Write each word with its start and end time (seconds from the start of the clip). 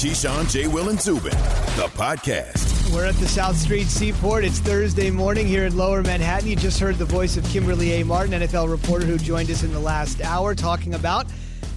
Keyshawn, 0.00 0.50
J. 0.50 0.66
Will, 0.66 0.88
and 0.88 0.98
Zubin, 0.98 1.30
the 1.76 1.86
podcast. 1.92 2.90
We're 2.94 3.04
at 3.04 3.16
the 3.16 3.28
South 3.28 3.54
Street 3.54 3.86
Seaport. 3.86 4.46
It's 4.46 4.58
Thursday 4.58 5.10
morning 5.10 5.46
here 5.46 5.66
in 5.66 5.76
Lower 5.76 6.00
Manhattan. 6.02 6.48
You 6.48 6.56
just 6.56 6.80
heard 6.80 6.96
the 6.96 7.04
voice 7.04 7.36
of 7.36 7.44
Kimberly 7.44 8.00
A. 8.00 8.04
Martin, 8.06 8.32
NFL 8.32 8.70
reporter 8.70 9.04
who 9.04 9.18
joined 9.18 9.50
us 9.50 9.62
in 9.62 9.74
the 9.74 9.78
last 9.78 10.22
hour 10.22 10.54
talking 10.54 10.94
about 10.94 11.26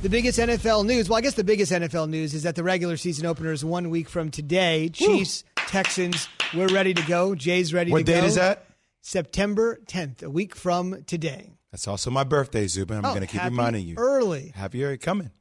the 0.04 0.08
biggest 0.08 0.40
NFL 0.40 0.86
news. 0.86 1.10
Well, 1.10 1.18
I 1.18 1.22
guess 1.22 1.34
the 1.34 1.44
biggest 1.44 1.74
NFL 1.74 2.08
news 2.08 2.34
is 2.34 2.44
that 2.44 2.56
the 2.56 2.64
regular 2.64 2.96
season 2.96 3.26
opener 3.26 3.52
is 3.52 3.66
one 3.66 3.90
week 3.90 4.08
from 4.08 4.32
today. 4.32 4.88
Chiefs, 4.88 5.44
Woo. 5.58 5.64
Texans, 5.68 6.30
we're 6.54 6.70
ready 6.70 6.94
to 6.94 7.06
go. 7.06 7.36
Jay's 7.36 7.74
ready 7.74 7.92
what 7.92 7.98
to 7.98 8.04
go. 8.06 8.14
What 8.14 8.22
date 8.22 8.28
is 8.28 8.36
that? 8.36 8.68
September 9.02 9.82
10th, 9.86 10.24
a 10.24 10.30
week 10.30 10.56
from 10.56 11.04
today. 11.08 11.58
That's 11.72 11.90
also 11.90 12.10
my 12.10 12.24
birthday, 12.24 12.68
Zubin. 12.68 13.00
I'm 13.00 13.06
oh, 13.06 13.10
going 13.10 13.28
to 13.28 13.28
keep 13.28 13.44
reminding 13.44 13.86
you. 13.86 13.96
Early. 13.98 14.54
Happy 14.56 14.82
early 14.86 14.98
coming. 14.98 15.32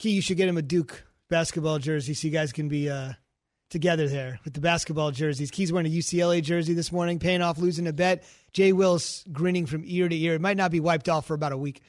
Key, 0.00 0.10
you 0.10 0.20
should 0.20 0.38
get 0.38 0.48
him 0.48 0.56
a 0.56 0.62
Duke 0.62 1.04
basketball 1.32 1.78
jersey 1.78 2.12
so 2.12 2.28
you 2.28 2.32
guys 2.32 2.52
can 2.52 2.68
be 2.68 2.90
uh, 2.90 3.12
together 3.70 4.06
there 4.06 4.38
with 4.44 4.52
the 4.52 4.60
basketball 4.60 5.10
jerseys. 5.10 5.50
Key's 5.50 5.72
wearing 5.72 5.86
a 5.86 5.90
UCLA 5.90 6.42
jersey 6.42 6.74
this 6.74 6.92
morning, 6.92 7.18
paying 7.18 7.40
off 7.40 7.56
losing 7.56 7.86
a 7.86 7.92
bet. 7.92 8.22
Jay 8.52 8.74
Wills 8.74 9.24
grinning 9.32 9.64
from 9.64 9.82
ear 9.86 10.10
to 10.10 10.14
ear. 10.14 10.34
It 10.34 10.42
might 10.42 10.58
not 10.58 10.70
be 10.70 10.78
wiped 10.78 11.08
off 11.08 11.26
for 11.26 11.32
about 11.32 11.52
a 11.52 11.56
week. 11.56 11.80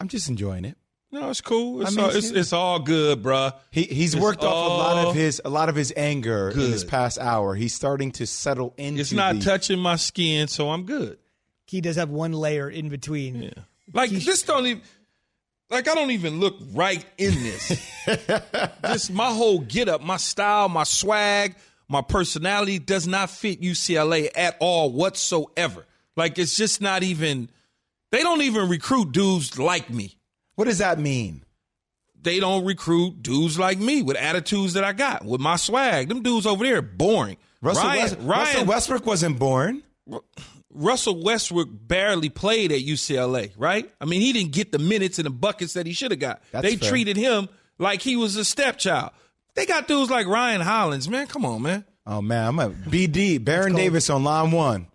I'm 0.00 0.08
just 0.08 0.28
enjoying 0.28 0.64
it. 0.64 0.76
No, 1.12 1.30
it's 1.30 1.40
cool. 1.40 1.82
It's, 1.82 1.92
I 1.92 1.94
mean, 1.94 2.04
all, 2.04 2.16
it's, 2.16 2.30
it's, 2.30 2.52
all 2.52 2.80
good, 2.80 3.22
bruh. 3.22 3.54
He 3.70 3.82
he's 3.82 4.14
it's 4.14 4.22
worked 4.22 4.42
off 4.42 4.70
a 4.70 4.74
lot 4.74 5.06
of 5.06 5.14
his 5.14 5.40
a 5.44 5.50
lot 5.50 5.68
of 5.68 5.76
his 5.76 5.92
anger 5.96 6.50
good. 6.52 6.64
in 6.64 6.70
this 6.72 6.84
past 6.84 7.18
hour. 7.18 7.54
He's 7.54 7.74
starting 7.74 8.10
to 8.12 8.26
settle 8.26 8.74
into. 8.76 9.02
It's 9.02 9.12
not 9.12 9.36
the, 9.36 9.40
touching 9.42 9.78
my 9.78 9.96
skin, 9.96 10.48
so 10.48 10.70
I'm 10.70 10.84
good. 10.84 11.18
He 11.66 11.80
does 11.80 11.96
have 11.96 12.10
one 12.10 12.32
layer 12.32 12.68
in 12.68 12.88
between. 12.88 13.42
Yeah. 13.42 13.50
Like 13.92 14.10
this 14.10 14.42
don't 14.42 14.66
even 14.66 14.82
like 15.72 15.88
I 15.88 15.94
don't 15.94 16.10
even 16.10 16.38
look 16.38 16.56
right 16.72 17.04
in 17.18 17.34
this. 17.42 17.90
Just 18.84 19.10
my 19.12 19.32
whole 19.32 19.60
get 19.60 19.88
up, 19.88 20.02
my 20.02 20.18
style, 20.18 20.68
my 20.68 20.84
swag, 20.84 21.56
my 21.88 22.02
personality 22.02 22.78
does 22.78 23.06
not 23.06 23.30
fit 23.30 23.60
UCLA 23.60 24.30
at 24.34 24.56
all 24.60 24.90
whatsoever. 24.92 25.86
Like 26.16 26.38
it's 26.38 26.56
just 26.56 26.80
not 26.80 27.02
even 27.02 27.48
they 28.10 28.22
don't 28.22 28.42
even 28.42 28.68
recruit 28.68 29.12
dudes 29.12 29.58
like 29.58 29.90
me. 29.90 30.18
What 30.54 30.66
does 30.66 30.78
that 30.78 30.98
mean? 30.98 31.44
They 32.20 32.38
don't 32.38 32.64
recruit 32.64 33.22
dudes 33.22 33.58
like 33.58 33.78
me 33.78 34.02
with 34.02 34.16
attitudes 34.16 34.74
that 34.74 34.84
I 34.84 34.92
got, 34.92 35.24
with 35.24 35.40
my 35.40 35.56
swag. 35.56 36.08
Them 36.08 36.22
dudes 36.22 36.46
over 36.46 36.64
there 36.64 36.78
are 36.78 36.82
boring. 36.82 37.36
Russell, 37.62 37.84
Ryan, 37.84 38.00
West, 38.00 38.16
Ryan, 38.20 38.28
Russell 38.28 38.64
Westbrook 38.66 39.06
wasn't 39.06 39.38
born. 39.38 39.82
Russell 40.72 41.22
Westbrook 41.22 41.68
barely 41.70 42.28
played 42.28 42.72
at 42.72 42.80
UCLA, 42.80 43.52
right? 43.56 43.90
I 44.00 44.04
mean, 44.04 44.20
he 44.20 44.32
didn't 44.32 44.52
get 44.52 44.72
the 44.72 44.78
minutes 44.78 45.18
and 45.18 45.26
the 45.26 45.30
buckets 45.30 45.74
that 45.74 45.86
he 45.86 45.92
should 45.92 46.10
have 46.10 46.20
got. 46.20 46.42
That's 46.50 46.66
they 46.66 46.76
fair. 46.76 46.88
treated 46.88 47.16
him 47.16 47.48
like 47.78 48.02
he 48.02 48.16
was 48.16 48.36
a 48.36 48.44
stepchild. 48.44 49.10
They 49.54 49.66
got 49.66 49.86
dudes 49.86 50.10
like 50.10 50.26
Ryan 50.26 50.60
Hollins, 50.62 51.08
man. 51.08 51.26
Come 51.26 51.44
on, 51.44 51.62
man. 51.62 51.84
Oh 52.06 52.22
man, 52.22 52.48
I'm 52.48 52.58
a 52.58 52.70
BD 52.70 53.42
Baron 53.42 53.74
Davis 53.74 54.10
on 54.10 54.24
line 54.24 54.50
one. 54.50 54.88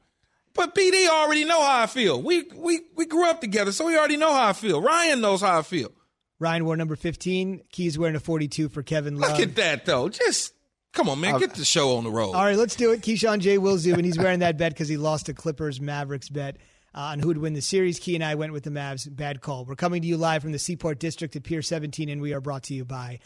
But 0.53 0.73
BD 0.73 1.07
already 1.07 1.45
know 1.45 1.61
how 1.61 1.83
I 1.83 1.85
feel. 1.85 2.21
We 2.21 2.43
we 2.55 2.81
we 2.95 3.05
grew 3.05 3.29
up 3.29 3.39
together, 3.39 3.71
so 3.71 3.85
we 3.85 3.97
already 3.97 4.17
know 4.17 4.33
how 4.33 4.47
I 4.47 4.53
feel. 4.53 4.81
Ryan 4.81 5.21
knows 5.21 5.41
how 5.41 5.59
I 5.59 5.61
feel. 5.61 5.91
Ryan 6.39 6.65
wore 6.65 6.75
number 6.75 6.95
15. 6.95 7.61
Key's 7.71 7.97
wearing 7.97 8.15
a 8.15 8.19
42 8.19 8.69
for 8.69 8.83
Kevin 8.83 9.17
Love. 9.17 9.31
Look 9.31 9.39
at 9.39 9.55
that, 9.55 9.85
though. 9.85 10.09
Just 10.09 10.53
Come 10.93 11.09
on, 11.09 11.19
man, 11.19 11.39
get 11.39 11.53
the 11.53 11.65
show 11.65 11.97
on 11.97 12.03
the 12.03 12.11
road. 12.11 12.33
All 12.33 12.43
right, 12.43 12.57
let's 12.57 12.75
do 12.75 12.91
it. 12.91 13.01
Keyshawn 13.01 13.39
J. 13.39 13.57
Will 13.57 13.73
and 13.75 14.05
he's 14.05 14.17
wearing 14.17 14.39
that 14.39 14.57
bet 14.57 14.73
because 14.73 14.87
he 14.87 14.97
lost 14.97 15.29
a 15.29 15.33
Clippers 15.33 15.79
Mavericks 15.79 16.29
bet 16.29 16.57
uh, 16.95 16.99
on 16.99 17.19
who 17.19 17.27
would 17.27 17.37
win 17.37 17.53
the 17.53 17.61
series. 17.61 17.99
Key 17.99 18.15
and 18.15 18.23
I 18.23 18.35
went 18.35 18.53
with 18.53 18.63
the 18.63 18.71
Mavs. 18.71 19.07
Bad 19.13 19.41
call. 19.41 19.65
We're 19.65 19.75
coming 19.75 20.01
to 20.01 20.07
you 20.07 20.17
live 20.17 20.41
from 20.41 20.53
the 20.53 20.59
Seaport 20.59 20.99
District 20.99 21.35
at 21.35 21.43
Pier 21.43 21.61
17, 21.61 22.09
and 22.09 22.21
we 22.21 22.33
are 22.33 22.41
brought 22.41 22.63
to 22.63 22.73
you 22.73 22.83
by 22.83 23.19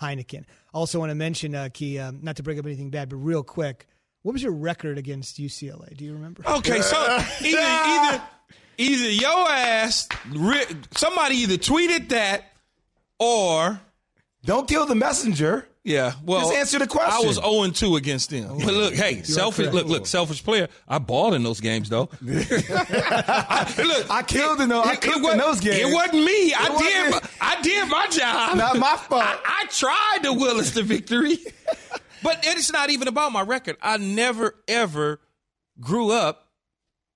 Heineken. 0.00 0.44
Also, 0.72 0.98
want 0.98 1.10
to 1.10 1.14
mention, 1.14 1.54
uh, 1.54 1.68
Key, 1.72 1.98
um, 1.98 2.20
not 2.22 2.36
to 2.36 2.42
bring 2.42 2.58
up 2.58 2.64
anything 2.64 2.90
bad, 2.90 3.10
but 3.10 3.16
real 3.16 3.42
quick, 3.42 3.86
what 4.22 4.32
was 4.32 4.42
your 4.42 4.52
record 4.52 4.98
against 4.98 5.38
UCLA? 5.38 5.96
Do 5.96 6.04
you 6.04 6.14
remember? 6.14 6.42
Okay, 6.46 6.80
so 6.80 6.96
either 7.42 7.58
either 7.60 8.22
either 8.78 9.10
your 9.10 9.48
ass, 9.50 10.08
somebody 10.92 11.36
either 11.36 11.56
tweeted 11.56 12.08
that 12.10 12.44
or 13.18 13.80
don't 14.44 14.68
kill 14.68 14.86
the 14.86 14.94
messenger. 14.94 15.68
Yeah, 15.88 16.12
well, 16.22 16.40
just 16.40 16.54
answer 16.54 16.78
the 16.78 16.86
question. 16.86 17.24
I 17.24 17.26
was 17.26 17.36
0 17.36 17.70
2 17.70 17.96
against 17.96 18.28
them. 18.28 18.58
But 18.58 18.74
look, 18.74 18.94
hey, 18.94 19.22
selfish. 19.22 19.72
Look, 19.72 19.86
look, 19.86 20.06
selfish 20.06 20.44
player. 20.44 20.68
I 20.86 20.98
balled 20.98 21.32
in 21.32 21.42
those 21.42 21.60
games 21.60 21.88
though. 21.88 22.10
I, 22.22 23.74
look, 23.78 24.10
I 24.10 24.22
killed 24.22 24.60
in 24.60 24.68
those. 24.68 24.86
I 24.86 24.96
killed 24.96 25.24
in 25.24 25.38
those 25.38 25.60
games. 25.60 25.78
It 25.78 25.94
wasn't 25.94 26.24
me. 26.24 26.50
It 26.50 26.60
I 26.60 26.70
wasn't, 26.70 27.22
did. 27.22 27.30
I 27.40 27.60
did 27.62 27.88
my 27.88 28.06
job. 28.10 28.56
Not 28.58 28.78
my 28.78 28.96
fault. 29.08 29.22
I, 29.22 29.62
I 29.62 29.66
tried 29.70 30.18
to 30.24 30.34
will 30.34 30.58
us 30.58 30.72
to 30.72 30.82
victory, 30.82 31.38
but 32.22 32.40
it's 32.42 32.70
not 32.70 32.90
even 32.90 33.08
about 33.08 33.32
my 33.32 33.40
record. 33.40 33.76
I 33.80 33.96
never 33.96 34.56
ever 34.68 35.20
grew 35.80 36.10
up 36.12 36.50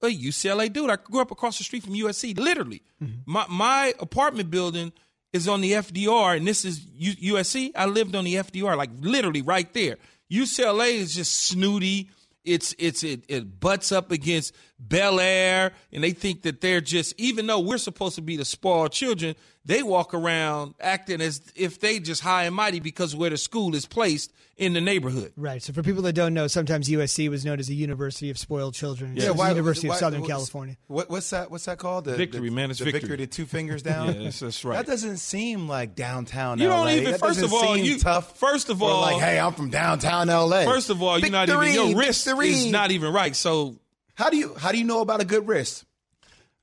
a 0.00 0.06
UCLA 0.06 0.72
dude. 0.72 0.88
I 0.88 0.96
grew 0.96 1.20
up 1.20 1.30
across 1.30 1.58
the 1.58 1.64
street 1.64 1.82
from 1.82 1.92
USC. 1.92 2.38
Literally, 2.38 2.82
mm-hmm. 3.02 3.18
my 3.26 3.44
my 3.50 3.92
apartment 4.00 4.50
building 4.50 4.92
is 5.32 5.48
on 5.48 5.60
the 5.60 5.72
FDR, 5.72 6.36
and 6.36 6.46
this 6.46 6.64
is 6.64 6.80
USC. 6.80 7.72
I 7.74 7.86
lived 7.86 8.14
on 8.14 8.24
the 8.24 8.34
FDR, 8.34 8.76
like 8.76 8.90
literally 9.00 9.42
right 9.42 9.72
there. 9.72 9.96
UCLA 10.30 10.94
is 10.94 11.14
just 11.14 11.32
snooty. 11.44 12.10
It's 12.44 12.74
it's 12.78 13.02
it, 13.04 13.24
it 13.28 13.60
butts 13.60 13.92
up 13.92 14.10
against 14.10 14.54
Bel 14.78 15.20
Air, 15.20 15.72
and 15.92 16.02
they 16.02 16.10
think 16.10 16.42
that 16.42 16.60
they're 16.60 16.80
just 16.80 17.14
even 17.18 17.46
though 17.46 17.60
we're 17.60 17.78
supposed 17.78 18.16
to 18.16 18.22
be 18.22 18.36
the 18.36 18.44
spoiled 18.44 18.92
children, 18.92 19.36
they 19.64 19.82
walk 19.82 20.14
around 20.14 20.74
acting 20.80 21.20
as 21.20 21.40
if 21.54 21.80
they 21.80 22.00
just 22.00 22.22
high 22.22 22.44
and 22.44 22.54
mighty 22.54 22.80
because 22.80 23.14
where 23.14 23.30
the 23.30 23.36
school 23.36 23.74
is 23.74 23.86
placed 23.86 24.32
in 24.56 24.72
the 24.74 24.80
neighborhood. 24.80 25.32
Right. 25.36 25.62
So 25.62 25.72
for 25.72 25.82
people 25.82 26.02
that 26.02 26.12
don't 26.12 26.34
know, 26.34 26.46
sometimes 26.46 26.88
USC 26.88 27.28
was 27.28 27.44
known 27.44 27.58
as 27.58 27.68
the 27.68 27.74
University 27.74 28.30
of 28.30 28.38
Spoiled 28.38 28.74
Children. 28.74 29.16
Yeah, 29.16 29.30
why, 29.30 29.50
University 29.50 29.88
why, 29.88 29.94
of 29.94 30.00
Southern 30.00 30.24
California. 30.24 30.76
What, 30.88 31.10
what's 31.10 31.30
that? 31.30 31.50
What's 31.50 31.64
that 31.66 31.78
called? 31.78 32.04
The, 32.04 32.16
victory, 32.16 32.48
the, 32.48 32.54
man. 32.54 32.70
It's 32.70 32.78
the 32.78 32.86
victory. 32.86 33.00
victory. 33.00 33.16
The 33.18 33.26
two 33.26 33.46
fingers 33.46 33.82
down. 33.82 34.06
yeah, 34.14 34.24
that's, 34.24 34.40
that's, 34.40 34.64
right. 34.64 34.76
That 34.76 34.86
doesn't 34.86 35.18
seem 35.18 35.68
like 35.68 35.94
downtown. 35.94 36.58
LA. 36.58 36.64
You 36.64 36.68
don't 36.70 36.84
LA. 36.86 36.92
even. 36.92 37.10
That 37.12 37.20
first 37.20 37.42
of 37.42 37.52
all, 37.52 37.76
you 37.76 37.98
tough. 37.98 38.38
First 38.38 38.68
of 38.68 38.82
all, 38.82 39.00
like, 39.00 39.22
hey, 39.22 39.38
I'm 39.38 39.52
from 39.52 39.70
downtown 39.70 40.28
LA. 40.28 40.64
First 40.64 40.90
of 40.90 41.02
all, 41.02 41.18
you're 41.18 41.30
not 41.30 41.48
even 41.48 41.72
your 41.72 41.96
wrist 41.96 42.24
victory. 42.24 42.50
is 42.50 42.66
not 42.66 42.90
even 42.90 43.12
right. 43.12 43.34
So 43.34 43.76
how 44.14 44.30
do 44.30 44.36
you 44.36 44.54
how 44.54 44.72
do 44.72 44.78
you 44.78 44.84
know 44.84 45.00
about 45.00 45.20
a 45.20 45.24
good 45.24 45.46
wrist? 45.46 45.84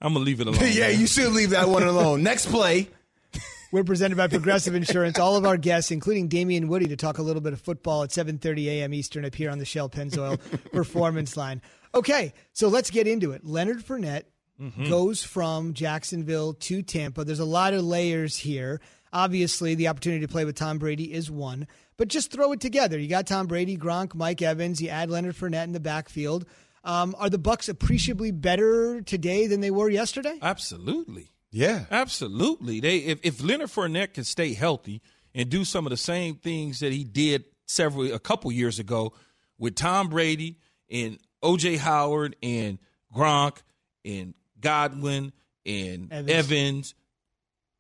I'm 0.01 0.13
gonna 0.13 0.25
leave 0.25 0.41
it 0.41 0.47
alone. 0.47 0.61
yeah, 0.71 0.87
man. 0.87 0.99
you 0.99 1.07
should 1.07 1.31
leave 1.31 1.51
that 1.51 1.69
one 1.69 1.83
alone. 1.83 2.23
Next 2.23 2.47
play. 2.47 2.89
We're 3.71 3.83
presented 3.83 4.17
by 4.17 4.27
Progressive 4.27 4.73
Insurance. 4.73 5.19
All 5.19 5.35
of 5.35 5.45
our 5.45 5.57
guests, 5.57 5.91
including 5.91 6.27
Damien 6.27 6.67
Woody, 6.67 6.87
to 6.87 6.95
talk 6.95 7.19
a 7.19 7.21
little 7.21 7.41
bit 7.41 7.53
of 7.53 7.61
football 7.61 8.03
at 8.03 8.09
7:30 8.09 8.65
a.m. 8.67 8.93
Eastern 8.93 9.25
up 9.25 9.35
here 9.35 9.51
on 9.51 9.59
the 9.59 9.65
Shell 9.65 9.89
Pennzoil 9.89 10.39
Performance 10.71 11.37
Line. 11.37 11.61
Okay, 11.93 12.33
so 12.53 12.67
let's 12.67 12.89
get 12.89 13.07
into 13.07 13.31
it. 13.31 13.45
Leonard 13.45 13.79
Fournette 13.79 14.23
mm-hmm. 14.61 14.89
goes 14.89 15.23
from 15.23 15.73
Jacksonville 15.73 16.53
to 16.53 16.81
Tampa. 16.81 17.23
There's 17.23 17.39
a 17.39 17.45
lot 17.45 17.73
of 17.73 17.83
layers 17.83 18.37
here. 18.37 18.79
Obviously, 19.11 19.73
the 19.73 19.87
opportunity 19.87 20.25
to 20.25 20.31
play 20.31 20.45
with 20.45 20.55
Tom 20.55 20.77
Brady 20.77 21.11
is 21.11 21.31
one, 21.31 21.67
but 21.97 22.09
just 22.09 22.31
throw 22.31 22.51
it 22.51 22.59
together. 22.59 22.99
You 22.99 23.07
got 23.07 23.25
Tom 23.25 23.47
Brady, 23.47 23.75
Gronk, 23.75 24.13
Mike 24.13 24.41
Evans. 24.41 24.81
You 24.81 24.89
add 24.89 25.09
Leonard 25.09 25.35
Fournette 25.35 25.63
in 25.63 25.71
the 25.71 25.79
backfield. 25.79 26.45
Um, 26.83 27.15
are 27.17 27.29
the 27.29 27.39
Bucs 27.39 27.69
appreciably 27.69 28.31
better 28.31 29.01
today 29.01 29.47
than 29.47 29.61
they 29.61 29.71
were 29.71 29.89
yesterday? 29.89 30.37
Absolutely. 30.41 31.31
Yeah, 31.51 31.85
absolutely. 31.89 32.79
They 32.79 32.97
if, 32.97 33.19
if 33.23 33.43
Leonard 33.43 33.69
Fournette 33.69 34.13
can 34.13 34.23
stay 34.23 34.53
healthy 34.53 35.01
and 35.33 35.49
do 35.49 35.65
some 35.65 35.85
of 35.85 35.89
the 35.89 35.97
same 35.97 36.35
things 36.35 36.79
that 36.79 36.91
he 36.91 37.03
did 37.03 37.45
several 37.65 38.11
a 38.13 38.19
couple 38.19 38.51
years 38.51 38.79
ago 38.79 39.13
with 39.57 39.75
Tom 39.75 40.09
Brady 40.09 40.57
and 40.89 41.17
OJ 41.43 41.77
Howard 41.77 42.35
and 42.43 42.79
Gronk 43.15 43.57
and 44.05 44.33
Godwin 44.59 45.33
and 45.65 46.11
Evans, 46.11 46.31
Evans 46.31 46.95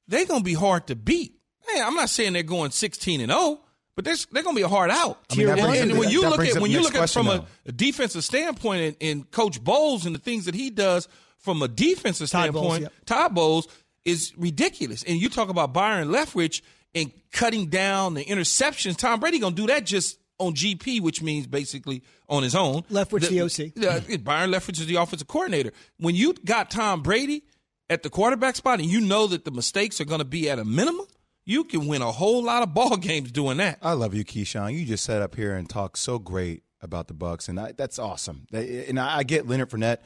they're 0.07 0.25
gonna 0.25 0.43
be 0.43 0.53
hard 0.53 0.87
to 0.87 0.95
beat. 0.95 1.35
Hey, 1.67 1.81
I'm 1.81 1.93
not 1.93 2.09
saying 2.09 2.33
they're 2.33 2.43
going 2.43 2.71
16 2.71 3.21
and 3.21 3.31
0, 3.31 3.59
but 3.99 4.05
they're, 4.05 4.15
they're 4.31 4.43
going 4.43 4.55
to 4.55 4.59
be 4.61 4.63
a 4.63 4.69
hard 4.69 4.91
out. 4.91 5.19
I 5.29 5.35
mean, 5.35 5.49
and, 5.49 5.59
and, 5.59 5.99
when 5.99 6.09
you 6.09 6.21
look 6.21 6.39
at 6.39 6.61
when 6.61 6.71
you 6.71 6.81
look 6.81 6.95
at 6.95 7.09
from 7.09 7.27
a, 7.27 7.45
a, 7.65 7.71
defensive 7.73 8.23
standpoint 8.23 8.81
and, 8.81 8.95
and 9.01 9.29
Coach 9.31 9.61
Bowles 9.61 10.05
and 10.05 10.15
the 10.15 10.19
things 10.19 10.45
that 10.45 10.55
he 10.55 10.69
does 10.69 11.09
from 11.37 11.61
a 11.61 11.67
defensive 11.67 12.29
Todd 12.29 12.43
standpoint, 12.43 12.63
Bowles, 12.63 12.79
yep. 12.79 12.93
Todd 13.05 13.35
Bowles 13.35 13.67
is 14.05 14.31
ridiculous. 14.37 15.03
And 15.03 15.21
you 15.21 15.27
talk 15.27 15.49
about 15.49 15.73
Byron 15.73 16.07
Leftwich 16.07 16.61
and 16.95 17.11
cutting 17.33 17.67
down 17.67 18.13
the 18.13 18.23
interceptions. 18.23 18.95
Tom 18.95 19.19
Brady 19.19 19.37
gonna 19.37 19.53
do 19.53 19.67
that 19.67 19.85
just 19.85 20.17
on 20.37 20.53
GP, 20.53 21.01
which 21.01 21.21
means 21.21 21.45
basically 21.45 22.01
on 22.29 22.41
his 22.41 22.55
own. 22.55 22.83
Leftwich, 22.83 23.27
the, 23.27 23.73
the 23.75 23.91
OC. 23.91 24.15
Uh, 24.15 24.17
Byron 24.19 24.51
Leftwich 24.51 24.79
is 24.79 24.85
the 24.85 24.95
offensive 24.95 25.27
coordinator. 25.27 25.73
When 25.97 26.15
you 26.15 26.35
got 26.45 26.71
Tom 26.71 27.01
Brady 27.01 27.43
at 27.89 28.03
the 28.03 28.09
quarterback 28.09 28.55
spot, 28.55 28.79
and 28.79 28.89
you 28.89 29.01
know 29.01 29.27
that 29.27 29.43
the 29.43 29.51
mistakes 29.51 29.99
are 29.99 30.05
going 30.05 30.19
to 30.19 30.25
be 30.25 30.49
at 30.49 30.57
a 30.57 30.63
minimum, 30.63 31.05
you 31.49 31.63
can 31.63 31.87
win 31.87 32.01
a 32.01 32.11
whole 32.11 32.43
lot 32.43 32.63
of 32.63 32.73
ball 32.73 32.95
games 33.09 33.31
doing 33.31 33.57
that. 33.57 33.79
I 33.81 33.93
love 33.93 34.13
you, 34.13 34.23
Keyshawn. 34.23 34.73
You 34.73 34.85
just 34.85 35.03
sat 35.03 35.21
up 35.21 35.35
here 35.35 35.55
and 35.55 35.69
talked 35.69 35.97
so 35.97 36.19
great 36.19 36.63
about 36.81 37.07
the 37.07 37.13
Bucs, 37.13 37.49
and 37.49 37.59
I, 37.59 37.71
that's 37.73 37.99
awesome. 37.99 38.47
And 38.53 38.99
I 38.99 39.23
get 39.23 39.47
Leonard 39.47 39.69
Fournette 39.69 39.97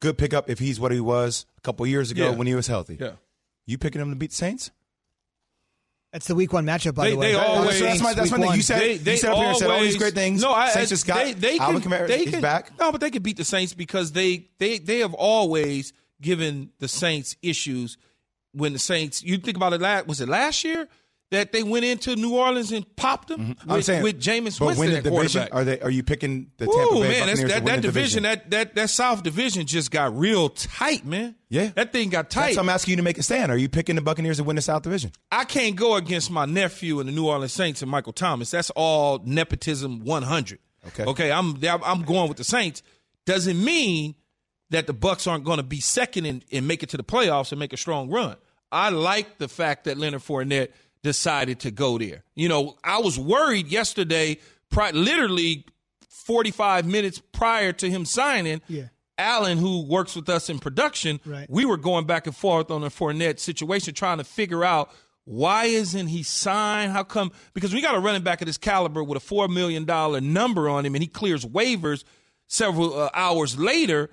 Good 0.00 0.16
pickup 0.16 0.48
if 0.48 0.58
he's 0.58 0.78
what 0.78 0.92
he 0.92 1.00
was 1.00 1.44
a 1.56 1.60
couple 1.62 1.84
years 1.86 2.10
ago 2.10 2.30
yeah. 2.30 2.36
when 2.36 2.46
he 2.46 2.54
was 2.54 2.66
healthy. 2.68 2.98
Yeah. 3.00 3.12
You 3.66 3.78
picking 3.78 4.00
him 4.00 4.10
to 4.10 4.16
beat 4.16 4.30
the 4.30 4.36
Saints? 4.36 4.70
That's 6.12 6.26
the 6.26 6.34
week 6.34 6.52
one 6.52 6.64
matchup, 6.64 6.94
by 6.94 7.06
They- 7.06 7.10
the 7.10 7.16
way. 7.16 7.32
they 7.32 7.38
always- 7.38 7.78
So 7.78 7.84
that's 7.84 8.00
my, 8.00 8.14
that's 8.14 8.30
Week 8.30 8.40
my 8.40 8.46
thing. 8.46 8.56
You 8.56 8.62
said 8.62 8.80
They, 8.80 8.92
you 8.92 8.98
they 9.00 9.16
said 9.16 9.30
up 9.32 9.36
here 9.38 9.48
and 9.48 9.56
said 9.56 9.70
all 9.70 9.80
these 9.80 9.94
always- 9.94 9.96
great 9.98 10.14
things. 10.14 10.40
No, 10.40 10.52
I, 10.52 10.70
Saints 10.70 10.90
just 10.90 11.06
got 11.06 11.16
they, 11.16 11.32
they 11.32 11.58
Alvin 11.58 11.82
can, 11.82 11.90
Kamara. 11.90 12.06
they 12.06 12.18
he's 12.20 12.30
can, 12.30 12.40
back. 12.40 12.70
No, 12.78 12.92
but 12.92 13.00
they 13.00 13.10
can 13.10 13.22
beat 13.22 13.36
the 13.36 13.44
Saints 13.44 13.74
because 13.74 14.12
they 14.12 14.46
they 14.58 14.78
they 14.78 15.00
have 15.00 15.14
always 15.14 15.92
given 16.20 16.70
the 16.78 16.88
Saints 16.88 17.36
issues 17.42 17.98
when 18.52 18.72
the 18.72 18.78
Saints. 18.78 19.22
You 19.22 19.38
think 19.38 19.56
about 19.56 19.72
it. 19.72 19.80
Last, 19.80 20.06
was 20.06 20.20
it 20.20 20.28
last 20.28 20.64
year 20.64 20.88
that 21.30 21.52
they 21.52 21.62
went 21.62 21.84
into 21.84 22.16
New 22.16 22.34
Orleans 22.36 22.72
and 22.72 22.84
popped 22.96 23.28
them 23.28 23.40
mm-hmm. 23.40 23.70
I'm 23.70 23.76
with, 23.76 23.84
saying, 23.84 24.02
with 24.02 24.20
Jameis 24.20 24.58
but 24.58 24.66
Winston 24.66 24.78
win 24.78 24.90
the 24.90 24.96
at 24.98 25.04
division. 25.04 25.42
quarterback? 25.42 25.54
Are 25.54 25.64
they? 25.64 25.80
Are 25.80 25.90
you 25.90 26.02
picking 26.02 26.50
the 26.56 26.66
Tampa 26.66 26.94
Ooh, 26.94 27.02
Bay 27.02 27.08
man, 27.08 27.20
Buccaneers 27.20 27.40
that, 27.40 27.48
to 27.48 27.54
win 27.54 27.64
that 27.64 27.76
the 27.76 27.82
division, 27.82 28.22
that 28.22 28.50
that 28.50 28.74
that 28.76 28.90
South 28.90 29.22
division 29.22 29.66
just 29.66 29.90
got 29.90 30.16
real 30.16 30.48
tight, 30.48 31.04
man. 31.04 31.34
Yeah. 31.50 31.70
that 31.74 31.92
thing 31.92 32.08
got 32.08 32.30
tight. 32.30 32.46
That's 32.46 32.58
I'm 32.58 32.68
asking 32.68 32.92
you 32.92 32.96
to 32.96 33.02
make 33.02 33.18
a 33.18 33.22
stand. 33.22 33.52
Are 33.52 33.58
you 33.58 33.68
picking 33.68 33.96
the 33.96 34.02
Buccaneers 34.02 34.38
to 34.38 34.44
win 34.44 34.56
the 34.56 34.62
South 34.62 34.82
Division? 34.82 35.12
I 35.30 35.44
can't 35.44 35.76
go 35.76 35.96
against 35.96 36.30
my 36.30 36.44
nephew 36.44 37.00
and 37.00 37.08
the 37.08 37.12
New 37.12 37.26
Orleans 37.26 37.52
Saints 37.52 37.82
and 37.82 37.90
Michael 37.90 38.12
Thomas. 38.12 38.50
That's 38.50 38.70
all 38.70 39.20
nepotism 39.24 40.00
100. 40.04 40.58
Okay. 40.88 41.04
Okay. 41.04 41.32
I'm 41.32 41.58
I'm 41.64 42.02
going 42.02 42.28
with 42.28 42.38
the 42.38 42.44
Saints. 42.44 42.82
Doesn't 43.26 43.62
mean 43.62 44.14
that 44.70 44.86
the 44.86 44.94
Bucs 44.94 45.26
aren't 45.30 45.44
going 45.44 45.56
to 45.58 45.62
be 45.62 45.80
second 45.80 46.26
and, 46.26 46.44
and 46.52 46.66
make 46.68 46.82
it 46.82 46.90
to 46.90 46.96
the 46.96 47.04
playoffs 47.04 47.52
and 47.52 47.58
make 47.58 47.72
a 47.72 47.76
strong 47.76 48.10
run. 48.10 48.36
I 48.70 48.90
like 48.90 49.38
the 49.38 49.48
fact 49.48 49.84
that 49.84 49.96
Leonard 49.96 50.20
Fournette 50.22 50.68
decided 51.02 51.60
to 51.60 51.70
go 51.70 51.96
there. 51.98 52.24
You 52.34 52.48
know, 52.48 52.76
I 52.84 52.98
was 52.98 53.18
worried 53.18 53.68
yesterday, 53.68 54.38
pri- 54.70 54.90
literally 54.90 55.64
45 56.08 56.86
minutes 56.86 57.20
prior 57.32 57.72
to 57.74 57.88
him 57.90 58.04
signing. 58.04 58.60
Yeah. 58.68 58.88
Allen, 59.16 59.58
who 59.58 59.84
works 59.86 60.14
with 60.14 60.28
us 60.28 60.48
in 60.48 60.58
production, 60.58 61.20
Right. 61.24 61.46
we 61.50 61.64
were 61.64 61.76
going 61.76 62.06
back 62.06 62.26
and 62.26 62.36
forth 62.36 62.70
on 62.70 62.82
the 62.82 62.88
Fournette 62.88 63.38
situation, 63.40 63.94
trying 63.94 64.18
to 64.18 64.24
figure 64.24 64.64
out 64.64 64.90
why 65.24 65.64
isn't 65.64 66.06
he 66.06 66.22
signed? 66.22 66.92
How 66.92 67.02
come? 67.04 67.32
Because 67.52 67.74
we 67.74 67.82
got 67.82 67.94
a 67.94 67.98
running 68.00 68.22
back 68.22 68.40
of 68.40 68.46
this 68.46 68.56
caliber 68.58 69.02
with 69.04 69.16
a 69.16 69.20
four 69.20 69.46
million 69.48 69.84
dollar 69.84 70.20
number 70.20 70.68
on 70.70 70.86
him, 70.86 70.94
and 70.94 71.02
he 71.02 71.08
clears 71.08 71.44
waivers 71.44 72.04
several 72.46 72.98
uh, 72.98 73.10
hours 73.12 73.58
later. 73.58 74.08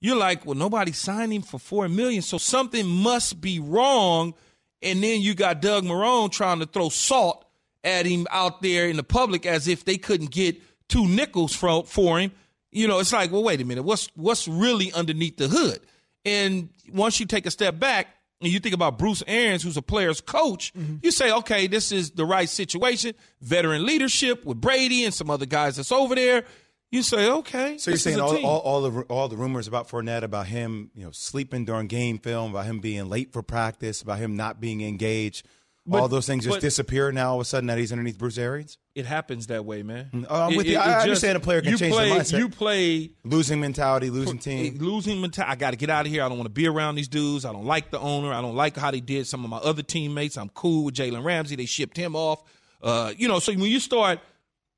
You're 0.00 0.16
like, 0.16 0.46
well, 0.46 0.56
nobody 0.56 0.92
signed 0.92 1.32
him 1.32 1.42
for 1.42 1.58
four 1.58 1.88
million, 1.88 2.22
so 2.22 2.38
something 2.38 2.86
must 2.86 3.40
be 3.40 3.60
wrong. 3.60 4.34
And 4.82 5.02
then 5.02 5.20
you 5.20 5.34
got 5.34 5.60
Doug 5.60 5.84
Marrone 5.84 6.32
trying 6.32 6.60
to 6.60 6.66
throw 6.66 6.88
salt 6.88 7.44
at 7.84 8.06
him 8.06 8.26
out 8.30 8.62
there 8.62 8.88
in 8.88 8.96
the 8.96 9.02
public 9.02 9.44
as 9.44 9.68
if 9.68 9.84
they 9.84 9.98
couldn't 9.98 10.30
get 10.30 10.60
two 10.88 11.06
nickels 11.06 11.54
for, 11.54 11.84
for 11.84 12.18
him. 12.18 12.32
You 12.72 12.88
know, 12.88 12.98
it's 12.98 13.12
like, 13.12 13.30
well, 13.30 13.42
wait 13.42 13.60
a 13.60 13.64
minute, 13.64 13.82
what's 13.82 14.08
what's 14.14 14.46
really 14.46 14.92
underneath 14.92 15.36
the 15.36 15.48
hood? 15.48 15.80
And 16.24 16.68
once 16.92 17.18
you 17.20 17.26
take 17.26 17.46
a 17.46 17.50
step 17.50 17.78
back 17.78 18.08
and 18.40 18.50
you 18.52 18.60
think 18.60 18.74
about 18.74 18.98
Bruce 18.98 19.22
Arians, 19.26 19.62
who's 19.62 19.76
a 19.76 19.82
player's 19.82 20.20
coach, 20.20 20.72
mm-hmm. 20.74 20.96
you 21.02 21.10
say, 21.10 21.32
okay, 21.32 21.66
this 21.66 21.92
is 21.92 22.12
the 22.12 22.24
right 22.24 22.48
situation, 22.48 23.14
veteran 23.40 23.84
leadership 23.84 24.44
with 24.44 24.60
Brady 24.60 25.04
and 25.04 25.12
some 25.12 25.30
other 25.30 25.46
guys 25.46 25.76
that's 25.76 25.92
over 25.92 26.14
there. 26.14 26.44
You 26.90 27.02
say, 27.04 27.30
okay. 27.30 27.78
So 27.78 27.92
you're 27.92 27.98
saying 27.98 28.18
all, 28.20 28.36
all, 28.44 28.58
all 28.60 28.90
the 28.90 29.02
all 29.02 29.28
the 29.28 29.36
rumors 29.36 29.68
about 29.68 29.88
Fournette, 29.88 30.22
about 30.22 30.46
him, 30.48 30.90
you 30.94 31.04
know, 31.04 31.12
sleeping 31.12 31.64
during 31.64 31.86
game 31.86 32.18
film, 32.18 32.50
about 32.50 32.66
him 32.66 32.80
being 32.80 33.08
late 33.08 33.32
for 33.32 33.42
practice, 33.42 34.02
about 34.02 34.18
him 34.18 34.36
not 34.36 34.60
being 34.60 34.80
engaged, 34.80 35.46
all 35.92 36.08
those 36.08 36.26
things 36.26 36.44
just 36.44 36.56
but- 36.56 36.60
disappear 36.60 37.12
now. 37.12 37.30
All 37.30 37.34
of 37.36 37.42
a 37.42 37.44
sudden, 37.44 37.68
that 37.68 37.78
he's 37.78 37.92
underneath 37.92 38.18
Bruce 38.18 38.38
Arians, 38.38 38.76
it 38.96 39.06
happens 39.06 39.46
that 39.46 39.64
way, 39.64 39.84
man. 39.84 40.26
Oh, 40.28 40.42
I'm 40.42 40.52
It- 40.52 40.56
with 40.56 40.66
it- 40.66 40.70
you. 40.70 40.76
it 40.78 40.80
I 40.80 41.00
understand 41.02 41.36
a 41.36 41.40
player 41.40 41.60
can 41.62 41.76
change 41.76 41.94
their 41.94 42.08
play, 42.08 42.10
mindset. 42.10 42.38
You 42.38 42.48
play 42.48 43.10
losing 43.24 43.60
mentality, 43.60 44.10
losing 44.10 44.38
team. 44.38 44.76
losing 44.78 45.20
mentality. 45.20 45.52
I 45.52 45.54
got 45.54 45.70
to 45.70 45.76
get 45.76 45.90
out 45.90 46.06
of 46.06 46.12
here. 46.12 46.24
I 46.24 46.28
don't 46.28 46.38
want 46.38 46.46
to 46.46 46.52
be 46.52 46.66
around 46.66 46.96
these 46.96 47.08
dudes. 47.08 47.44
I 47.44 47.52
don't 47.52 47.66
like 47.66 47.92
the 47.92 48.00
owner. 48.00 48.32
I 48.32 48.40
don't 48.40 48.56
like 48.56 48.76
how 48.76 48.90
they 48.90 49.00
did 49.00 49.28
some 49.28 49.44
of 49.44 49.50
my 49.50 49.58
other 49.58 49.82
teammates. 49.84 50.36
I'm 50.36 50.48
cool 50.50 50.86
with 50.86 50.96
Jalen 50.96 51.22
Ramsey. 51.24 51.54
They 51.54 51.66
shipped 51.66 51.96
him 51.96 52.16
off. 52.16 52.42
Uh, 52.82 53.12
you 53.16 53.28
know, 53.28 53.38
so 53.38 53.52
when 53.52 53.70
you 53.70 53.78
start 53.78 54.18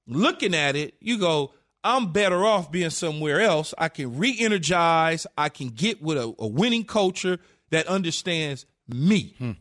looking 0.06 0.54
at 0.54 0.76
it, 0.76 0.94
you 1.00 1.18
go, 1.18 1.52
I'm 1.84 2.12
better 2.12 2.44
off 2.44 2.70
being 2.70 2.90
somewhere 2.90 3.40
else. 3.40 3.74
I 3.76 3.88
can 3.88 4.16
re-energize. 4.18 5.26
I 5.36 5.48
can 5.48 5.68
get 5.68 6.00
with 6.02 6.16
a, 6.18 6.34
a 6.38 6.46
winning 6.46 6.84
culture 6.84 7.38
that 7.70 7.86
understands 7.88 8.66
me. 8.88 9.56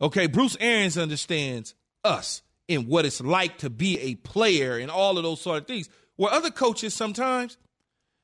Okay, 0.00 0.26
Bruce 0.26 0.56
Arians 0.60 0.96
understands 0.98 1.74
us 2.04 2.42
and 2.68 2.86
what 2.86 3.04
it's 3.06 3.20
like 3.20 3.58
to 3.58 3.70
be 3.70 3.98
a 4.00 4.14
player 4.16 4.76
and 4.78 4.90
all 4.90 5.16
of 5.18 5.24
those 5.24 5.40
sort 5.40 5.58
of 5.58 5.66
things. 5.66 5.88
Where 6.16 6.32
other 6.32 6.50
coaches 6.50 6.94
sometimes, 6.94 7.56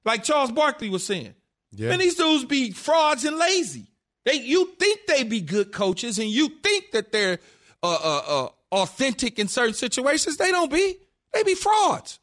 like 0.05 0.23
Charles 0.23 0.53
Barkley 0.53 0.89
was 0.89 1.05
saying, 1.05 1.35
Yeah. 1.73 1.89
man, 1.89 1.99
these 1.99 2.15
dudes 2.15 2.45
be 2.45 2.71
frauds 2.71 3.25
and 3.25 3.37
lazy. 3.37 3.87
They, 4.25 4.35
you 4.35 4.75
think 4.79 5.01
they 5.09 5.25
be 5.25 5.41
good 5.41 5.73
coaches, 5.73 6.19
and 6.19 6.29
you 6.29 6.49
think 6.63 6.93
that 6.93 7.11
they're 7.11 7.39
uh, 7.83 7.99
uh, 8.03 8.23
uh, 8.29 8.49
authentic 8.71 9.39
in 9.39 9.49
certain 9.49 9.75
situations. 9.75 10.37
They 10.37 10.51
don't 10.53 10.71
be. 10.71 10.95
They 11.33 11.43
be 11.43 11.55
frauds. 11.55 12.20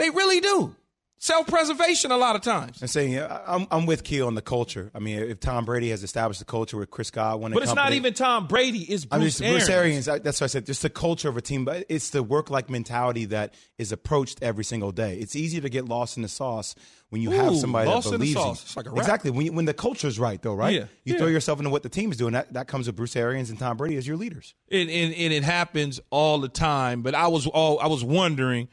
They 0.00 0.10
really 0.10 0.40
do. 0.40 0.74
Self 1.22 1.46
preservation 1.48 2.10
a 2.12 2.16
lot 2.16 2.34
of 2.34 2.40
times. 2.40 2.80
I'm 2.80 2.88
saying 2.88 3.12
yeah, 3.12 3.42
I'm, 3.46 3.66
I'm 3.70 3.84
with 3.84 4.04
Keel 4.04 4.26
on 4.26 4.34
the 4.34 4.40
culture. 4.40 4.90
I 4.94 5.00
mean, 5.00 5.18
if 5.18 5.38
Tom 5.38 5.66
Brady 5.66 5.90
has 5.90 6.02
established 6.02 6.38
the 6.40 6.46
culture 6.46 6.78
with 6.78 6.90
Chris 6.90 7.10
Godwin, 7.10 7.52
But 7.52 7.62
it's 7.62 7.74
not 7.74 7.82
company- 7.82 7.96
even 7.98 8.14
Tom 8.14 8.46
Brady. 8.46 8.78
It's 8.84 9.06
I 9.10 9.16
mean, 9.16 9.24
Bruce 9.24 9.38
it's 9.38 9.50
Bruce 9.50 9.68
Arians. 9.68 10.08
Arians. 10.08 10.08
I- 10.08 10.18
That's 10.20 10.40
what 10.40 10.46
I 10.46 10.48
said. 10.48 10.64
Just 10.64 10.80
the 10.80 10.88
culture 10.88 11.28
of 11.28 11.36
a 11.36 11.42
team, 11.42 11.66
but 11.66 11.84
it's 11.90 12.08
the 12.08 12.22
work-like 12.22 12.70
mentality 12.70 13.26
that 13.26 13.52
is 13.76 13.92
approached 13.92 14.38
every 14.40 14.64
single 14.64 14.92
day. 14.92 15.18
It's 15.18 15.36
easy 15.36 15.60
to 15.60 15.68
get 15.68 15.84
lost 15.84 16.16
in 16.16 16.22
the 16.22 16.28
sauce 16.30 16.74
when 17.10 17.20
you 17.20 17.32
have 17.32 17.54
somebody 17.54 17.90
that 17.90 18.02
in 18.06 18.12
the 18.12 18.18
believes 18.18 18.32
sauce. 18.32 18.62
you. 18.62 18.80
It's 18.80 18.88
like 18.88 18.98
exactly 18.98 19.30
when 19.30 19.44
you, 19.44 19.52
when 19.52 19.66
the 19.66 19.74
culture's 19.74 20.18
right, 20.18 20.40
though, 20.40 20.54
right? 20.54 20.74
Yeah, 20.74 20.80
You 21.04 21.12
yeah. 21.12 21.18
throw 21.18 21.26
yourself 21.26 21.58
into 21.58 21.68
what 21.68 21.82
the 21.82 21.90
team 21.90 22.10
is 22.10 22.16
doing. 22.16 22.32
That 22.32 22.54
that 22.54 22.66
comes 22.66 22.86
with 22.86 22.96
Bruce 22.96 23.14
Arians 23.14 23.50
and 23.50 23.58
Tom 23.58 23.76
Brady 23.76 23.96
as 23.96 24.08
your 24.08 24.16
leaders. 24.16 24.54
and, 24.72 24.88
and 24.88 25.12
and 25.12 25.34
it 25.34 25.44
happens 25.44 26.00
all 26.08 26.38
the 26.38 26.48
time. 26.48 27.02
But 27.02 27.14
I 27.14 27.26
was 27.26 27.46
all 27.46 27.78
I 27.78 27.88
was 27.88 28.02
wondering 28.02 28.68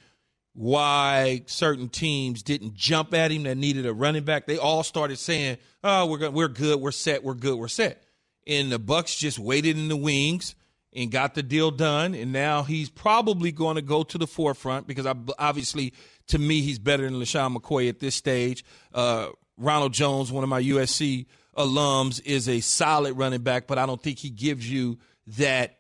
why 0.58 1.44
certain 1.46 1.88
teams 1.88 2.42
didn't 2.42 2.74
jump 2.74 3.14
at 3.14 3.30
him 3.30 3.44
that 3.44 3.58
needed 3.58 3.86
a 3.86 3.94
running 3.94 4.24
back. 4.24 4.48
They 4.48 4.58
all 4.58 4.82
started 4.82 5.20
saying, 5.20 5.58
"Oh, 5.84 6.08
we're 6.08 6.18
go- 6.18 6.32
we're 6.32 6.48
good, 6.48 6.82
we're 6.82 6.92
set, 6.92 7.24
we're 7.24 7.36
good, 7.36 7.60
we're 7.60 7.68
set." 7.68 8.02
And 8.48 8.72
the 8.72 8.80
Bucs 8.80 9.16
just 9.16 9.38
waited 9.38 9.78
in 9.78 9.88
the 9.88 9.96
wings 9.96 10.56
and 10.92 11.12
got 11.12 11.36
the 11.36 11.44
deal 11.44 11.70
done. 11.70 12.16
And 12.16 12.34
now 12.34 12.64
he's 12.64 12.90
probably 12.90 13.52
going 13.52 13.76
to 13.76 13.84
go 13.84 14.02
to 14.02 14.18
the 14.18 14.26
forefront 14.26 14.88
because 14.88 15.06
I, 15.06 15.14
obviously, 15.38 15.94
to 16.30 16.40
me, 16.40 16.62
he's 16.62 16.80
better 16.80 17.04
than 17.04 17.20
LeSean 17.20 17.56
McCoy 17.56 17.88
at 17.88 18.00
this 18.00 18.16
stage. 18.16 18.66
Uh, 18.96 19.28
Ronald 19.58 19.94
Jones, 19.94 20.32
one 20.32 20.44
of 20.44 20.50
my 20.50 20.64
USC 20.64 21.28
alums, 21.56 22.20
is 22.26 22.50
a 22.50 22.62
solid 22.62 23.16
running 23.16 23.44
back, 23.44 23.68
but 23.68 23.78
I 23.78 23.86
don't 23.86 24.02
think 24.02 24.18
he 24.18 24.32
gives 24.32 24.68
you 24.68 24.98
that 25.38 25.78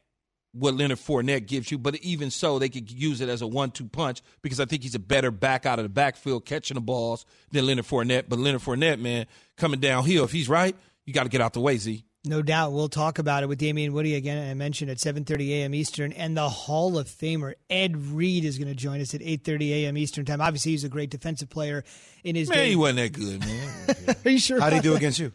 what 0.59 0.74
Leonard 0.75 0.98
Fournette 1.00 1.48
gives 1.48 1.71
you. 1.71 1.77
But 1.77 1.95
even 1.98 2.30
so, 2.31 2.59
they 2.59 2.69
could 2.69 2.92
use 2.92 3.21
it 3.21 3.30
as 3.30 3.42
a 3.42 3.48
one-two 3.48 3.88
punch 3.88 4.21
because 4.42 4.59
I 4.59 4.65
think 4.65 4.83
he's 4.83 4.95
a 4.95 5.00
better 5.00 5.31
back 5.31 5.65
out 5.65 5.79
of 5.79 5.84
the 5.84 5.89
backfield 5.89 6.46
catching 6.46 6.75
the 6.75 6.82
balls 6.82 7.25
than 7.51 7.65
Leonard 7.65 7.86
Fournette. 7.86 8.25
But 8.27 8.39
Leonard 8.39 8.62
Fournette, 8.62 9.00
man, 9.00 9.25
coming 9.58 9.79
downhill, 9.79 10.24
if 10.24 10.32
he's 10.32 10.50
right, 10.50 10.75
you 11.05 11.13
got 11.13 11.24
to 11.24 11.29
get 11.29 11.41
out 11.41 11.53
the 11.53 11.62
way, 11.62 11.77
Z. 11.77 12.03
No 12.25 12.41
doubt. 12.41 12.74
We'll 12.74 12.89
talk 12.89 13.20
about 13.20 13.43
it 13.43 13.48
with 13.48 13.58
Damien 13.58 13.93
Woody 13.93 14.15
again. 14.15 14.50
I 14.50 14.53
mentioned 14.53 14.91
at 14.91 14.98
7:30 14.98 15.50
a.m. 15.50 15.74
Eastern, 15.74 16.12
and 16.12 16.36
the 16.36 16.50
Hall 16.50 16.98
of 16.98 17.08
Famer 17.08 17.53
Ed 17.70 17.96
Reed 17.96 18.43
is 18.43 18.58
going 18.58 18.67
to 18.67 18.75
join 18.75 19.00
us 19.00 19.13
at 19.13 19.22
8:30 19.22 19.70
a.m. 19.70 19.98
Eastern 19.98 20.25
time. 20.25 20.41
Obviously, 20.41 20.72
he's 20.72 20.84
a 20.84 20.89
great 20.89 21.10
defensive 21.10 21.50
player 21.50 21.86
in 22.25 22.36
his 22.36 22.50
Man, 22.50 22.58
day. 22.58 22.70
he 22.72 22.75
wasn't 22.75 22.98
that 22.98 23.13
good, 23.13 23.39
man. 23.39 24.15
Are 24.25 24.29
you 24.29 24.39
sure? 24.39 24.60
How 24.60 24.70
did 24.70 24.77
he 24.77 24.82
do 24.82 24.96
against 24.96 25.20
you? 25.20 25.32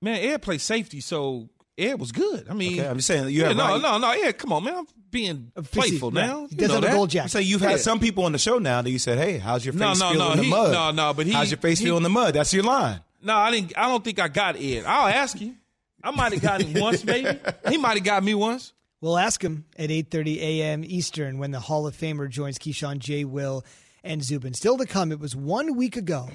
man, 0.00 0.18
Ed 0.22 0.42
plays 0.42 0.62
safety, 0.62 1.00
so 1.00 1.48
Ed 1.76 1.98
was 1.98 2.12
good. 2.12 2.46
I 2.48 2.54
mean, 2.54 2.78
Okay, 2.80 2.88
I'm 2.88 2.96
just 2.96 3.08
saying 3.08 3.24
you 3.30 3.40
yeah, 3.42 3.48
have 3.48 3.56
no, 3.56 3.64
right. 3.72 3.82
no, 3.82 3.98
no, 3.98 4.10
Ed, 4.12 4.38
come 4.38 4.52
on, 4.52 4.62
man. 4.64 4.74
I'm 4.76 4.86
being 5.10 5.50
uh, 5.56 5.62
playful 5.62 6.10
Right. 6.12 6.26
now. 6.26 6.46
He 6.48 6.54
does 6.56 6.68
know 6.68 6.74
have 6.76 6.84
a 6.84 6.90
gold 6.92 7.10
jacket. 7.10 7.30
So 7.30 7.38
you've 7.40 7.60
had 7.60 7.70
Yeah. 7.72 7.76
some 7.78 7.98
people 8.00 8.24
on 8.24 8.32
the 8.32 8.38
show 8.38 8.58
now 8.58 8.80
that 8.82 8.90
you 8.90 8.98
said, 8.98 9.18
"Hey, 9.18 9.38
how's 9.38 9.64
your 9.64 9.72
face 9.72 9.80
No, 9.80 9.92
no, 9.94 10.10
feel 10.10 10.18
no, 10.20 10.30
in 10.32 10.36
the 10.38 10.44
he- 10.44 10.50
mud? 10.50 10.72
no, 10.72 10.90
no, 10.92 11.14
but 11.14 11.26
he- 11.26 11.32
how's 11.32 11.50
your 11.50 11.58
face 11.58 11.78
he- 11.80 11.86
feel 11.86 11.96
in 11.96 12.02
the 12.04 12.10
mud? 12.10 12.34
That's 12.34 12.52
your 12.52 12.62
line. 12.64 13.00
No, 13.22 13.34
I 13.36 13.50
didn't. 13.50 13.72
I 13.76 13.88
don't 13.88 14.04
think 14.04 14.18
I 14.20 14.28
got 14.28 14.56
Ed. 14.56 14.84
I'll 14.86 15.08
ask 15.08 15.40
you. 15.40 15.54
I 16.02 16.10
might 16.10 16.32
have 16.32 16.42
got 16.42 16.60
him 16.62 16.80
once, 16.80 17.02
maybe. 17.04 17.38
He 17.68 17.78
might 17.78 17.94
have 17.96 18.04
got 18.04 18.22
me 18.22 18.34
once. 18.34 18.72
We'll 19.00 19.18
ask 19.18 19.42
him 19.42 19.64
at 19.78 19.90
8:30 19.90 20.38
a.m. 20.40 20.84
Eastern 20.84 21.38
when 21.38 21.50
the 21.50 21.60
Hall 21.60 21.86
of 21.86 21.96
Famer 21.96 22.28
joins 22.28 22.58
Keyshawn 22.58 22.98
J. 22.98 23.24
Will 23.24 23.64
and 24.02 24.22
Zubin. 24.22 24.54
Still 24.54 24.76
to 24.78 24.86
come. 24.86 25.10
It 25.12 25.18
was 25.20 25.34
one 25.34 25.76
week 25.76 25.96
ago 25.96 26.28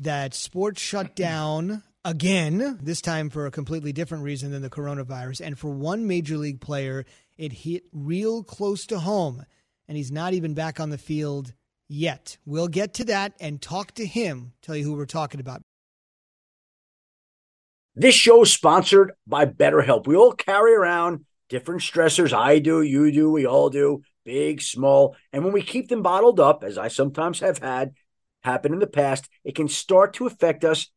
that 0.00 0.34
sports 0.34 0.80
shut 0.82 1.14
down 1.14 1.82
again. 2.04 2.78
This 2.82 3.00
time 3.00 3.30
for 3.30 3.46
a 3.46 3.50
completely 3.50 3.92
different 3.92 4.24
reason 4.24 4.50
than 4.50 4.62
the 4.62 4.70
coronavirus, 4.70 5.44
and 5.44 5.58
for 5.58 5.70
one 5.70 6.06
major 6.06 6.36
league 6.36 6.60
player, 6.60 7.04
it 7.36 7.52
hit 7.52 7.84
real 7.92 8.42
close 8.42 8.86
to 8.86 8.98
home, 9.00 9.44
and 9.88 9.96
he's 9.96 10.12
not 10.12 10.34
even 10.34 10.54
back 10.54 10.78
on 10.78 10.90
the 10.90 10.98
field 10.98 11.54
yet. 11.88 12.36
We'll 12.44 12.68
get 12.68 12.94
to 12.94 13.04
that 13.04 13.34
and 13.40 13.60
talk 13.60 13.92
to 13.92 14.06
him. 14.06 14.52
Tell 14.62 14.76
you 14.76 14.84
who 14.84 14.94
we're 14.94 15.06
talking 15.06 15.40
about. 15.40 15.62
This 17.96 18.14
show 18.14 18.42
is 18.42 18.52
sponsored 18.52 19.12
by 19.26 19.46
BetterHelp. 19.46 20.06
We 20.06 20.16
all 20.16 20.32
carry 20.32 20.74
around 20.74 21.24
different 21.48 21.80
stressors. 21.80 22.32
I 22.32 22.58
do, 22.58 22.82
you 22.82 23.12
do, 23.12 23.30
we 23.30 23.46
all 23.46 23.70
do, 23.70 24.02
big, 24.24 24.60
small. 24.60 25.16
And 25.32 25.44
when 25.44 25.52
we 25.52 25.62
keep 25.62 25.88
them 25.88 26.02
bottled 26.02 26.40
up, 26.40 26.64
as 26.64 26.76
I 26.76 26.88
sometimes 26.88 27.40
have 27.40 27.58
had 27.58 27.92
happen 28.42 28.72
in 28.72 28.80
the 28.80 28.88
past, 28.88 29.28
it 29.44 29.54
can 29.54 29.68
start 29.68 30.14
to 30.14 30.26
affect 30.26 30.64
us 30.64 30.90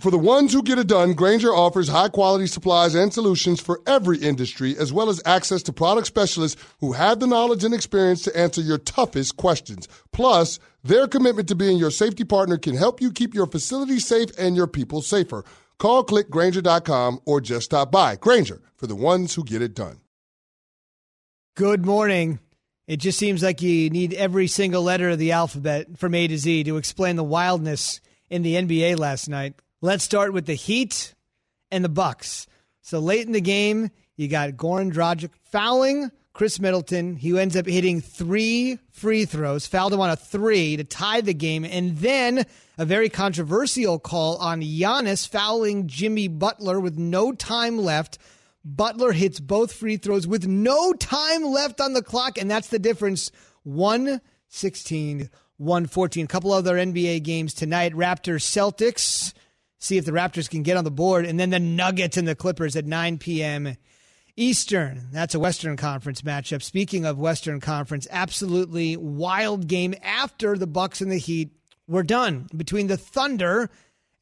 For 0.00 0.10
the 0.10 0.18
ones 0.18 0.52
who 0.52 0.62
get 0.62 0.78
it 0.78 0.88
done, 0.88 1.14
Grainger 1.14 1.54
offers 1.54 1.88
high 1.88 2.08
quality 2.08 2.46
supplies 2.46 2.94
and 2.94 3.12
solutions 3.14 3.60
for 3.60 3.80
every 3.86 4.18
industry, 4.18 4.76
as 4.76 4.92
well 4.92 5.08
as 5.08 5.22
access 5.24 5.62
to 5.64 5.72
product 5.72 6.08
specialists 6.08 6.60
who 6.80 6.92
have 6.92 7.20
the 7.20 7.26
knowledge 7.26 7.64
and 7.64 7.72
experience 7.72 8.22
to 8.22 8.36
answer 8.36 8.60
your 8.60 8.78
toughest 8.78 9.36
questions. 9.36 9.88
Plus, 10.12 10.58
their 10.82 11.06
commitment 11.06 11.48
to 11.48 11.54
being 11.54 11.78
your 11.78 11.92
safety 11.92 12.24
partner 12.24 12.58
can 12.58 12.76
help 12.76 13.00
you 13.00 13.12
keep 13.12 13.34
your 13.34 13.46
facility 13.46 13.98
safe 13.98 14.30
and 14.36 14.56
your 14.56 14.66
people 14.66 15.00
safer. 15.00 15.44
Call 15.78 16.04
clickgranger.com 16.04 17.20
or 17.24 17.40
just 17.40 17.66
stop 17.66 17.90
by. 17.90 18.16
Grainger, 18.16 18.60
for 18.76 18.86
the 18.86 18.96
ones 18.96 19.34
who 19.34 19.44
get 19.44 19.62
it 19.62 19.74
done. 19.74 20.00
Good 21.56 21.86
morning. 21.86 22.40
It 22.86 22.96
just 22.98 23.18
seems 23.18 23.42
like 23.42 23.62
you 23.62 23.88
need 23.88 24.12
every 24.12 24.48
single 24.48 24.82
letter 24.82 25.10
of 25.10 25.18
the 25.18 25.32
alphabet 25.32 25.96
from 25.96 26.14
A 26.14 26.26
to 26.26 26.36
Z 26.36 26.64
to 26.64 26.76
explain 26.76 27.16
the 27.16 27.24
wildness 27.24 28.00
in 28.28 28.42
the 28.42 28.54
NBA 28.56 28.98
last 28.98 29.28
night. 29.28 29.54
Let's 29.84 30.02
start 30.02 30.32
with 30.32 30.46
the 30.46 30.54
Heat 30.54 31.14
and 31.70 31.84
the 31.84 31.90
Bucks. 31.90 32.46
So 32.80 33.00
late 33.00 33.26
in 33.26 33.32
the 33.32 33.40
game, 33.42 33.90
you 34.16 34.28
got 34.28 34.52
Goran 34.52 34.90
Dragic 34.90 35.28
fouling 35.52 36.10
Khris 36.32 36.58
Middleton. 36.58 37.16
He 37.16 37.38
ends 37.38 37.54
up 37.54 37.66
hitting 37.66 38.00
three 38.00 38.78
free 38.92 39.26
throws, 39.26 39.66
fouled 39.66 39.92
him 39.92 40.00
on 40.00 40.08
a 40.08 40.16
three 40.16 40.78
to 40.78 40.84
tie 40.84 41.20
the 41.20 41.34
game, 41.34 41.66
and 41.66 41.98
then 41.98 42.46
a 42.78 42.86
very 42.86 43.10
controversial 43.10 43.98
call 43.98 44.38
on 44.38 44.62
Giannis 44.62 45.28
fouling 45.28 45.86
Jimmy 45.86 46.28
Butler 46.28 46.80
with 46.80 46.96
no 46.96 47.32
time 47.32 47.76
left. 47.76 48.16
Butler 48.64 49.12
hits 49.12 49.38
both 49.38 49.70
free 49.70 49.98
throws 49.98 50.26
with 50.26 50.46
no 50.46 50.94
time 50.94 51.42
left 51.44 51.82
on 51.82 51.92
the 51.92 52.02
clock, 52.02 52.38
and 52.38 52.50
that's 52.50 52.68
the 52.68 52.78
difference. 52.78 53.30
116, 53.64 55.28
114. 55.58 56.24
A 56.24 56.26
couple 56.26 56.54
other 56.54 56.76
NBA 56.76 57.22
games 57.22 57.52
tonight. 57.52 57.92
Raptors 57.92 58.46
Celtics. 58.46 59.34
See 59.84 59.98
if 59.98 60.06
the 60.06 60.12
Raptors 60.12 60.48
can 60.48 60.62
get 60.62 60.78
on 60.78 60.84
the 60.84 60.90
board. 60.90 61.26
And 61.26 61.38
then 61.38 61.50
the 61.50 61.60
Nuggets 61.60 62.16
and 62.16 62.26
the 62.26 62.34
Clippers 62.34 62.74
at 62.74 62.86
9 62.86 63.18
p.m. 63.18 63.76
Eastern. 64.34 65.08
That's 65.12 65.34
a 65.34 65.38
Western 65.38 65.76
Conference 65.76 66.22
matchup. 66.22 66.62
Speaking 66.62 67.04
of 67.04 67.18
Western 67.18 67.60
Conference, 67.60 68.08
absolutely 68.10 68.96
wild 68.96 69.68
game 69.68 69.94
after 70.02 70.56
the 70.56 70.66
Bucks 70.66 71.02
and 71.02 71.12
the 71.12 71.18
Heat 71.18 71.50
were 71.86 72.02
done 72.02 72.48
between 72.56 72.86
the 72.86 72.96
Thunder 72.96 73.68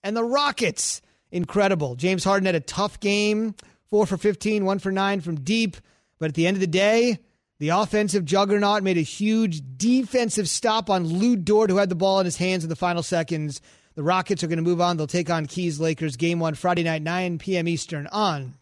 and 0.02 0.16
the 0.16 0.24
Rockets. 0.24 1.00
Incredible. 1.30 1.94
James 1.94 2.24
Harden 2.24 2.46
had 2.46 2.56
a 2.56 2.60
tough 2.60 2.98
game, 2.98 3.54
four 3.88 4.04
for 4.04 4.16
15, 4.16 4.64
one 4.64 4.80
for 4.80 4.90
nine 4.90 5.20
from 5.20 5.42
deep. 5.42 5.76
But 6.18 6.30
at 6.30 6.34
the 6.34 6.48
end 6.48 6.56
of 6.56 6.60
the 6.60 6.66
day, 6.66 7.20
the 7.60 7.68
offensive 7.68 8.24
juggernaut 8.24 8.82
made 8.82 8.98
a 8.98 9.02
huge 9.02 9.62
defensive 9.76 10.48
stop 10.48 10.90
on 10.90 11.06
Lu 11.06 11.36
Dort, 11.36 11.70
who 11.70 11.76
had 11.76 11.88
the 11.88 11.94
ball 11.94 12.18
in 12.18 12.24
his 12.24 12.36
hands 12.36 12.64
in 12.64 12.68
the 12.68 12.74
final 12.74 13.04
seconds. 13.04 13.60
The 13.94 14.02
Rockets 14.02 14.42
are 14.42 14.46
going 14.46 14.58
to 14.58 14.62
move 14.62 14.80
on. 14.80 14.96
They'll 14.96 15.06
take 15.06 15.30
on 15.30 15.46
Keys 15.46 15.78
Lakers 15.78 16.16
game 16.16 16.40
one 16.40 16.54
Friday 16.54 16.82
night, 16.82 17.02
9 17.02 17.38
p.m. 17.38 17.68
Eastern 17.68 18.06
on 18.08 18.54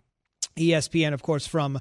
ESPN, 0.56 1.12
of 1.12 1.22
course, 1.22 1.46
from 1.46 1.78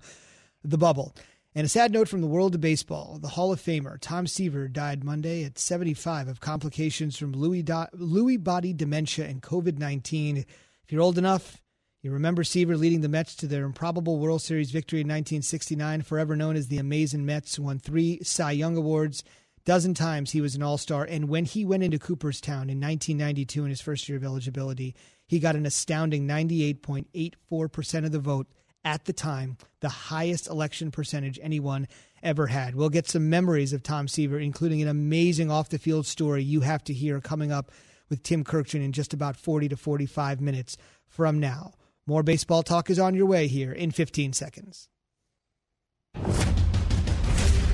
the 0.63 0.77
bubble. 0.77 1.15
And 1.56 1.65
a 1.65 1.70
sad 1.70 1.91
note 1.91 2.08
from 2.08 2.22
the 2.22 2.27
world 2.27 2.53
of 2.53 2.62
baseball 2.62 3.18
the 3.20 3.29
Hall 3.29 3.51
of 3.51 3.60
Famer 3.60 3.98
Tom 4.00 4.27
Seaver 4.27 4.68
died 4.68 5.03
Monday 5.03 5.44
at 5.44 5.58
75 5.58 6.27
of 6.27 6.39
complications 6.39 7.18
from 7.18 7.34
Lewy, 7.34 7.65
do- 7.65 8.38
body 8.38 8.72
dementia 8.72 9.25
and 9.25 9.41
COVID 9.41 9.79
19. 9.79 10.38
If 10.38 10.46
you're 10.91 11.01
old 11.01 11.18
enough, 11.18 11.62
you 12.01 12.12
remember 12.12 12.44
Seaver 12.44 12.77
leading 12.77 13.01
the 13.01 13.10
Mets 13.10 13.36
to 13.38 13.48
their 13.48 13.65
improbable 13.65 14.20
World 14.20 14.41
Series 14.41 14.72
victory 14.72 15.01
in 15.01 15.08
1969, 15.08 16.03
forever 16.03 16.36
known 16.36 16.56
as 16.56 16.68
the 16.68 16.77
Amazing 16.77 17.25
Mets, 17.25 17.60
won 17.60 17.79
three 17.79 18.20
Cy 18.24 18.51
Young 18.51 18.77
Awards. 18.77 19.24
Dozen 19.66 19.94
times 19.94 20.32
he 20.32 20.42
was 20.42 20.56
an 20.56 20.63
All 20.63 20.78
Star. 20.78 21.04
And 21.04 21.30
when 21.30 21.46
he 21.46 21.66
went 21.66 21.84
into 21.84 22.00
Cooperstown 22.00 22.70
in 22.70 22.80
1992 22.80 23.63
in 23.63 23.70
his 23.70 23.82
first 23.82 24.08
year 24.08 24.18
of 24.18 24.24
eligibility, 24.24 24.96
he 25.28 25.39
got 25.39 25.56
an 25.56 25.66
astounding 25.66 26.28
98.84% 26.28 28.06
of 28.06 28.12
the 28.12 28.20
vote 28.20 28.48
at 28.84 29.06
the 29.06 29.13
time, 29.13 29.58
the 29.82 29.89
highest 29.89 30.48
election 30.48 30.89
percentage 30.92 31.39
anyone 31.42 31.88
ever 32.24 32.48
had. 32.48 32.75
We'll 32.75 32.89
get 32.89 33.08
some 33.08 33.30
memories 33.30 33.74
of 33.74 33.84
Tom 33.84 34.08
Seaver, 34.08 34.39
including 34.39 34.82
an 34.82 34.88
amazing 34.88 35.51
off 35.51 35.70
the 35.70 35.78
field 35.78 36.06
story 36.06 36.44
you 36.44 36.62
have 36.62 36.84
to 36.86 36.94
hear 36.94 37.20
coming 37.20 37.51
up 37.51 37.72
with 38.10 38.24
Tim 38.24 38.44
Kurkjian 38.44 38.84
in 38.84 38.92
just 38.92 39.13
about 39.13 39.36
40 39.36 39.70
to 39.70 39.78
45 39.78 40.42
minutes 40.42 40.78
from 41.08 41.39
now. 41.39 41.74
More 42.08 42.24
baseball 42.24 42.63
talk 42.63 42.89
is 42.89 43.00
on 43.00 43.13
your 43.13 43.28
way 43.28 43.48
here 43.48 43.72
in 43.72 43.92
15 43.92 44.34
seconds. 44.34 44.89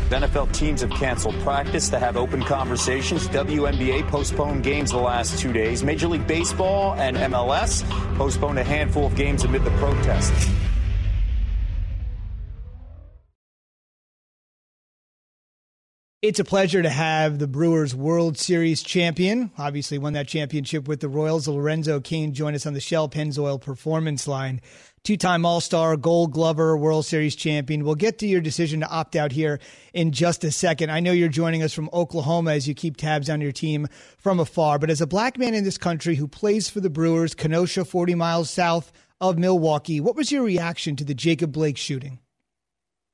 NFL 0.10 0.52
teams 0.54 0.82
have 0.82 0.92
canceled 0.92 1.36
practice 1.40 1.90
to 1.90 2.00
have 2.00 2.16
open 2.16 2.44
conversations. 2.44 3.28
WNBA 3.30 4.08
postponed 4.08 4.64
games 4.64 4.92
the 4.92 4.98
last 4.98 5.40
two 5.40 5.52
days. 5.52 5.84
Major 5.84 6.08
League 6.08 6.28
Baseball 6.28 6.94
and 6.96 7.18
MLS 7.18 7.84
postponed 8.16 8.60
a 8.60 8.64
handful 8.64 9.08
of 9.08 9.16
games 9.16 9.44
amid 9.44 9.64
the 9.64 9.72
protests. 9.72 10.50
It's 16.26 16.40
a 16.40 16.44
pleasure 16.44 16.82
to 16.82 16.90
have 16.90 17.38
the 17.38 17.46
Brewers 17.46 17.94
World 17.94 18.36
Series 18.36 18.82
champion, 18.82 19.52
obviously 19.60 20.00
won 20.00 20.14
that 20.14 20.28
championship 20.28 20.88
with 20.88 21.00
the 21.00 21.08
Royals, 21.08 21.48
Lorenzo 21.48 22.00
Cain, 22.00 22.34
join 22.34 22.56
us 22.56 22.66
on 22.66 22.74
the 22.74 22.80
Shell 22.80 23.10
Pennzoil 23.10 23.62
Performance 23.62 24.28
Line. 24.28 24.60
Two 25.04 25.18
time 25.18 25.46
All 25.46 25.62
Star, 25.62 25.96
Gold 25.96 26.32
Glover, 26.32 26.76
World 26.78 27.06
Series 27.06 27.36
champion. 27.36 27.86
We'll 27.86 27.94
get 27.94 28.18
to 28.18 28.28
your 28.28 28.42
decision 28.42 28.80
to 28.80 28.90
opt 28.90 29.16
out 29.16 29.34
here 29.34 29.60
in 29.94 30.12
just 30.14 30.44
a 30.44 30.50
second. 30.50 30.90
I 30.90 31.00
know 31.00 31.12
you're 31.12 31.30
joining 31.30 31.62
us 31.62 31.74
from 31.74 31.92
Oklahoma 31.94 32.54
as 32.54 32.68
you 32.68 32.74
keep 32.74 32.98
tabs 32.98 33.30
on 33.30 33.40
your 33.40 33.52
team 33.52 33.88
from 34.18 34.40
afar, 34.40 34.80
but 34.80 34.90
as 34.90 35.02
a 35.02 35.08
black 35.08 35.38
man 35.38 35.54
in 35.54 35.64
this 35.64 35.78
country 35.78 36.16
who 36.16 36.28
plays 36.28 36.68
for 36.68 36.80
the 36.80 36.90
Brewers, 36.90 37.36
Kenosha, 37.36 37.86
40 37.86 38.16
miles 38.16 38.50
south 38.50 38.92
of 39.22 39.38
Milwaukee, 39.38 40.02
what 40.02 40.16
was 40.16 40.32
your 40.32 40.42
reaction 40.42 40.96
to 40.96 41.04
the 41.04 41.14
Jacob 41.14 41.52
Blake 41.52 41.78
shooting? 41.78 42.18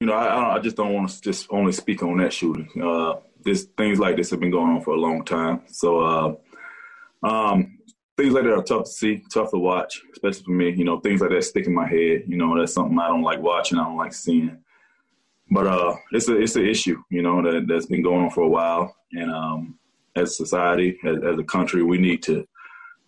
You 0.02 0.08
know, 0.08 0.14
I, 0.14 0.56
I 0.56 0.60
just 0.60 0.76
don't 0.76 0.94
want 0.94 1.10
to 1.10 1.22
just 1.22 1.46
only 1.52 1.72
speak 1.72 2.02
on 2.02 2.18
that 2.18 2.34
shooting. 2.34 2.68
Uh, 2.82 3.18
this 3.46 3.68
things 3.78 4.00
like 4.00 4.18
this 4.18 4.32
have 4.32 4.40
been 4.40 4.50
going 4.50 4.72
on 4.72 4.82
for 4.82 4.96
a 4.96 5.00
long 5.00 5.24
time. 5.24 5.62
So 5.68 6.00
uh, 6.02 7.28
um, 7.28 7.78
things 8.18 8.34
like 8.34 8.46
that 8.46 8.54
are 8.54 8.64
tough 8.64 8.86
to 8.86 8.90
see, 8.90 9.24
tough 9.32 9.52
to 9.52 9.60
watch, 9.60 10.02
especially 10.12 10.44
for 10.44 10.52
me. 10.52 10.72
You 10.72 10.86
know, 10.86 11.00
things 11.00 11.22
like 11.22 11.30
that 11.30 11.44
stick 11.44 11.68
in 11.68 11.76
my 11.76 11.88
head. 11.88 12.24
You 12.28 12.36
know, 12.36 12.58
that's 12.58 12.74
something 12.74 12.98
I 12.98 13.10
don't 13.10 13.22
like 13.22 13.42
watching. 13.42 13.78
I 13.78 13.84
don't 13.84 13.96
like 13.96 14.14
seeing. 14.14 14.58
But 15.52 15.68
uh, 15.68 15.96
it's 16.12 16.28
a 16.28 16.36
it's 16.36 16.56
an 16.56 16.66
issue. 16.66 16.98
You 17.12 17.22
know 17.22 17.44
that 17.44 17.68
that's 17.68 17.86
been 17.86 18.02
going 18.02 18.24
on 18.24 18.32
for 18.32 18.42
a 18.42 18.50
while, 18.50 18.96
and 19.12 19.32
um, 19.32 19.78
as 20.16 20.36
society, 20.36 20.98
as, 21.06 21.18
as, 21.18 21.38
a 21.38 21.44
country, 21.44 21.84
we 21.84 22.00
need 22.00 22.24
to 22.24 22.48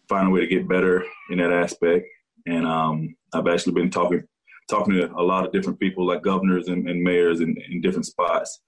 find 0.07 0.27
a 0.27 0.29
way 0.29 0.41
to 0.41 0.47
get 0.47 0.67
better 0.67 1.03
in 1.31 1.39
that 1.39 1.51
aspect. 1.51 2.05
And 2.45 2.67
um, 2.67 3.15
I've 3.33 3.47
actually 3.47 3.73
been 3.73 3.89
talking 3.89 4.27
talking 4.70 4.93
to 4.96 5.12
a 5.13 5.22
lot 5.22 5.46
of 5.46 5.51
different 5.51 5.79
people 5.79 6.05
like 6.05 6.22
governors 6.22 6.67
and, 6.67 6.88
and 6.89 7.01
mayors 7.01 7.41
in, 7.41 7.55
in, 7.70 7.82
different 7.82 8.05
spots 8.05 8.62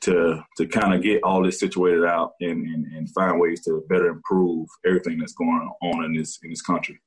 to 0.00 0.42
to 0.56 0.66
kind 0.66 0.94
of 0.94 1.02
get 1.02 1.22
all 1.22 1.42
this 1.42 1.58
situated 1.60 2.04
out 2.04 2.32
and, 2.40 2.66
and, 2.66 2.86
and 2.92 3.10
find 3.10 3.40
ways 3.40 3.62
to 3.64 3.84
better 3.88 4.08
improve 4.08 4.68
everything 4.86 5.18
that's 5.18 5.32
going 5.34 5.70
on 5.82 6.04
in 6.04 6.14
this 6.14 6.38
in 6.42 6.50
this 6.50 6.62
country. 6.62 7.00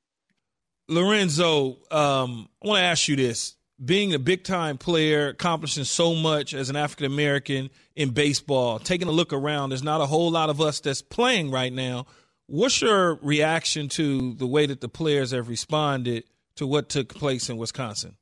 Lorenzo, 0.88 1.78
um, 1.90 2.48
I 2.62 2.68
want 2.68 2.80
to 2.80 2.84
ask 2.84 3.08
you 3.08 3.16
this. 3.16 3.54
Being 3.84 4.14
a 4.14 4.18
big 4.18 4.42
time 4.42 4.78
player, 4.78 5.28
accomplishing 5.28 5.84
so 5.84 6.14
much 6.14 6.54
as 6.54 6.70
an 6.70 6.76
African 6.76 7.06
American 7.06 7.68
in 7.94 8.10
baseball, 8.10 8.78
taking 8.78 9.06
a 9.06 9.12
look 9.12 9.34
around, 9.34 9.68
there's 9.68 9.82
not 9.82 10.00
a 10.00 10.06
whole 10.06 10.30
lot 10.30 10.48
of 10.48 10.62
us 10.62 10.80
that's 10.80 11.02
playing 11.02 11.50
right 11.50 11.72
now. 11.72 12.06
What's 12.46 12.80
your 12.80 13.16
reaction 13.16 13.88
to 13.90 14.32
the 14.34 14.46
way 14.46 14.64
that 14.64 14.80
the 14.80 14.88
players 14.88 15.32
have 15.32 15.48
responded 15.48 16.24
to 16.56 16.66
what 16.66 16.88
took 16.88 17.14
place 17.14 17.48
in 17.48 17.56
Wisconsin? 17.56 18.16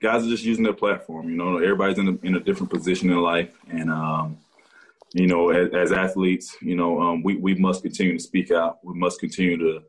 Guys 0.00 0.24
are 0.24 0.28
just 0.28 0.44
using 0.44 0.64
their 0.64 0.72
platform. 0.72 1.28
You 1.28 1.36
know, 1.36 1.56
everybody's 1.56 1.98
in 1.98 2.08
a, 2.08 2.26
in 2.26 2.34
a 2.36 2.40
different 2.40 2.70
position 2.70 3.10
in 3.10 3.20
life, 3.20 3.50
and 3.68 3.90
um, 3.90 4.38
you 5.12 5.26
know, 5.26 5.50
as, 5.50 5.72
as 5.74 5.92
athletes, 5.92 6.56
you 6.60 6.76
know, 6.76 7.00
um, 7.00 7.22
we 7.22 7.36
we 7.36 7.54
must 7.54 7.82
continue 7.82 8.16
to 8.16 8.22
speak 8.22 8.52
out. 8.52 8.78
We 8.84 8.94
must 8.94 9.18
continue 9.18 9.58
to 9.58 9.82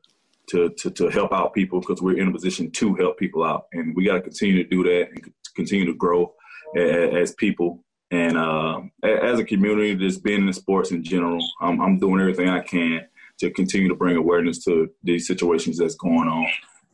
to 0.47 0.69
to, 0.69 0.89
to 0.89 1.09
help 1.09 1.31
out 1.31 1.53
people 1.53 1.79
because 1.79 2.01
we're 2.01 2.17
in 2.17 2.27
a 2.27 2.31
position 2.31 2.71
to 2.71 2.95
help 2.95 3.19
people 3.19 3.43
out, 3.43 3.67
and 3.71 3.95
we 3.95 4.05
got 4.05 4.15
to 4.15 4.21
continue 4.21 4.63
to 4.63 4.69
do 4.69 4.83
that 4.83 5.09
and 5.11 5.31
continue 5.55 5.85
to 5.85 5.93
grow 5.93 6.33
as, 6.75 7.13
as 7.13 7.35
people 7.35 7.83
and 8.09 8.35
uh, 8.35 8.81
as 9.03 9.39
a 9.39 9.45
community, 9.45 9.95
just 9.95 10.23
being 10.23 10.47
in 10.47 10.53
sports 10.53 10.89
in 10.89 11.03
general. 11.03 11.45
I'm, 11.61 11.79
I'm 11.79 11.99
doing 11.99 12.19
everything 12.19 12.49
I 12.49 12.61
can 12.61 13.05
to 13.39 13.51
continue 13.51 13.87
to 13.89 13.95
bring 13.95 14.17
awareness 14.17 14.63
to 14.65 14.89
these 15.03 15.27
situations 15.27 15.77
that's 15.77 15.95
going 15.95 16.27
on 16.27 16.47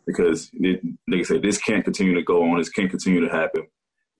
because, 0.06 0.52
like 0.60 1.20
I 1.20 1.24
say, 1.24 1.40
this 1.40 1.58
can't 1.58 1.84
continue 1.84 2.16
to 2.16 2.24
go 2.24 2.44
on. 2.44 2.58
This 2.58 2.70
can't 2.70 2.90
continue 2.90 3.22
to 3.22 3.34
happen. 3.34 3.68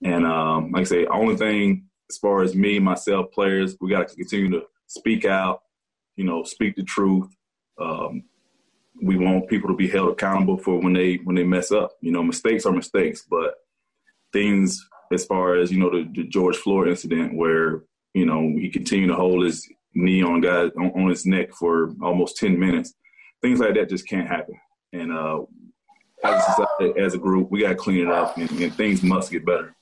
And 0.04 0.26
um, 0.26 0.72
like 0.72 0.82
I 0.82 0.84
say, 0.84 1.06
only 1.06 1.36
thing 1.36 1.86
as 2.10 2.18
far 2.18 2.42
as 2.42 2.54
me, 2.54 2.78
myself, 2.78 3.32
players, 3.32 3.76
we 3.80 3.90
got 3.90 4.08
to 4.08 4.14
continue 4.14 4.50
to 4.50 4.62
speak 4.86 5.24
out, 5.24 5.60
you 6.16 6.24
know, 6.24 6.44
speak 6.44 6.76
the 6.76 6.82
truth. 6.82 7.28
Um, 7.80 8.24
we 9.02 9.16
want 9.16 9.48
people 9.48 9.68
to 9.68 9.76
be 9.76 9.88
held 9.88 10.10
accountable 10.10 10.58
for 10.58 10.80
when 10.80 10.92
they 10.92 11.16
when 11.24 11.36
they 11.36 11.44
mess 11.44 11.70
up. 11.70 11.92
You 12.00 12.12
know, 12.12 12.22
mistakes 12.22 12.64
are 12.64 12.72
mistakes, 12.72 13.26
but 13.28 13.54
things 14.32 14.86
as 15.12 15.24
far 15.24 15.56
as 15.56 15.70
you 15.70 15.78
know 15.78 15.90
the, 15.90 16.08
the 16.14 16.24
George 16.24 16.56
Floyd 16.56 16.88
incident 16.88 17.34
where 17.34 17.82
you 18.14 18.26
know 18.26 18.40
he 18.58 18.70
continued 18.70 19.08
to 19.08 19.14
hold 19.14 19.44
his 19.44 19.68
knee 19.94 20.22
on 20.22 20.40
guy 20.40 20.64
on, 20.78 20.92
on, 20.94 21.08
his 21.08 21.26
neck 21.26 21.52
for 21.52 21.92
almost 22.02 22.38
ten 22.38 22.58
minutes. 22.58 22.94
Things 23.42 23.60
like 23.60 23.74
that 23.74 23.90
just 23.90 24.08
can't 24.08 24.28
happen. 24.28 24.58
And 24.92 25.12
uh, 25.12 25.40
as, 26.34 26.66
a, 26.80 27.00
as 27.00 27.14
a 27.14 27.18
group, 27.18 27.50
we 27.50 27.60
got 27.60 27.70
to 27.70 27.74
clean 27.74 28.06
it 28.06 28.08
up, 28.08 28.36
and, 28.36 28.50
and 28.50 28.74
things 28.74 29.02
must 29.02 29.30
get 29.30 29.44
better. 29.44 29.74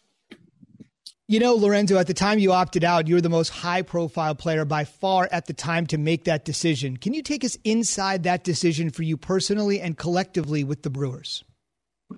You 1.26 1.40
know, 1.40 1.54
Lorenzo, 1.54 1.96
at 1.96 2.06
the 2.06 2.14
time 2.14 2.38
you 2.38 2.52
opted 2.52 2.84
out, 2.84 3.08
you 3.08 3.14
were 3.14 3.20
the 3.22 3.30
most 3.30 3.48
high 3.48 3.80
profile 3.80 4.34
player 4.34 4.66
by 4.66 4.84
far 4.84 5.26
at 5.32 5.46
the 5.46 5.54
time 5.54 5.86
to 5.86 5.96
make 5.96 6.24
that 6.24 6.44
decision. 6.44 6.98
Can 6.98 7.14
you 7.14 7.22
take 7.22 7.44
us 7.44 7.56
inside 7.64 8.24
that 8.24 8.44
decision 8.44 8.90
for 8.90 9.04
you 9.04 9.16
personally 9.16 9.80
and 9.80 9.96
collectively 9.96 10.64
with 10.64 10.82
the 10.82 10.90
Brewers? 10.90 11.42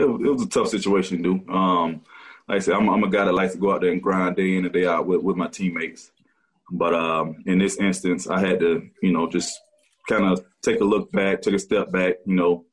It, 0.00 0.04
it 0.04 0.33
was 0.33 0.42
a 0.42 0.49
tough 0.49 0.68
situation, 0.68 1.23
dude. 1.23 1.49
Um, 1.49 2.02
like 2.49 2.56
I 2.56 2.59
said, 2.59 2.75
I'm, 2.75 2.88
I'm, 2.88 3.04
a 3.04 3.09
guy 3.09 3.25
that 3.25 3.33
likes 3.33 3.52
to 3.52 3.61
go 3.61 3.73
out 3.73 3.80
there 3.80 3.92
and 3.92 4.02
grind 4.02 4.35
day 4.35 4.56
in 4.56 4.64
and 4.64 4.75
day 4.75 4.87
out 4.87 5.06
with, 5.06 5.23
with 5.23 5.37
my 5.37 5.47
teammates. 5.47 6.11
But 6.73 6.92
um, 6.92 7.45
in 7.47 7.59
this 7.59 7.76
instance, 7.78 8.26
I 8.26 8.40
had 8.40 8.59
to, 8.59 8.88
you 9.02 9.12
know, 9.12 9.28
just 9.28 9.56
kind 10.09 10.25
of 10.25 10.45
take 10.64 10.80
a 10.80 10.85
look 10.85 11.12
back, 11.12 11.42
take 11.42 11.54
a 11.54 11.61
step 11.61 11.92
back, 11.92 12.16
you 12.26 12.35
know, 12.35 12.64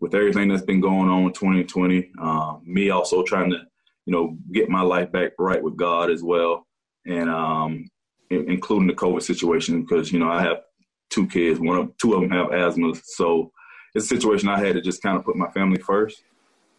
with 0.00 0.14
everything 0.14 0.48
that's 0.48 0.62
been 0.62 0.80
going 0.80 1.08
on 1.08 1.24
in 1.24 1.32
2020. 1.32 2.10
Um, 2.18 2.62
me 2.64 2.90
also 2.90 3.22
trying 3.22 3.50
to, 3.50 3.58
you 4.06 4.12
know, 4.12 4.36
get 4.52 4.68
my 4.68 4.80
life 4.80 5.12
back 5.12 5.32
right 5.38 5.62
with 5.62 5.76
God 5.76 6.10
as 6.10 6.22
well, 6.22 6.66
and 7.06 7.28
um, 7.28 7.90
including 8.30 8.88
the 8.88 8.94
COVID 8.94 9.22
situation 9.22 9.82
because 9.82 10.12
you 10.12 10.18
know 10.18 10.30
I 10.30 10.42
have 10.42 10.62
two 11.10 11.26
kids, 11.26 11.60
one 11.60 11.76
of 11.76 11.96
two 11.98 12.14
of 12.14 12.22
them 12.22 12.30
have 12.30 12.52
asthma, 12.52 12.94
so 13.04 13.52
it's 13.94 14.06
a 14.06 14.08
situation 14.08 14.48
I 14.48 14.64
had 14.64 14.74
to 14.74 14.80
just 14.80 15.02
kind 15.02 15.16
of 15.16 15.24
put 15.24 15.36
my 15.36 15.50
family 15.50 15.80
first, 15.80 16.22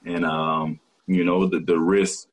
and 0.06 0.26
um, 0.26 0.80
you 1.08 1.24
know 1.24 1.48
the 1.48 1.60
the 1.60 1.80
risk 1.80 2.28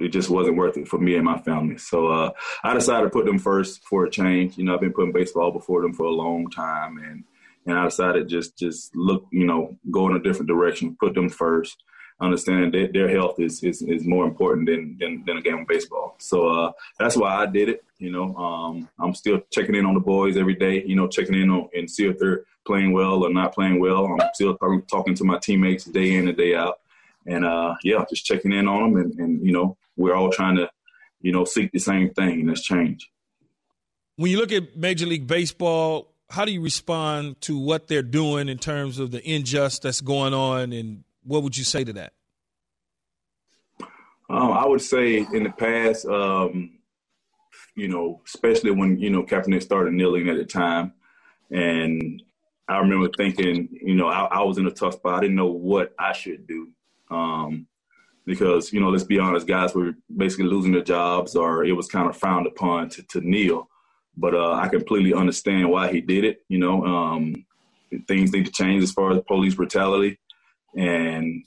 it 0.00 0.08
just 0.08 0.30
wasn't 0.30 0.56
worth 0.56 0.76
it 0.76 0.86
for 0.86 0.98
me 0.98 1.16
and 1.16 1.24
my 1.24 1.38
family. 1.38 1.76
So 1.76 2.06
uh, 2.06 2.30
I 2.62 2.74
decided 2.74 3.04
to 3.04 3.10
put 3.10 3.24
them 3.24 3.38
first 3.38 3.82
for 3.82 4.04
a 4.04 4.10
change. 4.10 4.56
You 4.56 4.64
know, 4.64 4.74
I've 4.74 4.80
been 4.80 4.92
putting 4.92 5.12
baseball 5.12 5.50
before 5.50 5.82
them 5.82 5.92
for 5.92 6.04
a 6.04 6.10
long 6.10 6.50
time, 6.50 6.98
and 6.98 7.24
and 7.66 7.78
I 7.78 7.84
decided 7.84 8.28
just 8.28 8.58
just 8.58 8.94
look, 8.96 9.26
you 9.30 9.46
know, 9.46 9.76
go 9.90 10.08
in 10.08 10.16
a 10.16 10.22
different 10.22 10.48
direction, 10.48 10.96
put 10.98 11.14
them 11.14 11.28
first. 11.28 11.82
Understanding 12.20 12.70
that 12.70 12.92
their 12.92 13.08
health 13.08 13.40
is, 13.40 13.64
is, 13.64 13.82
is 13.82 14.06
more 14.06 14.24
important 14.24 14.68
than, 14.68 14.96
than, 15.00 15.24
than 15.26 15.38
a 15.38 15.42
game 15.42 15.58
of 15.58 15.66
baseball. 15.66 16.14
So 16.18 16.46
uh, 16.46 16.72
that's 16.96 17.16
why 17.16 17.34
I 17.34 17.46
did 17.46 17.68
it. 17.68 17.84
You 17.98 18.12
know, 18.12 18.36
um, 18.36 18.88
I'm 19.00 19.12
still 19.12 19.40
checking 19.50 19.74
in 19.74 19.84
on 19.84 19.94
the 19.94 20.00
boys 20.00 20.36
every 20.36 20.54
day. 20.54 20.84
You 20.84 20.94
know, 20.94 21.08
checking 21.08 21.34
in 21.34 21.50
on 21.50 21.68
and 21.74 21.90
see 21.90 22.06
if 22.06 22.20
they're 22.20 22.44
playing 22.64 22.92
well 22.92 23.24
or 23.24 23.30
not 23.32 23.52
playing 23.52 23.80
well. 23.80 24.06
I'm 24.06 24.20
still 24.34 24.56
talking, 24.56 24.82
talking 24.82 25.14
to 25.16 25.24
my 25.24 25.38
teammates 25.38 25.84
day 25.84 26.14
in 26.14 26.28
and 26.28 26.36
day 26.36 26.54
out 26.54 26.78
and 27.26 27.44
uh, 27.44 27.74
yeah, 27.82 28.04
just 28.08 28.24
checking 28.24 28.52
in 28.52 28.68
on 28.68 28.92
them, 28.92 29.02
and, 29.02 29.20
and 29.20 29.46
you 29.46 29.52
know, 29.52 29.76
we're 29.96 30.14
all 30.14 30.30
trying 30.30 30.56
to, 30.56 30.70
you 31.20 31.32
know, 31.32 31.44
seek 31.44 31.72
the 31.72 31.78
same 31.78 32.10
thing, 32.10 32.46
that's 32.46 32.62
change. 32.62 33.10
When 34.16 34.30
you 34.30 34.38
look 34.38 34.52
at 34.52 34.76
Major 34.76 35.06
League 35.06 35.26
Baseball, 35.26 36.11
how 36.32 36.44
do 36.44 36.52
you 36.52 36.62
respond 36.62 37.40
to 37.42 37.58
what 37.58 37.88
they're 37.88 38.02
doing 38.02 38.48
in 38.48 38.58
terms 38.58 38.98
of 38.98 39.10
the 39.10 39.22
injustice 39.28 39.78
that's 39.78 40.00
going 40.00 40.34
on, 40.34 40.72
and 40.72 41.04
what 41.24 41.42
would 41.42 41.56
you 41.56 41.64
say 41.64 41.84
to 41.84 41.92
that? 41.92 42.12
Um, 44.30 44.52
I 44.52 44.66
would 44.66 44.80
say 44.80 45.26
in 45.32 45.42
the 45.42 45.50
past, 45.50 46.06
um, 46.06 46.78
you 47.74 47.88
know, 47.88 48.22
especially 48.26 48.70
when 48.70 48.98
you 48.98 49.10
know 49.10 49.24
Kaepernick 49.24 49.62
started 49.62 49.92
kneeling 49.92 50.28
at 50.28 50.36
the 50.38 50.44
time, 50.44 50.94
and 51.50 52.22
I 52.68 52.78
remember 52.78 53.10
thinking, 53.16 53.68
you 53.70 53.94
know, 53.94 54.08
I, 54.08 54.24
I 54.24 54.42
was 54.42 54.56
in 54.56 54.66
a 54.66 54.70
tough 54.70 54.94
spot. 54.94 55.18
I 55.18 55.20
didn't 55.20 55.36
know 55.36 55.50
what 55.50 55.92
I 55.98 56.12
should 56.12 56.46
do. 56.46 56.68
Um, 57.10 57.66
because, 58.24 58.72
you 58.72 58.80
know, 58.80 58.88
let's 58.88 59.04
be 59.04 59.18
honest, 59.18 59.46
guys 59.46 59.74
were 59.74 59.94
basically 60.16 60.46
losing 60.46 60.72
their 60.72 60.82
jobs 60.82 61.34
or 61.34 61.64
it 61.64 61.72
was 61.72 61.88
kind 61.88 62.08
of 62.08 62.16
frowned 62.16 62.46
upon 62.46 62.88
to, 62.90 63.02
to 63.08 63.20
kneel. 63.20 63.68
But 64.16 64.34
uh, 64.34 64.52
I 64.54 64.68
completely 64.68 65.14
understand 65.14 65.70
why 65.70 65.92
he 65.92 66.00
did 66.00 66.24
it. 66.24 66.42
You 66.48 66.58
know, 66.58 66.84
um, 66.84 67.46
things 68.08 68.32
need 68.32 68.46
to 68.46 68.52
change 68.52 68.82
as 68.82 68.92
far 68.92 69.12
as 69.12 69.20
police 69.26 69.54
brutality. 69.54 70.18
And 70.76 71.44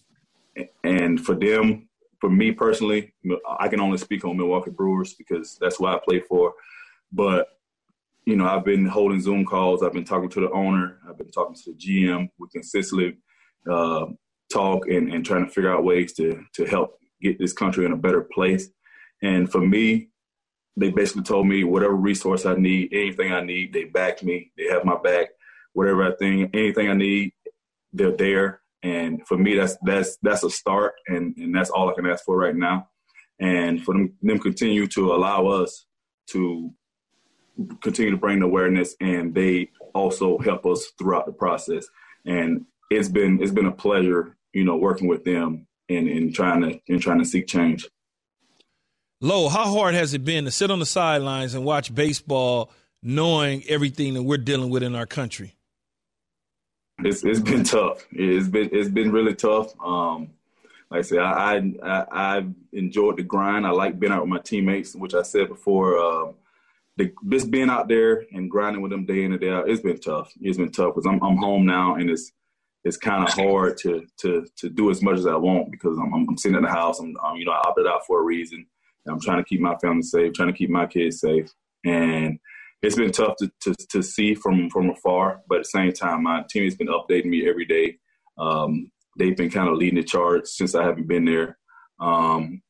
and 0.84 1.24
for 1.24 1.36
them, 1.36 1.90
for 2.20 2.30
me 2.30 2.52
personally, 2.52 3.14
I 3.60 3.68
can 3.68 3.82
only 3.82 3.98
speak 3.98 4.26
on 4.26 4.38
Milwaukee 4.38 4.72
Brewers 4.72 5.14
because 5.16 5.58
that's 5.60 5.80
what 5.80 5.94
I 5.94 6.00
play 6.06 6.22
for. 6.22 6.54
But 7.12 7.48
you 8.26 8.36
know, 8.36 8.48
I've 8.48 8.66
been 8.66 8.86
holding 8.86 9.22
Zoom 9.22 9.46
calls. 9.46 9.84
I've 9.84 9.94
been 9.94 10.06
talking 10.06 10.30
to 10.30 10.42
the 10.42 10.52
owner. 10.52 11.00
I've 11.08 11.18
been 11.18 11.32
talking 11.32 11.56
to 11.56 11.74
the 11.74 11.78
GM. 11.78 12.30
We 12.40 12.48
consistently 12.52 13.18
uh, 13.72 14.08
talk 14.52 14.88
and, 14.88 15.14
and 15.14 15.26
trying 15.26 15.46
to 15.46 15.52
figure 15.52 15.74
out 15.74 15.84
ways 15.84 16.14
to 16.14 16.44
to 16.54 16.66
help 16.66 17.00
get 17.22 17.40
this 17.40 17.54
country 17.54 17.86
in 17.86 17.92
a 17.92 17.98
better 17.98 18.22
place. 18.22 18.70
And 19.22 19.52
for 19.52 19.62
me, 19.62 20.10
they 20.78 20.90
basically 20.90 21.24
told 21.24 21.48
me 21.48 21.64
whatever 21.64 21.96
resource 21.96 22.46
I 22.46 22.56
need, 22.56 22.90
anything 22.92 23.32
I 23.32 23.42
need, 23.42 23.74
they 23.74 23.86
back 23.86 24.24
me. 24.24 24.52
They 24.58 24.66
have 24.66 24.86
my 24.86 24.98
back. 24.98 25.30
Whatever 25.74 26.04
I 26.04 26.16
think, 26.16 26.56
anything 26.56 26.90
I 26.90 26.94
need, 26.94 27.34
they're 27.94 28.16
there. 28.16 28.62
And 28.84 29.26
for 29.28 29.38
me, 29.38 29.56
that's 29.56 29.78
that's 29.84 30.18
that's 30.22 30.44
a 30.44 30.50
start, 30.50 30.94
and 31.08 31.36
and 31.38 31.56
that's 31.56 31.70
all 31.70 31.90
I 31.90 31.94
can 31.96 32.06
ask 32.06 32.24
for 32.24 32.38
right 32.38 32.56
now. 32.56 32.90
And 33.40 33.84
for 33.84 33.94
them, 33.94 34.14
them 34.22 34.40
continue 34.40 34.88
to 34.88 35.14
allow 35.14 35.48
us 35.48 35.86
to 36.28 36.72
continue 37.82 38.12
to 38.12 38.18
bring 38.18 38.40
the 38.40 38.46
awareness, 38.46 38.96
and 39.02 39.34
they 39.34 39.70
also 39.94 40.38
help 40.38 40.66
us 40.66 40.92
throughout 40.98 41.26
the 41.26 41.32
process. 41.32 41.88
And 42.26 42.66
it's 42.92 43.10
been 43.10 43.42
it's 43.42 43.52
been 43.52 43.66
a 43.66 43.72
pleasure, 43.72 44.38
you 44.54 44.64
know, 44.64 44.78
working 44.78 45.08
with 45.08 45.24
them 45.24 45.68
and, 45.90 46.08
and 46.08 46.34
trying 46.34 46.62
to 46.62 46.80
and 46.88 47.02
trying 47.02 47.20
to 47.20 47.26
seek 47.26 47.48
change. 47.48 47.88
Low, 49.26 49.50
how 49.50 49.74
hard 49.74 49.96
has 49.96 50.14
it 50.14 50.24
been 50.24 50.46
to 50.46 50.52
sit 50.52 50.70
on 50.70 50.78
the 50.78 50.86
sidelines 50.86 51.56
and 51.56 51.66
watch 51.66 51.94
baseball, 51.96 52.72
knowing 53.02 53.64
everything 53.68 54.14
that 54.14 54.22
we're 54.22 54.38
dealing 54.38 54.70
with 54.70 54.84
in 54.84 54.94
our 54.94 55.08
country? 55.08 55.56
It's 57.00 57.26
it's 57.26 57.40
been 57.40 57.64
tough. 57.64 58.06
It's 58.12 58.48
been 58.48 58.70
it's 58.72 58.90
been 58.90 59.12
really 59.12 59.34
tough. 59.34 59.74
Um, 59.84 60.30
like 60.92 61.00
I 61.00 61.02
said, 61.02 61.20
I, 61.22 61.56
I 61.82 62.06
I 62.12 62.46
enjoyed 62.72 63.18
the 63.18 63.24
grind. 63.24 63.66
I 63.66 63.72
like 63.72 64.00
being 64.00 64.14
out 64.14 64.22
with 64.22 64.30
my 64.30 64.38
teammates, 64.38 64.96
which 64.96 65.16
I 65.16 65.24
said 65.24 65.48
before. 65.48 65.98
Uh, 65.98 66.34
the, 66.98 67.12
just 67.28 67.50
being 67.50 67.72
out 67.72 67.88
there 67.88 68.26
and 68.32 68.52
grinding 68.52 68.84
with 68.84 68.92
them 68.92 69.08
day 69.08 69.24
in 69.24 69.32
and 69.32 69.42
day 69.42 69.50
out, 69.50 69.68
it's 69.68 69.82
been 69.82 70.00
tough. 70.00 70.32
It's 70.40 70.60
been 70.60 70.72
tough 70.72 70.94
because 70.94 71.08
I'm 71.08 71.20
I'm 71.24 71.38
home 71.38 71.66
now, 71.66 71.96
and 71.96 72.12
it's 72.12 72.32
it's 72.84 72.96
kind 72.96 73.28
of 73.28 73.34
hard 73.34 73.80
to 73.80 74.06
to 74.18 74.46
to 74.58 74.70
do 74.70 74.92
as 74.92 75.02
much 75.02 75.18
as 75.18 75.26
I 75.26 75.36
want 75.36 75.72
because 75.72 75.98
I'm, 75.98 76.14
I'm 76.14 76.38
sitting 76.38 76.58
in 76.58 76.64
the 76.64 76.70
house. 76.70 77.00
I'm, 77.00 77.18
I'm, 77.24 77.38
you 77.38 77.46
know 77.46 77.54
I 77.54 77.64
opted 77.68 77.88
out 77.88 78.06
for 78.06 78.22
a 78.22 78.24
reason. 78.24 78.68
I'm 79.08 79.20
trying 79.20 79.38
to 79.38 79.44
keep 79.44 79.62
my 79.62 79.76
family 79.78 80.04
safe, 80.04 80.34
trying 80.34 80.52
to 80.52 80.58
keep 80.58 80.70
my 80.70 80.86
kids 80.86 81.22
safe, 81.22 81.50
and 81.86 82.40
it's 82.82 82.96
been 82.96 83.12
tough 83.12 83.36
to, 83.38 83.52
to, 83.62 83.76
to 83.92 84.02
see 84.02 84.36
from 84.36 84.70
from 84.70 84.90
afar. 84.90 85.42
But 85.48 85.60
at 85.60 85.64
the 85.64 85.70
same 85.70 85.94
time, 85.94 86.24
my 86.24 86.44
team 86.50 86.64
has 86.66 86.76
been 86.76 86.88
updating 86.88 87.26
me 87.26 87.48
every 87.48 87.66
day. 87.66 87.98
Um, 88.38 88.92
they've 89.18 89.38
been 89.38 89.50
kind 89.50 89.70
of 89.70 89.78
leading 89.78 89.96
the 89.96 90.04
charge 90.04 90.46
since 90.46 90.76
I 90.76 90.84
haven't 90.84 91.08
been 91.08 91.26
there. 91.26 91.58
Um, 92.00 92.62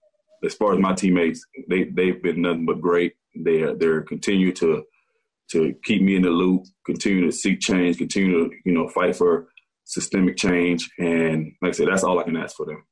as 0.44 0.54
far 0.54 0.74
as 0.74 0.80
my 0.80 0.94
teammates, 0.94 1.46
they 1.70 1.86
they've 1.86 2.22
been 2.22 2.42
nothing 2.42 2.66
but 2.66 2.82
great. 2.82 3.14
They 3.36 3.62
are, 3.64 3.76
they're 3.76 4.02
continue 4.02 4.52
to 4.54 4.84
to 5.52 5.76
keep 5.84 6.02
me 6.02 6.16
in 6.16 6.24
the 6.24 6.30
loop, 6.30 6.64
continue 6.86 7.26
to 7.26 7.32
seek 7.32 7.60
change, 7.60 7.98
continue 7.98 8.50
to 8.50 8.56
you 8.66 8.74
know 8.74 8.88
fight 8.90 9.16
for 9.16 9.48
systemic 9.84 10.38
change. 10.38 10.90
And 10.98 11.54
like 11.62 11.70
I 11.70 11.72
said, 11.74 11.88
that's 11.88 12.04
all 12.04 12.20
I 12.20 12.24
can 12.24 12.38
ask 12.38 12.56
for 12.56 12.66
them. 12.66 12.84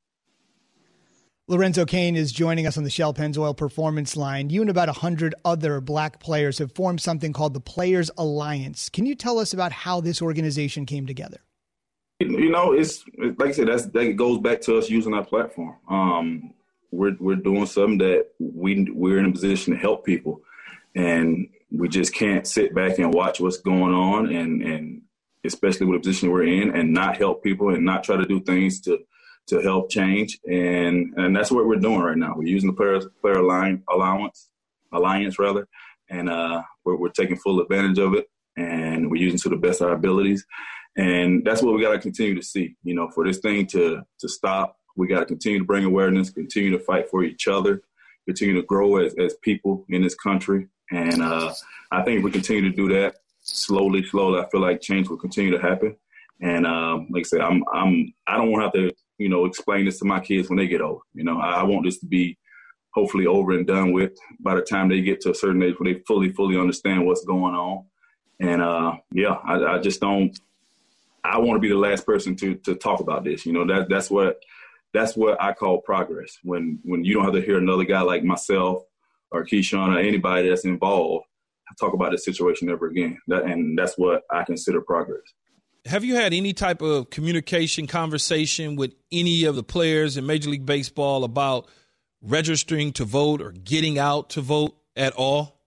Lorenzo 1.49 1.85
Cain 1.85 2.15
is 2.15 2.31
joining 2.31 2.65
us 2.65 2.77
on 2.77 2.85
the 2.85 2.89
Shell 2.89 3.15
Pennzoil 3.15 3.57
Performance 3.57 4.15
Line. 4.15 4.49
You 4.49 4.61
and 4.61 4.69
about 4.69 4.87
100 4.87 5.35
other 5.43 5.81
black 5.81 6.21
players 6.21 6.59
have 6.59 6.71
formed 6.71 7.01
something 7.01 7.33
called 7.33 7.53
the 7.53 7.59
Players 7.59 8.09
Alliance. 8.17 8.87
Can 8.87 9.05
you 9.05 9.13
tell 9.13 9.39
us 9.39 9.51
about 9.51 9.73
how 9.73 9.99
this 9.99 10.21
organization 10.21 10.85
came 10.85 11.05
together? 11.05 11.41
You 12.19 12.49
know, 12.49 12.71
it's 12.71 13.03
like 13.17 13.49
I 13.49 13.51
said, 13.51 13.67
that's, 13.67 13.87
that 13.87 14.13
goes 14.15 14.39
back 14.39 14.61
to 14.61 14.77
us 14.77 14.89
using 14.89 15.13
our 15.13 15.25
platform. 15.25 15.75
Um, 15.89 16.53
we're, 16.91 17.17
we're 17.19 17.35
doing 17.35 17.65
something 17.65 17.97
that 17.97 18.27
we, 18.39 18.87
we're 18.89 19.17
in 19.17 19.25
a 19.25 19.31
position 19.31 19.73
to 19.73 19.79
help 19.79 20.05
people. 20.05 20.41
And 20.95 21.49
we 21.73 21.89
just 21.89 22.13
can't 22.13 22.47
sit 22.47 22.73
back 22.73 22.99
and 22.99 23.13
watch 23.13 23.41
what's 23.41 23.57
going 23.57 23.93
on, 23.93 24.27
and 24.27 24.61
and 24.61 25.01
especially 25.43 25.87
with 25.87 26.03
the 26.03 26.07
position 26.07 26.29
we're 26.29 26.43
in, 26.43 26.69
and 26.69 26.93
not 26.93 27.17
help 27.17 27.43
people 27.43 27.69
and 27.73 27.83
not 27.83 28.03
try 28.03 28.15
to 28.15 28.25
do 28.25 28.39
things 28.39 28.79
to 28.81 28.99
to 29.47 29.59
help 29.59 29.89
change. 29.89 30.39
And 30.49 31.13
and 31.17 31.35
that's 31.35 31.51
what 31.51 31.65
we're 31.65 31.75
doing 31.75 31.99
right 31.99 32.17
now. 32.17 32.33
We're 32.35 32.47
using 32.47 32.69
the 32.69 32.75
player 32.75 32.99
player 33.21 33.41
line 33.41 33.83
allowance 33.89 34.49
alliance 34.91 35.39
rather, 35.39 35.67
and 36.09 36.29
uh, 36.29 36.61
we're, 36.85 36.97
we're 36.97 37.09
taking 37.09 37.37
full 37.37 37.59
advantage 37.59 37.99
of 37.99 38.13
it, 38.13 38.27
and 38.57 39.09
we're 39.09 39.21
using 39.21 39.39
to 39.39 39.49
the 39.49 39.57
best 39.57 39.81
of 39.81 39.87
our 39.87 39.95
abilities. 39.95 40.45
And 40.95 41.43
that's 41.43 41.63
what 41.63 41.73
we 41.73 41.81
got 41.81 41.93
to 41.93 41.99
continue 41.99 42.35
to 42.35 42.43
see. 42.43 42.75
You 42.83 42.93
know, 42.93 43.09
for 43.09 43.25
this 43.25 43.39
thing 43.39 43.65
to 43.67 44.03
to 44.19 44.29
stop, 44.29 44.77
we 44.95 45.07
got 45.07 45.19
to 45.19 45.25
continue 45.25 45.59
to 45.59 45.65
bring 45.65 45.85
awareness, 45.85 46.29
continue 46.29 46.71
to 46.71 46.83
fight 46.83 47.09
for 47.09 47.23
each 47.23 47.47
other, 47.47 47.81
continue 48.25 48.55
to 48.55 48.63
grow 48.63 48.97
as, 48.97 49.13
as 49.15 49.35
people 49.41 49.85
in 49.89 50.01
this 50.01 50.15
country. 50.15 50.67
And 50.91 51.21
uh, 51.21 51.53
I 51.91 52.03
think 52.03 52.19
if 52.19 52.23
we 52.23 52.31
continue 52.31 52.69
to 52.69 52.75
do 52.75 52.87
that 52.93 53.15
slowly, 53.41 54.03
slowly, 54.03 54.39
I 54.39 54.49
feel 54.49 54.61
like 54.61 54.81
change 54.81 55.09
will 55.09 55.17
continue 55.17 55.51
to 55.51 55.61
happen. 55.61 55.97
And 56.41 56.67
um, 56.67 57.07
like 57.09 57.21
I 57.21 57.23
said, 57.23 57.41
I'm 57.41 57.63
I'm 57.73 58.13
I 58.27 58.37
don't 58.37 58.51
want 58.51 58.73
to 58.73 58.79
have 58.79 58.89
to 58.89 58.95
you 59.17 59.29
know 59.29 59.45
explain 59.45 59.85
this 59.85 59.99
to 59.99 60.05
my 60.05 60.19
kids 60.19 60.49
when 60.49 60.57
they 60.57 60.67
get 60.67 60.81
old. 60.81 61.01
You 61.13 61.23
know, 61.23 61.39
I, 61.39 61.61
I 61.61 61.63
want 61.63 61.85
this 61.85 61.99
to 61.99 62.05
be 62.05 62.37
hopefully 62.93 63.25
over 63.25 63.53
and 63.53 63.65
done 63.65 63.91
with 63.91 64.13
by 64.39 64.55
the 64.55 64.61
time 64.61 64.89
they 64.89 65.01
get 65.01 65.21
to 65.21 65.31
a 65.31 65.35
certain 65.35 65.63
age 65.63 65.75
where 65.77 65.93
they 65.93 66.01
fully 66.01 66.29
fully 66.29 66.59
understand 66.59 67.05
what's 67.05 67.25
going 67.25 67.55
on. 67.55 67.85
And 68.39 68.61
uh, 68.61 68.93
yeah, 69.11 69.37
I, 69.45 69.75
I 69.75 69.79
just 69.79 70.01
don't. 70.01 70.37
I 71.23 71.37
want 71.37 71.55
to 71.55 71.61
be 71.61 71.69
the 71.69 71.75
last 71.75 72.05
person 72.05 72.35
to 72.37 72.55
to 72.55 72.75
talk 72.75 72.99
about 72.99 73.23
this. 73.23 73.45
You 73.45 73.53
know 73.53 73.65
that 73.67 73.89
that's 73.89 74.09
what 74.09 74.37
that's 74.93 75.15
what 75.15 75.41
I 75.41 75.53
call 75.53 75.81
progress. 75.81 76.37
When 76.43 76.79
when 76.83 77.03
you 77.03 77.15
don't 77.15 77.25
have 77.25 77.33
to 77.33 77.41
hear 77.41 77.57
another 77.57 77.85
guy 77.85 78.01
like 78.01 78.23
myself 78.23 78.83
or 79.31 79.45
Keyshawn 79.45 79.95
or 79.95 79.99
anybody 79.99 80.49
that's 80.49 80.65
involved 80.65 81.25
talk 81.79 81.93
about 81.93 82.11
this 82.11 82.25
situation 82.25 82.69
ever 82.69 82.87
again. 82.87 83.17
That 83.27 83.43
and 83.43 83.77
that's 83.77 83.97
what 83.97 84.23
I 84.29 84.43
consider 84.43 84.81
progress. 84.81 85.21
Have 85.85 86.05
you 86.05 86.15
had 86.15 86.33
any 86.33 86.53
type 86.53 86.81
of 86.81 87.09
communication 87.09 87.87
conversation 87.87 88.77
with 88.77 88.93
any 89.11 89.43
of 89.43 89.57
the 89.57 89.63
players 89.63 90.15
in 90.15 90.25
Major 90.25 90.49
League 90.49 90.65
Baseball 90.65 91.25
about 91.25 91.67
registering 92.21 92.93
to 92.93 93.03
vote 93.03 93.41
or 93.41 93.51
getting 93.51 93.99
out 93.99 94.29
to 94.31 94.41
vote 94.41 94.77
at 94.95 95.13
all? 95.13 95.59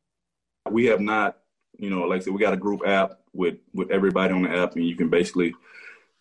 We 0.70 0.86
have 0.86 1.00
not. 1.00 1.36
You 1.78 1.90
know, 1.90 2.04
like 2.04 2.22
I 2.22 2.24
said, 2.24 2.32
we 2.32 2.40
got 2.40 2.54
a 2.54 2.58
group 2.58 2.80
app 2.86 3.18
with 3.34 3.56
with 3.74 3.90
everybody 3.90 4.32
on 4.32 4.44
the 4.44 4.50
app, 4.50 4.74
and 4.74 4.86
you 4.86 4.96
can 4.96 5.10
basically 5.10 5.54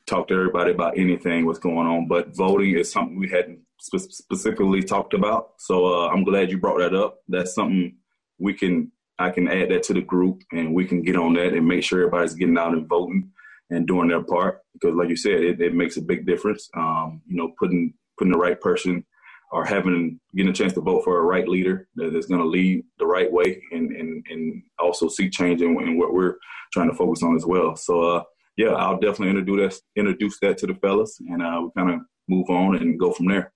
talk 0.05 0.27
to 0.27 0.33
everybody 0.33 0.71
about 0.71 0.97
anything 0.97 1.45
what's 1.45 1.59
going 1.59 1.87
on. 1.87 2.09
But 2.09 2.35
voting 2.35 2.77
is 2.77 2.91
something 2.91 3.17
we 3.17 3.29
hadn't 3.29 3.61
spe- 3.79 4.11
specifically 4.11 4.83
talked 4.83 5.13
about. 5.13 5.53
So 5.57 5.85
uh, 5.85 6.09
I'm 6.09 6.25
glad 6.25 6.51
you 6.51 6.57
brought 6.57 6.79
that 6.79 6.93
up. 6.93 7.19
That's 7.29 7.55
something 7.55 7.95
we 8.39 8.53
can 8.55 8.91
I 9.17 9.29
can 9.29 9.47
add 9.47 9.69
that 9.69 9.83
to 9.83 9.93
the 9.93 10.01
group, 10.01 10.41
and 10.51 10.75
we 10.75 10.83
can 10.83 11.01
get 11.01 11.15
on 11.15 11.35
that 11.35 11.53
and 11.53 11.65
make 11.65 11.85
sure 11.85 12.01
everybody's 12.01 12.33
getting 12.33 12.57
out 12.57 12.73
and 12.73 12.89
voting 12.89 13.31
and 13.69 13.87
doing 13.87 14.09
their 14.09 14.23
part. 14.23 14.61
Because, 14.73 14.95
like 14.95 15.09
you 15.09 15.15
said, 15.15 15.43
it, 15.43 15.61
it 15.61 15.73
makes 15.73 15.97
a 15.97 16.01
big 16.01 16.25
difference. 16.25 16.69
Um, 16.75 17.21
you 17.27 17.35
know, 17.37 17.53
putting 17.59 17.93
putting 18.17 18.31
the 18.31 18.39
right 18.39 18.59
person 18.59 19.05
or 19.51 19.65
having 19.65 20.19
getting 20.35 20.51
a 20.51 20.53
chance 20.53 20.73
to 20.73 20.81
vote 20.81 21.03
for 21.03 21.19
a 21.19 21.23
right 21.23 21.47
leader 21.47 21.87
that 21.95 22.15
is 22.15 22.25
going 22.25 22.41
to 22.41 22.47
lead 22.47 22.83
the 22.99 23.05
right 23.05 23.31
way 23.31 23.61
and 23.71 23.91
and, 23.91 24.25
and 24.29 24.63
also 24.79 25.07
see 25.07 25.29
change 25.29 25.61
in, 25.61 25.79
in 25.81 25.97
what 25.97 26.13
we're 26.13 26.35
trying 26.73 26.89
to 26.89 26.95
focus 26.95 27.23
on 27.23 27.35
as 27.35 27.45
well. 27.45 27.75
So, 27.75 28.01
uh, 28.01 28.23
yeah, 28.57 28.69
I'll 28.69 28.99
definitely 28.99 29.29
introduce 29.29 29.79
that, 29.79 29.99
introduce 29.99 30.39
that 30.41 30.57
to 30.59 30.67
the 30.67 30.75
fellas, 30.75 31.17
and 31.29 31.41
uh, 31.41 31.61
we 31.63 31.69
kind 31.77 31.93
of 31.93 32.01
move 32.27 32.49
on 32.49 32.77
and 32.77 32.99
go 32.99 33.11
from 33.11 33.27
there. 33.27 33.51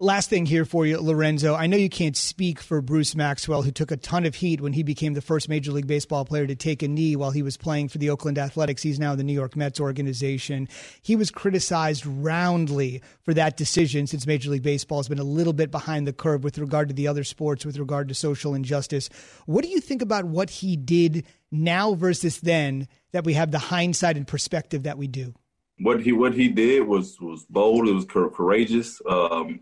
Last 0.00 0.28
thing 0.28 0.44
here 0.46 0.64
for 0.64 0.84
you, 0.84 1.00
Lorenzo. 1.00 1.54
I 1.54 1.68
know 1.68 1.76
you 1.76 1.88
can't 1.88 2.16
speak 2.16 2.58
for 2.58 2.82
Bruce 2.82 3.14
Maxwell, 3.14 3.62
who 3.62 3.70
took 3.70 3.92
a 3.92 3.96
ton 3.96 4.26
of 4.26 4.34
heat 4.34 4.60
when 4.60 4.72
he 4.72 4.82
became 4.82 5.14
the 5.14 5.20
first 5.20 5.48
Major 5.48 5.70
League 5.70 5.86
Baseball 5.86 6.24
player 6.24 6.48
to 6.48 6.56
take 6.56 6.82
a 6.82 6.88
knee 6.88 7.14
while 7.14 7.30
he 7.30 7.42
was 7.42 7.56
playing 7.56 7.90
for 7.90 7.98
the 7.98 8.10
Oakland 8.10 8.36
Athletics. 8.36 8.82
He's 8.82 8.98
now 8.98 9.12
in 9.12 9.18
the 9.18 9.22
New 9.24 9.32
York 9.32 9.54
Mets 9.54 9.78
organization. 9.78 10.68
He 11.00 11.14
was 11.14 11.30
criticized 11.30 12.04
roundly 12.06 13.02
for 13.22 13.34
that 13.34 13.56
decision 13.56 14.08
since 14.08 14.26
Major 14.26 14.50
League 14.50 14.64
Baseball 14.64 14.98
has 14.98 15.08
been 15.08 15.20
a 15.20 15.24
little 15.24 15.52
bit 15.52 15.70
behind 15.70 16.08
the 16.08 16.12
curve 16.12 16.42
with 16.42 16.58
regard 16.58 16.88
to 16.88 16.94
the 16.94 17.06
other 17.06 17.22
sports, 17.22 17.64
with 17.64 17.78
regard 17.78 18.08
to 18.08 18.14
social 18.14 18.52
injustice. 18.52 19.08
What 19.46 19.62
do 19.62 19.70
you 19.70 19.78
think 19.78 20.02
about 20.02 20.24
what 20.24 20.50
he 20.50 20.74
did 20.76 21.24
now 21.52 21.94
versus 21.94 22.40
then 22.40 22.88
that 23.12 23.24
we 23.24 23.34
have 23.34 23.52
the 23.52 23.60
hindsight 23.60 24.16
and 24.16 24.26
perspective 24.26 24.82
that 24.82 24.98
we 24.98 25.06
do? 25.06 25.34
What 25.78 26.02
he 26.02 26.10
what 26.10 26.34
he 26.34 26.48
did 26.48 26.88
was 26.88 27.16
was 27.20 27.44
bold. 27.44 27.88
It 27.88 27.92
was 27.92 28.06
courageous. 28.06 29.00
Um, 29.08 29.60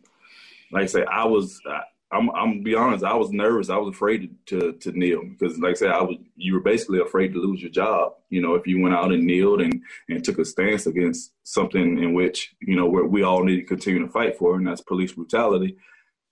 like 0.73 0.85
I 0.85 0.87
say, 0.87 1.05
I 1.05 1.27
was. 1.27 1.61
I'm, 2.13 2.31
I'm 2.31 2.53
gonna 2.53 2.63
be 2.63 2.75
honest. 2.75 3.05
I 3.05 3.15
was 3.15 3.33
nervous. 3.33 3.71
I 3.71 3.79
was 3.79 3.95
afraid 3.95 4.31
to 4.47 4.73
to 4.75 4.93
kneel 4.93 5.23
because, 5.25 5.59
like 5.59 5.73
I 5.73 5.75
said, 5.75 5.91
I 5.91 6.03
was. 6.03 6.17
You 6.37 6.55
were 6.55 6.61
basically 6.61 7.01
afraid 7.01 7.35
to 7.35 7.41
lose 7.41 7.63
your 7.63 7.71
job. 7.71 8.15
You 8.31 8.43
know, 8.43 8.55
if 8.55 8.67
you 8.67 8.81
went 8.81 8.95
out 8.95 9.13
and 9.13 9.25
kneeled 9.27 9.63
and 9.63 9.83
and 10.09 10.25
took 10.25 10.39
a 10.39 10.45
stance 10.47 10.87
against 10.87 11.33
something 11.45 12.03
in 12.03 12.15
which 12.15 12.55
you 12.61 12.77
know 12.77 12.87
where 12.87 13.05
we 13.07 13.23
all 13.25 13.45
need 13.45 13.59
to 13.59 13.65
continue 13.67 14.01
to 14.07 14.13
fight 14.13 14.39
for, 14.39 14.57
and 14.57 14.67
that's 14.67 14.83
police 14.83 15.13
brutality. 15.13 15.77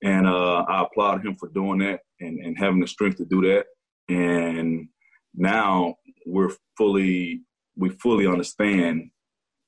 And 0.02 0.26
uh, 0.26 0.64
I 0.68 0.82
applaud 0.84 1.26
him 1.26 1.36
for 1.36 1.48
doing 1.48 1.80
that 1.80 2.00
and 2.20 2.38
and 2.40 2.58
having 2.58 2.80
the 2.80 2.88
strength 2.88 3.18
to 3.18 3.26
do 3.26 3.42
that. 3.42 3.66
And 4.08 4.88
now 5.34 5.96
we're 6.26 6.52
fully 6.78 7.42
we 7.76 7.90
fully 7.90 8.26
understand 8.26 9.10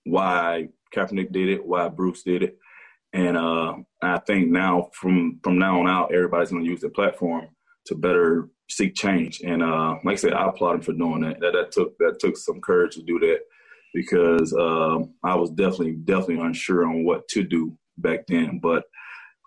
why 0.05 0.69
Kaepernick 0.95 1.33
did 1.33 1.51
it, 1.51 1.67
why 1.67 1.89
Bruce 1.89 2.25
did 2.25 2.43
it, 2.45 2.59
and 3.13 3.37
uh, 3.37 3.75
I 4.03 4.19
think 4.21 4.49
now 4.49 4.91
from 4.95 5.41
from 5.45 5.59
now 5.59 5.81
on 5.81 5.89
out, 5.89 6.15
everybody's 6.15 6.51
going 6.51 6.65
to 6.65 6.71
use 6.71 6.81
the 6.81 6.91
platform 6.91 7.49
to 7.87 7.95
better 7.95 8.49
seek 8.71 8.95
change. 8.95 9.43
And 9.45 9.63
uh, 9.63 9.97
like 10.05 10.15
I 10.15 10.17
said, 10.17 10.33
I 10.35 10.49
applaud 10.49 10.77
him 10.77 10.83
for 10.83 10.93
doing 10.93 11.23
that. 11.23 11.41
That 11.41 11.53
that 11.53 11.73
took 11.73 11.99
that 11.99 12.19
took 12.21 12.37
some 12.37 12.61
courage 12.61 12.95
to 12.97 13.03
do 13.03 13.19
that 13.21 13.41
because 13.95 14.55
uh, 14.55 14.99
I 15.25 15.35
was 15.37 15.51
definitely 15.51 15.95
definitely 15.95 16.41
unsure 16.45 16.87
on 16.87 17.05
what 17.05 17.29
to 17.29 17.43
do 17.43 17.77
back 17.99 18.27
then. 18.29 18.61
But 18.63 18.85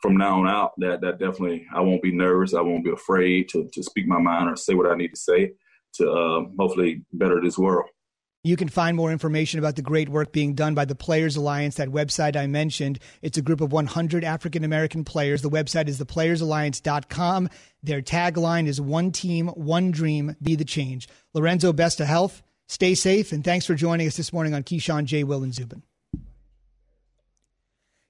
from 0.02 0.18
now 0.18 0.42
on 0.42 0.48
out, 0.48 0.74
that 0.80 1.02
that 1.02 1.20
definitely 1.20 1.66
I 1.74 1.82
won't 1.82 2.04
be 2.04 2.16
nervous. 2.16 2.54
I 2.54 2.62
won't 2.62 2.86
be 2.86 2.92
afraid 2.92 3.50
to 3.50 3.70
to 3.74 3.84
speak 3.84 4.08
my 4.08 4.20
mind 4.20 4.50
or 4.50 4.56
say 4.56 4.76
what 4.76 4.92
I 4.92 4.96
need 4.96 5.14
to 5.14 5.20
say 5.20 5.54
to 5.96 6.12
uh, 6.12 6.46
hopefully 6.60 7.04
better 7.14 7.42
this 7.42 7.58
world. 7.58 7.90
You 8.46 8.56
can 8.56 8.70
find 8.70 8.96
more 8.96 9.12
information 9.12 9.58
about 9.58 9.76
the 9.76 9.82
great 9.82 10.08
work 10.08 10.32
being 10.32 10.54
done 10.54 10.76
by 10.76 10.86
the 10.86 10.94
Players 10.94 11.36
Alliance, 11.36 11.78
that 11.78 11.90
website 11.90 12.36
I 12.36 12.46
mentioned. 12.46 13.00
It's 13.24 13.40
a 13.40 13.42
group 13.42 13.60
of 13.60 13.72
100 13.72 14.24
African 14.24 14.64
American 14.64 15.04
players. 15.04 15.42
The 15.42 15.50
website 15.50 15.88
is 15.88 16.00
theplayersalliance.com. 16.00 17.50
Their 17.82 18.04
tagline 18.04 18.68
is 18.68 18.80
One 18.80 19.12
Team, 19.12 19.48
One 19.48 19.90
Dream, 19.90 20.36
Be 20.44 20.56
the 20.56 20.64
Change. 20.64 21.10
Lorenzo, 21.34 21.74
best 21.74 22.00
of 22.00 22.06
health. 22.06 22.44
Stay 22.70 22.94
safe, 22.94 23.32
and 23.32 23.44
thanks 23.44 23.66
for 23.66 23.74
joining 23.74 24.06
us 24.06 24.16
this 24.16 24.32
morning 24.32 24.54
on 24.54 24.62
Keyshawn 24.62 25.06
J. 25.06 25.24
Will 25.24 25.42
and 25.42 25.52
Zubin. 25.52 25.82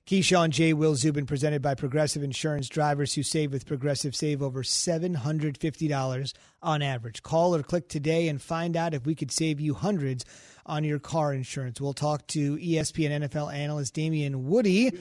Keyshawn 0.08 0.52
J. 0.52 0.74
Will 0.74 0.94
Zubin, 0.94 1.26
presented 1.26 1.64
by 1.64 1.74
Progressive 1.74 2.22
Insurance. 2.22 2.70
Drivers 2.70 3.16
who 3.16 3.24
save 3.24 3.52
with 3.52 3.66
Progressive 3.66 4.16
save 4.16 4.44
over 4.44 4.62
$750 4.62 6.34
on 6.62 6.82
average. 6.84 7.24
Call 7.24 7.56
or 7.56 7.64
click 7.64 7.90
today 7.90 8.28
and 8.28 8.40
find 8.40 8.78
out 8.78 8.94
if 8.94 9.04
we 9.08 9.16
could 9.16 9.32
save 9.32 9.60
you 9.60 9.74
hundreds 9.74 10.24
on 10.64 10.84
your 10.84 11.00
car 11.00 11.34
insurance. 11.34 11.82
We'll 11.82 11.94
talk 11.94 12.28
to 12.28 12.56
ESPN 12.58 13.24
NFL 13.24 13.52
analyst 13.52 13.96
Damien 13.96 14.48
Woody 14.48 14.92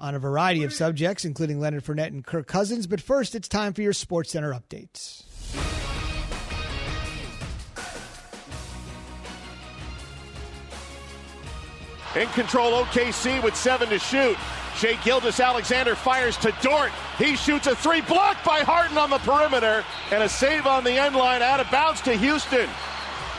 on 0.00 0.16
a 0.16 0.18
variety 0.18 0.64
of 0.64 0.72
subjects, 0.72 1.24
including 1.24 1.60
Leonard 1.60 1.84
Fournette 1.84 2.08
and 2.08 2.26
Kirk 2.26 2.48
Cousins. 2.48 2.88
But 2.88 3.00
first, 3.00 3.36
it's 3.36 3.46
time 3.46 3.72
for 3.72 3.82
your 3.82 3.92
Sports 3.92 4.32
Center 4.32 4.52
updates. 4.52 5.22
In 12.16 12.28
control, 12.28 12.84
OKC 12.84 13.42
with 13.42 13.56
seven 13.56 13.88
to 13.88 13.98
shoot. 13.98 14.36
Shai 14.76 14.94
Gilgeous-Alexander 15.04 15.94
fires 15.94 16.36
to 16.38 16.52
Dort. 16.62 16.90
He 17.18 17.36
shoots 17.36 17.66
a 17.66 17.74
three 17.74 18.00
blocked 18.02 18.44
by 18.44 18.60
Harden 18.60 18.98
on 18.98 19.10
the 19.10 19.18
perimeter 19.18 19.84
and 20.10 20.22
a 20.22 20.28
save 20.28 20.66
on 20.66 20.84
the 20.84 20.92
end 20.92 21.16
line 21.16 21.42
out 21.42 21.60
of 21.60 21.70
bounds 21.70 22.00
to 22.02 22.14
Houston. 22.14 22.68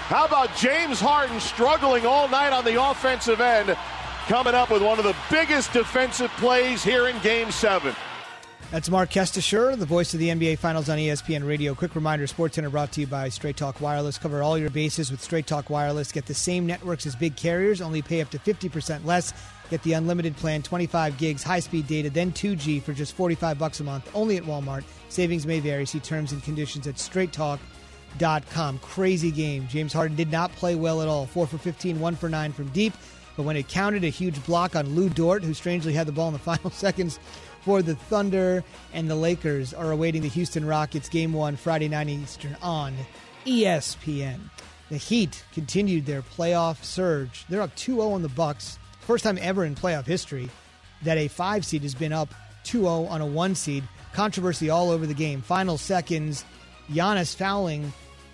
How 0.07 0.25
about 0.25 0.55
James 0.55 0.99
Harden 0.99 1.39
struggling 1.39 2.05
all 2.05 2.27
night 2.27 2.51
on 2.51 2.65
the 2.65 2.83
offensive 2.83 3.41
end, 3.41 3.75
coming 4.27 4.53
up 4.53 4.69
with 4.69 4.81
one 4.81 4.99
of 4.99 5.05
the 5.05 5.15
biggest 5.29 5.71
defensive 5.73 6.31
plays 6.37 6.83
here 6.83 7.07
in 7.07 7.17
game 7.19 7.51
seven. 7.51 7.95
That's 8.73 8.89
Marc 8.89 9.11
Kestecher, 9.11 9.77
the 9.77 9.85
voice 9.85 10.15
of 10.15 10.19
the 10.19 10.29
NBA 10.29 10.57
Finals 10.57 10.89
on 10.89 10.97
ESPN 10.97 11.47
Radio. 11.47 11.75
Quick 11.75 11.93
reminder 11.93 12.25
Sports 12.25 12.55
Center 12.55 12.71
brought 12.71 12.91
to 12.93 13.01
you 13.01 13.05
by 13.05 13.29
Straight 13.29 13.55
Talk 13.55 13.79
Wireless. 13.79 14.17
Cover 14.17 14.41
all 14.41 14.57
your 14.57 14.71
bases 14.71 15.11
with 15.11 15.21
Straight 15.21 15.45
Talk 15.45 15.69
Wireless. 15.69 16.11
Get 16.11 16.25
the 16.25 16.33
same 16.33 16.65
networks 16.65 17.05
as 17.05 17.15
big 17.15 17.35
carriers, 17.35 17.81
only 17.81 18.01
pay 18.01 18.19
up 18.19 18.31
to 18.31 18.39
50% 18.39 19.05
less. 19.05 19.31
Get 19.69 19.83
the 19.83 19.93
unlimited 19.93 20.35
plan, 20.37 20.63
25 20.63 21.19
gigs, 21.19 21.43
high 21.43 21.59
speed 21.59 21.85
data, 21.85 22.09
then 22.09 22.31
2G 22.31 22.81
for 22.81 22.93
just 22.93 23.15
45 23.15 23.59
bucks 23.59 23.79
a 23.79 23.83
month, 23.83 24.09
only 24.15 24.37
at 24.37 24.43
Walmart. 24.43 24.83
Savings 25.07 25.45
may 25.45 25.59
vary. 25.59 25.85
See 25.85 25.99
terms 25.99 26.31
and 26.31 26.41
conditions 26.41 26.87
at 26.87 26.95
straighttalk.com. 26.95 28.79
Crazy 28.79 29.29
game. 29.29 29.67
James 29.67 29.93
Harden 29.93 30.17
did 30.17 30.31
not 30.31 30.51
play 30.53 30.73
well 30.73 31.03
at 31.03 31.07
all. 31.07 31.27
4 31.27 31.45
for 31.45 31.59
15, 31.59 31.99
1 31.99 32.15
for 32.15 32.27
9 32.27 32.51
from 32.53 32.69
deep. 32.69 32.93
But 33.35 33.43
when 33.43 33.57
it 33.57 33.67
counted, 33.67 34.03
a 34.03 34.09
huge 34.09 34.43
block 34.45 34.75
on 34.75 34.95
Lu 34.95 35.09
Dort, 35.09 35.43
who 35.43 35.53
strangely 35.53 35.93
had 35.93 36.07
the 36.07 36.11
ball 36.11 36.27
in 36.27 36.33
the 36.33 36.39
final 36.53 36.69
seconds 36.69 37.19
for 37.61 37.81
the 37.81 37.95
Thunder, 37.95 38.63
and 38.93 39.09
the 39.09 39.15
Lakers 39.15 39.73
are 39.73 39.91
awaiting 39.91 40.21
the 40.21 40.29
Houston 40.29 40.65
Rockets 40.65 41.09
game 41.09 41.33
one 41.33 41.55
Friday 41.55 41.87
night 41.87 42.09
Eastern 42.09 42.57
on 42.61 42.95
ESPN. 43.45 44.39
The 44.89 44.97
Heat 44.97 45.43
continued 45.53 46.05
their 46.05 46.21
playoff 46.21 46.83
surge. 46.83 47.45
They're 47.49 47.61
up 47.61 47.75
2-0 47.75 48.13
on 48.13 48.21
the 48.21 48.29
Bucks. 48.29 48.77
First 48.99 49.23
time 49.23 49.37
ever 49.41 49.65
in 49.65 49.75
playoff 49.75 50.05
history 50.05 50.49
that 51.03 51.17
a 51.17 51.27
5 51.27 51.65
seed 51.65 51.83
has 51.83 51.95
been 51.95 52.13
up 52.13 52.33
2-0 52.65 53.09
on 53.09 53.21
a 53.21 53.25
1 53.25 53.55
seed. 53.55 53.83
Controversy 54.13 54.69
all 54.69 54.91
over 54.91 55.07
the 55.07 55.13
game. 55.13 55.41
Final 55.41 55.77
seconds, 55.77 56.45
Giannis 56.91 57.35
fouling 57.35 57.91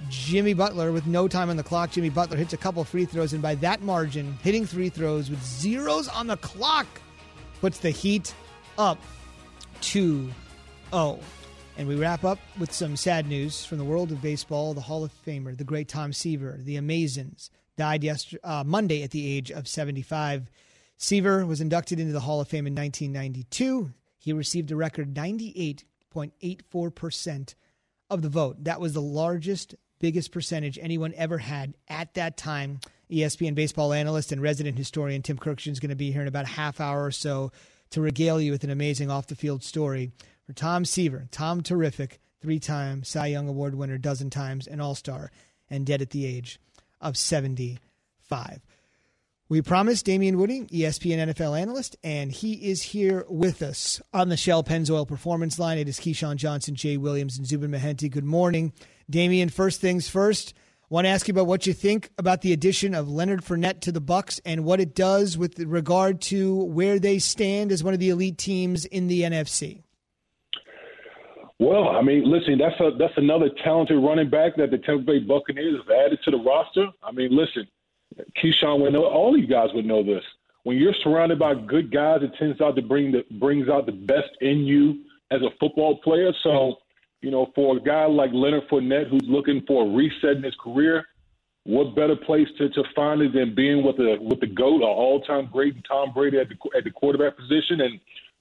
Jimmy 0.08 0.54
Butler 0.54 0.92
with 0.92 1.06
no 1.06 1.28
time 1.28 1.50
on 1.50 1.58
the 1.58 1.64
clock. 1.64 1.92
Jimmy 1.92 2.10
Butler 2.10 2.38
hits 2.38 2.54
a 2.54 2.58
couple 2.58 2.84
free 2.84 3.06
throws, 3.06 3.34
and 3.34 3.42
by 3.42 3.56
that 3.56 3.82
margin, 3.82 4.38
hitting 4.44 4.66
three 4.66 4.90
throws 4.90 5.30
with 5.30 5.44
zeros 5.44 6.08
on 6.08 6.28
the 6.28 6.38
clock 6.38 6.88
puts 7.60 7.80
the 7.80 7.90
Heat 7.90 8.34
up 8.78 9.00
2 9.82 10.32
0. 10.92 11.20
And 11.78 11.88
we 11.88 11.96
wrap 11.96 12.26
up 12.26 12.40
with 12.58 12.74
some 12.74 12.98
sad 12.98 13.28
news 13.28 13.64
from 13.66 13.78
the 13.78 13.84
world 13.84 14.12
of 14.12 14.22
baseball. 14.22 14.74
The 14.74 14.82
Hall 14.82 15.04
of 15.04 15.12
Famer, 15.26 15.58
the 15.58 15.64
great 15.64 15.88
Tom 15.88 16.12
Seaver, 16.12 16.60
the 16.62 16.78
Amazons, 16.78 17.52
died 17.78 18.04
yesterday, 18.04 18.42
uh, 18.44 18.64
Monday 18.66 19.04
at 19.04 19.12
the 19.12 19.26
age 19.26 19.52
of 19.52 19.68
75. 19.68 20.50
Seaver 20.98 21.46
was 21.46 21.62
inducted 21.62 22.00
into 22.00 22.12
the 22.12 22.22
Hall 22.22 22.42
of 22.42 22.48
Fame 22.50 22.66
in 22.68 22.76
1992. 22.76 23.94
He 24.18 24.34
received 24.34 24.72
a 24.72 24.76
record 24.76 25.14
98.84% 25.14 27.56
of 28.10 28.22
the 28.22 28.28
vote. 28.28 28.66
That 28.66 28.82
was 28.82 28.92
the 28.94 29.02
largest 29.02 29.76
biggest 30.00 30.32
percentage 30.32 30.80
anyone 30.82 31.14
ever 31.16 31.38
had 31.38 31.76
at 31.88 32.14
that 32.16 32.38
time. 32.38 32.80
ESPN 33.12 33.56
baseball 33.56 33.94
analyst 33.94 34.32
and 34.32 34.42
resident 34.42 34.78
historian 34.78 35.22
Tim 35.22 35.38
Kurkjian 35.38 35.72
is 35.72 35.80
going 35.80 35.90
to 35.90 35.96
be 35.96 36.12
here 36.12 36.22
in 36.22 36.28
about 36.28 36.46
a 36.46 36.50
half 36.50 36.80
hour 36.80 37.06
or 37.06 37.12
so 37.12 37.52
to 37.92 38.02
regale 38.02 38.40
you 38.40 38.52
with 38.52 38.64
an 38.64 38.70
amazing 38.70 39.10
off 39.10 39.28
the 39.28 39.36
field 39.36 39.64
story 39.64 40.12
for 40.46 40.54
Tom 40.54 40.86
Seaver. 40.86 41.28
Tom, 41.32 41.62
terrific, 41.62 42.20
three 42.42 42.60
time 42.60 43.04
Cy 43.04 43.28
Young 43.28 43.48
Award 43.48 43.76
winner, 43.76 43.98
dozen 43.98 44.30
times, 44.30 44.68
an 44.68 44.80
All 44.80 44.96
Star, 44.96 45.32
and 45.70 45.86
dead 45.86 46.02
at 46.02 46.12
the 46.12 46.26
age 46.26 46.60
of 47.02 47.18
75. 47.18 48.62
We 49.50 49.64
promised 49.64 50.06
Damien 50.06 50.38
Woody, 50.38 50.66
ESPN 50.66 51.34
NFL 51.34 51.60
analyst, 51.60 51.98
and 52.04 52.32
he 52.32 52.54
is 52.54 52.84
here 52.84 53.26
with 53.28 53.64
us 53.64 54.00
on 54.14 54.30
the 54.30 54.38
Shell 54.38 54.64
Pennzoil 54.64 55.08
Performance 55.08 55.58
Line. 55.58 55.80
It 55.80 55.90
is 55.90 56.00
Keyshawn 56.00 56.36
Johnson, 56.36 56.76
Jay 56.76 56.98
Williams, 56.98 57.36
and 57.36 57.48
Zubin 57.48 57.72
Mehenti. 57.72 58.12
Good 58.12 58.24
morning. 58.24 58.74
Damien, 59.10 59.50
first 59.50 59.82
things 59.82 60.08
first, 60.08 60.54
want 60.90 61.06
to 61.06 61.10
ask 61.10 61.28
you 61.28 61.34
about 61.34 61.48
what 61.48 61.68
you 61.68 61.74
think 61.74 62.10
about 62.18 62.42
the 62.42 62.54
addition 62.54 62.94
of 62.94 63.10
Leonard 63.10 63.42
Fournette 63.42 63.82
to 63.82 63.92
the 63.92 64.02
Bucs 64.02 64.40
and 64.46 64.64
what 64.64 64.80
it 64.80 64.96
does 64.96 65.38
with 65.38 65.60
regard 65.60 66.22
to 66.22 66.64
where 66.66 67.00
they 67.00 67.20
stand 67.20 67.72
as 67.72 67.84
one 67.84 67.94
of 67.94 68.00
the 68.00 68.10
elite 68.10 68.38
teams 68.38 68.86
in 68.86 69.08
the 69.08 69.22
NFC. 69.22 69.84
Well, 71.60 71.90
I 71.90 72.02
mean, 72.02 72.24
listen, 72.24 72.58
that's 72.58 72.80
a 72.80 72.92
that's 72.98 73.18
another 73.18 73.50
talented 73.64 74.02
running 74.02 74.30
back 74.30 74.56
that 74.56 74.72
the 74.72 74.78
Tampa 74.78 75.04
Bay 75.04 75.20
Buccaneers 75.20 75.78
have 75.78 76.06
added 76.06 76.20
to 76.24 76.32
the 76.32 76.38
roster. 76.38 76.88
I 77.04 77.12
mean, 77.12 77.36
listen, 77.36 77.68
Keyshawn 78.42 78.80
would 78.82 78.94
know. 78.94 79.04
All 79.04 79.38
you 79.38 79.46
guys 79.46 79.70
would 79.74 79.86
know 79.86 80.02
this. 80.02 80.24
When 80.64 80.78
you're 80.78 80.94
surrounded 81.04 81.38
by 81.38 81.56
good 81.56 81.92
guys, 81.92 82.22
it 82.22 82.32
tends 82.40 82.62
out 82.62 82.78
to 82.78 82.82
bring 82.82 83.12
the 83.12 83.26
brings 83.40 83.68
out 83.68 83.86
the 83.88 83.92
best 83.92 84.30
in 84.40 84.60
you 84.60 85.04
as 85.32 85.42
a 85.42 85.50
football 85.60 85.98
player. 85.98 86.32
So, 86.44 86.76
you 87.22 87.32
know, 87.32 87.52
for 87.56 87.78
a 87.78 87.80
guy 87.80 88.06
like 88.06 88.32
Leonard 88.34 88.68
Fournette 88.70 89.10
who's 89.10 89.28
looking 89.28 89.64
for 89.68 89.86
a 89.86 89.90
reset 89.90 90.38
in 90.38 90.44
his 90.44 90.56
career, 90.56 91.06
what 91.64 91.96
better 91.96 92.16
place 92.16 92.48
to, 92.58 92.70
to 92.70 92.84
find 92.96 93.22
it 93.22 93.34
than 93.34 93.54
being 93.54 93.84
with 93.84 93.98
the 93.98 94.18
with 94.22 94.40
the 94.40 94.48
goat, 94.48 94.78
an 94.78 94.84
all 94.84 95.22
time 95.22 95.50
great 95.52 95.76
Tom 95.86 96.14
Brady 96.14 96.38
at 96.40 96.48
the 96.50 96.56
at 96.78 96.84
the 96.84 96.92
quarterback 96.92 97.38
position, 97.38 97.82
and 97.82 98.00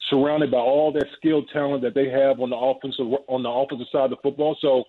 surrounded 0.08 0.50
by 0.50 0.58
all 0.58 0.92
that 0.92 1.06
skilled 1.16 1.50
talent 1.52 1.82
that 1.82 1.94
they 1.94 2.08
have 2.08 2.40
on 2.40 2.50
the 2.50 2.56
offensive 2.56 3.06
on 3.26 3.42
the 3.42 3.50
offensive 3.50 3.88
side 3.90 4.04
of 4.04 4.10
the 4.10 4.16
football. 4.22 4.56
So, 4.60 4.84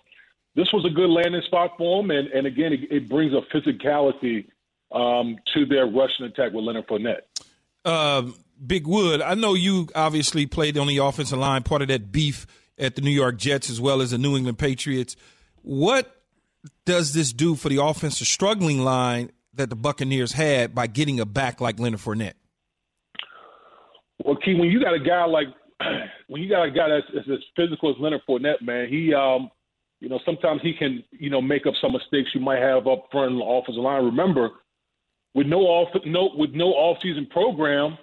this 0.54 0.72
was 0.72 0.84
a 0.86 0.94
good 0.94 1.10
landing 1.10 1.42
spot 1.46 1.72
for 1.76 2.02
him, 2.02 2.10
and 2.10 2.28
and 2.28 2.46
again, 2.46 2.72
it, 2.72 2.90
it 2.90 3.08
brings 3.08 3.32
a 3.34 3.42
physicality 3.54 4.46
um, 4.92 5.36
to 5.54 5.66
their 5.66 5.86
rushing 5.86 6.26
attack 6.26 6.52
with 6.52 6.64
Leonard 6.64 6.86
Fournette. 6.86 7.22
Uh, 7.84 8.30
Big 8.64 8.86
Wood, 8.86 9.22
I 9.22 9.34
know 9.34 9.54
you 9.54 9.88
obviously 9.94 10.46
played 10.46 10.78
on 10.78 10.86
the 10.86 10.98
offensive 10.98 11.38
line, 11.38 11.62
part 11.62 11.82
of 11.82 11.88
that 11.88 12.12
beef 12.12 12.46
at 12.80 12.96
the 12.96 13.02
New 13.02 13.10
York 13.10 13.36
Jets 13.36 13.70
as 13.70 13.80
well 13.80 14.00
as 14.00 14.10
the 14.10 14.18
New 14.18 14.36
England 14.36 14.58
Patriots. 14.58 15.14
What 15.62 16.16
does 16.86 17.12
this 17.12 17.32
do 17.32 17.54
for 17.54 17.68
the 17.68 17.82
offensive 17.82 18.26
struggling 18.26 18.80
line 18.80 19.30
that 19.54 19.70
the 19.70 19.76
Buccaneers 19.76 20.32
had 20.32 20.74
by 20.74 20.86
getting 20.86 21.20
a 21.20 21.26
back 21.26 21.60
like 21.60 21.78
Leonard 21.78 22.00
Fournette? 22.00 22.34
Well, 24.24 24.36
Key, 24.36 24.54
when 24.54 24.70
you 24.70 24.82
got 24.82 24.94
a 24.94 25.00
guy 25.00 25.24
like 25.26 25.46
when 26.28 26.42
you 26.42 26.48
got 26.48 26.64
a 26.64 26.70
guy 26.70 26.88
that's, 26.88 27.28
as 27.28 27.38
physical 27.56 27.90
as 27.90 27.96
Leonard 28.00 28.22
Fournette, 28.28 28.62
man, 28.62 28.88
he 28.88 29.14
um, 29.14 29.50
you 30.00 30.08
know, 30.08 30.18
sometimes 30.24 30.60
he 30.62 30.72
can, 30.72 31.04
you 31.12 31.28
know, 31.28 31.42
make 31.42 31.66
up 31.66 31.74
some 31.80 31.92
mistakes 31.92 32.30
you 32.34 32.40
might 32.40 32.60
have 32.60 32.86
up 32.86 33.06
front 33.12 33.32
in 33.32 33.38
the 33.38 33.44
offensive 33.44 33.82
line. 33.82 34.04
Remember, 34.04 34.50
with 35.34 35.46
no 35.46 35.60
off 35.60 35.88
no 36.06 36.30
with 36.34 36.50
no 36.50 36.68
off 36.68 36.98
season 37.02 37.26
program, 37.30 37.98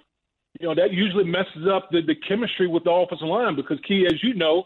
you 0.58 0.66
know 0.66 0.74
that 0.74 0.92
usually 0.92 1.24
messes 1.24 1.66
up 1.72 1.90
the, 1.90 2.00
the 2.02 2.14
chemistry 2.28 2.66
with 2.66 2.84
the 2.84 2.90
offensive 2.90 3.28
line 3.28 3.56
because 3.56 3.78
key 3.86 4.06
as 4.06 4.22
you 4.22 4.34
know, 4.34 4.64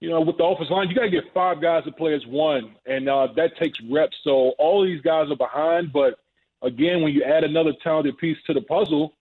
you 0.00 0.10
know 0.10 0.20
with 0.20 0.36
the 0.38 0.44
offensive 0.44 0.72
line 0.72 0.88
you 0.88 0.94
got 0.94 1.02
to 1.02 1.10
get 1.10 1.24
five 1.34 1.60
guys 1.60 1.84
to 1.84 1.92
play 1.92 2.14
as 2.14 2.26
one, 2.26 2.74
and 2.86 3.08
uh, 3.08 3.28
that 3.36 3.56
takes 3.60 3.78
reps. 3.90 4.16
So 4.24 4.52
all 4.58 4.84
these 4.84 5.00
guys 5.02 5.30
are 5.30 5.36
behind, 5.36 5.92
but 5.92 6.14
again, 6.62 7.02
when 7.02 7.12
you 7.12 7.24
add 7.24 7.44
another 7.44 7.72
talented 7.82 8.18
piece 8.18 8.36
to 8.46 8.54
the 8.54 8.60
puzzle, 8.62 9.14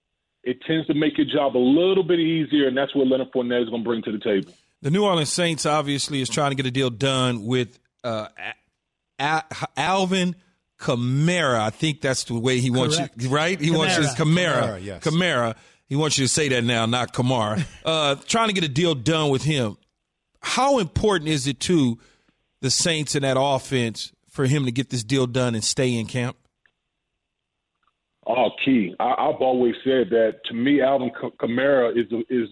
it 0.44 0.62
tends 0.68 0.88
to 0.88 0.94
make 0.94 1.18
your 1.18 1.28
job 1.28 1.56
a 1.56 1.60
little 1.60 2.04
bit 2.04 2.20
easier, 2.20 2.68
and 2.68 2.78
that's 2.78 2.96
what 2.96 3.08
Leonard 3.08 3.32
Fournette 3.32 3.64
is 3.64 3.70
going 3.70 3.84
to 3.84 3.88
bring 3.88 4.02
to 4.04 4.12
the 4.12 4.20
table. 4.20 4.52
The 4.82 4.90
New 4.90 5.04
Orleans 5.06 5.32
Saints 5.32 5.66
obviously 5.66 6.22
is 6.22 6.30
trying 6.30 6.52
to 6.52 6.56
get 6.56 6.66
a 6.66 6.72
deal 6.72 6.90
done 6.90 7.46
with 7.46 7.78
uh, 8.04 8.28
Alvin 9.20 10.36
Kamara. 10.80 11.60
I 11.60 11.70
think 11.70 12.02
that's 12.02 12.24
the 12.24 12.40
way 12.40 12.60
he 12.60 12.72
wants 12.72 12.98
Correct. 12.98 13.22
you, 13.22 13.30
right? 13.30 13.60
He 13.60 13.70
Kamara. 13.70 13.78
wants 13.78 13.98
you, 13.98 14.04
Kamara. 14.04 14.62
Kamara, 14.62 14.84
yes. 14.84 15.04
Kamara. 15.04 15.56
He 15.92 15.98
wants 15.98 16.18
you 16.18 16.24
to 16.24 16.30
say 16.30 16.48
that 16.48 16.64
now, 16.64 16.86
not 16.86 17.12
Kamara. 17.12 17.66
uh, 17.86 18.16
trying 18.26 18.48
to 18.48 18.54
get 18.54 18.64
a 18.64 18.70
deal 18.70 18.96
done 18.96 19.30
with 19.30 19.44
him. 19.44 19.76
How 20.40 20.80
important 20.80 21.30
is 21.30 21.48
it 21.48 21.60
to 21.62 22.00
the 22.62 22.72
Saints 22.72 23.14
in 23.14 23.24
that 23.24 23.36
offense 23.38 24.14
for 24.30 24.46
him 24.46 24.64
to 24.64 24.72
get 24.72 24.90
this 24.90 25.04
deal 25.04 25.28
done 25.28 25.54
and 25.54 25.62
stay 25.62 25.94
in 26.00 26.06
camp? 26.06 26.38
Oh, 28.26 28.52
key. 28.64 28.96
I, 29.02 29.16
I've 29.18 29.42
always 29.42 29.76
said 29.84 30.12
that 30.12 30.40
to 30.46 30.54
me, 30.54 30.80
Alvin 30.80 31.10
K- 31.10 31.32
Kamara 31.38 31.92
is 31.92 32.10
the, 32.10 32.24
is 32.30 32.48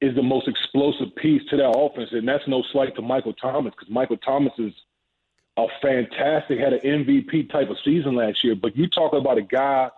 is 0.00 0.14
the 0.14 0.22
most 0.22 0.46
explosive 0.46 1.12
piece 1.16 1.42
to 1.50 1.56
that 1.56 1.76
offense, 1.76 2.10
and 2.12 2.28
that's 2.28 2.46
no 2.46 2.62
slight 2.70 2.94
to 2.94 3.02
Michael 3.02 3.32
Thomas 3.32 3.74
because 3.76 3.92
Michael 3.92 4.18
Thomas 4.18 4.52
is 4.58 4.72
a 5.56 5.66
fantastic, 5.82 6.60
had 6.60 6.72
an 6.72 7.04
MVP 7.04 7.50
type 7.50 7.68
of 7.68 7.78
season 7.84 8.14
last 8.14 8.44
year. 8.44 8.54
But 8.54 8.76
you 8.76 8.86
talk 8.86 9.12
about 9.12 9.38
a 9.38 9.42
guy 9.42 9.90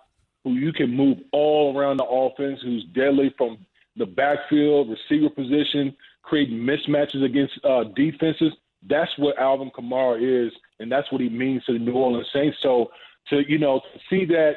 who 0.45 0.53
you 0.53 0.73
can 0.73 0.95
move 0.95 1.19
all 1.33 1.77
around 1.77 1.97
the 1.97 2.05
offense, 2.05 2.61
who's 2.63 2.85
deadly 2.95 3.35
from 3.37 3.59
the 3.97 4.07
backfield, 4.07 4.89
receiver 4.91 5.31
position, 5.31 5.97
creating 6.23 6.59
mismatches 6.59 7.25
against 7.25 7.53
uh, 7.65 7.85
defenses. 7.97 8.53
That's 8.89 9.11
what 9.19 9.39
Alvin 9.39 9.71
Kamara 9.71 10.47
is, 10.47 10.53
and 10.79 10.93
that's 10.93 11.11
what 11.11 11.21
he 11.21 11.29
means 11.29 11.65
to 11.65 11.73
the 11.73 11.79
New 11.79 11.95
Orleans 11.95 12.29
Saints. 12.33 12.59
So 12.63 12.91
to 13.31 13.41
you 13.49 13.59
know 13.59 13.81
to 13.81 14.01
see 14.11 14.27
that 14.27 14.53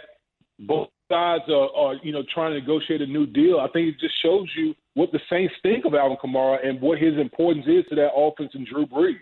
both 0.60 0.90
sides 1.10 1.44
are, 1.50 1.70
are 1.76 1.96
you 2.04 2.12
know 2.12 2.24
trying 2.34 2.54
to 2.54 2.60
negotiate 2.60 3.02
a 3.02 3.06
new 3.06 3.26
deal, 3.26 3.60
I 3.60 3.68
think 3.72 3.88
it 3.88 4.00
just 4.00 4.22
shows 4.22 4.50
you 4.58 4.76
what 4.96 5.12
the 5.12 5.20
Saints 5.30 5.54
think 5.64 5.86
of 5.86 5.94
Alvin 5.94 6.18
Kamara 6.22 6.68
and 6.68 6.82
what 6.82 7.00
his 7.00 7.18
importance 7.18 7.66
is 7.68 7.86
to 7.90 7.96
that 7.96 8.12
offense 8.16 8.52
and 8.54 8.68
Drew 8.68 8.86
Brees. 8.86 9.16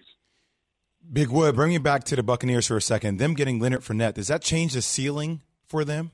Big 1.12 1.30
Wood, 1.30 1.56
bring 1.56 1.69
me 1.69 1.78
back 1.78 2.04
to 2.06 2.15
the 2.15 2.23
Buccaneers 2.23 2.65
for 2.65 2.78
a 2.78 2.82
second. 2.82 3.17
Them 3.17 3.36
getting 3.36 3.60
Leonard 3.60 3.82
Fournette, 3.82 4.15
does 4.15 4.30
that 4.30 4.41
change 4.41 4.73
the 4.73 4.82
ceiling 4.82 5.41
for 5.67 5.86
them? 5.86 6.12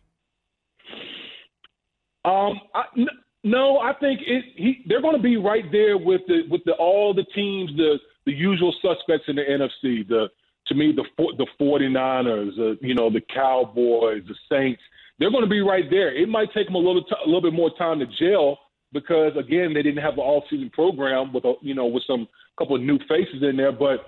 Um, 2.23 2.59
I, 2.73 2.83
n- 2.97 3.07
no, 3.43 3.79
I 3.79 3.93
think 3.93 4.21
it, 4.25 4.45
he, 4.55 4.83
they're 4.87 5.01
going 5.01 5.15
to 5.15 5.21
be 5.21 5.37
right 5.37 5.65
there 5.71 5.97
with 5.97 6.21
the 6.27 6.41
with 6.49 6.61
the 6.65 6.73
all 6.73 7.13
the 7.13 7.25
teams, 7.35 7.71
the 7.75 7.97
the 8.25 8.31
usual 8.31 8.73
suspects 8.81 9.25
in 9.27 9.35
the 9.35 9.41
NFC. 9.41 10.07
The 10.07 10.27
to 10.67 10.75
me, 10.75 10.93
the 10.95 11.03
the 11.37 11.47
49ers, 11.59 12.59
uh, 12.59 12.77
you 12.81 12.93
know, 12.93 13.09
the 13.09 13.21
Cowboys, 13.33 14.23
the 14.27 14.35
Saints. 14.49 14.81
They're 15.19 15.31
going 15.31 15.43
to 15.43 15.49
be 15.49 15.61
right 15.61 15.85
there. 15.89 16.15
It 16.15 16.29
might 16.29 16.53
take 16.53 16.67
them 16.67 16.75
a 16.75 16.79
little 16.79 17.03
t- 17.03 17.15
a 17.23 17.27
little 17.27 17.41
bit 17.41 17.53
more 17.53 17.71
time 17.77 17.99
to 17.99 18.05
gel 18.19 18.59
because 18.93 19.33
again, 19.37 19.73
they 19.73 19.81
didn't 19.81 20.03
have 20.03 20.13
an 20.13 20.19
all 20.19 20.43
season 20.49 20.69
program 20.69 21.33
with 21.33 21.45
a, 21.45 21.53
you 21.61 21.73
know 21.73 21.85
with 21.87 22.03
some 22.05 22.27
couple 22.57 22.75
of 22.75 22.81
new 22.81 22.99
faces 23.07 23.41
in 23.41 23.57
there, 23.57 23.71
but 23.71 24.05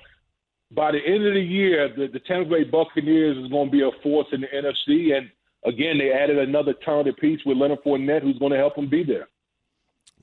by 0.75 0.91
the 0.91 0.99
end 1.05 1.25
of 1.25 1.33
the 1.33 1.41
year, 1.41 1.89
the, 1.95 2.07
the 2.07 2.19
Tampa 2.19 2.49
Bay 2.49 2.63
Buccaneers 2.63 3.37
is 3.37 3.51
going 3.51 3.67
to 3.67 3.71
be 3.71 3.81
a 3.81 3.91
force 4.01 4.27
in 4.31 4.41
the 4.41 4.47
NFC. 4.47 5.15
And 5.15 5.29
again, 5.65 5.97
they 5.97 6.11
added 6.11 6.37
another 6.37 6.73
talented 6.85 7.17
piece 7.17 7.39
with 7.45 7.57
Leonard 7.57 7.83
Fournette, 7.83 8.21
who's 8.21 8.37
going 8.39 8.51
to 8.51 8.57
help 8.57 8.75
them 8.75 8.89
be 8.89 9.03
there. 9.03 9.27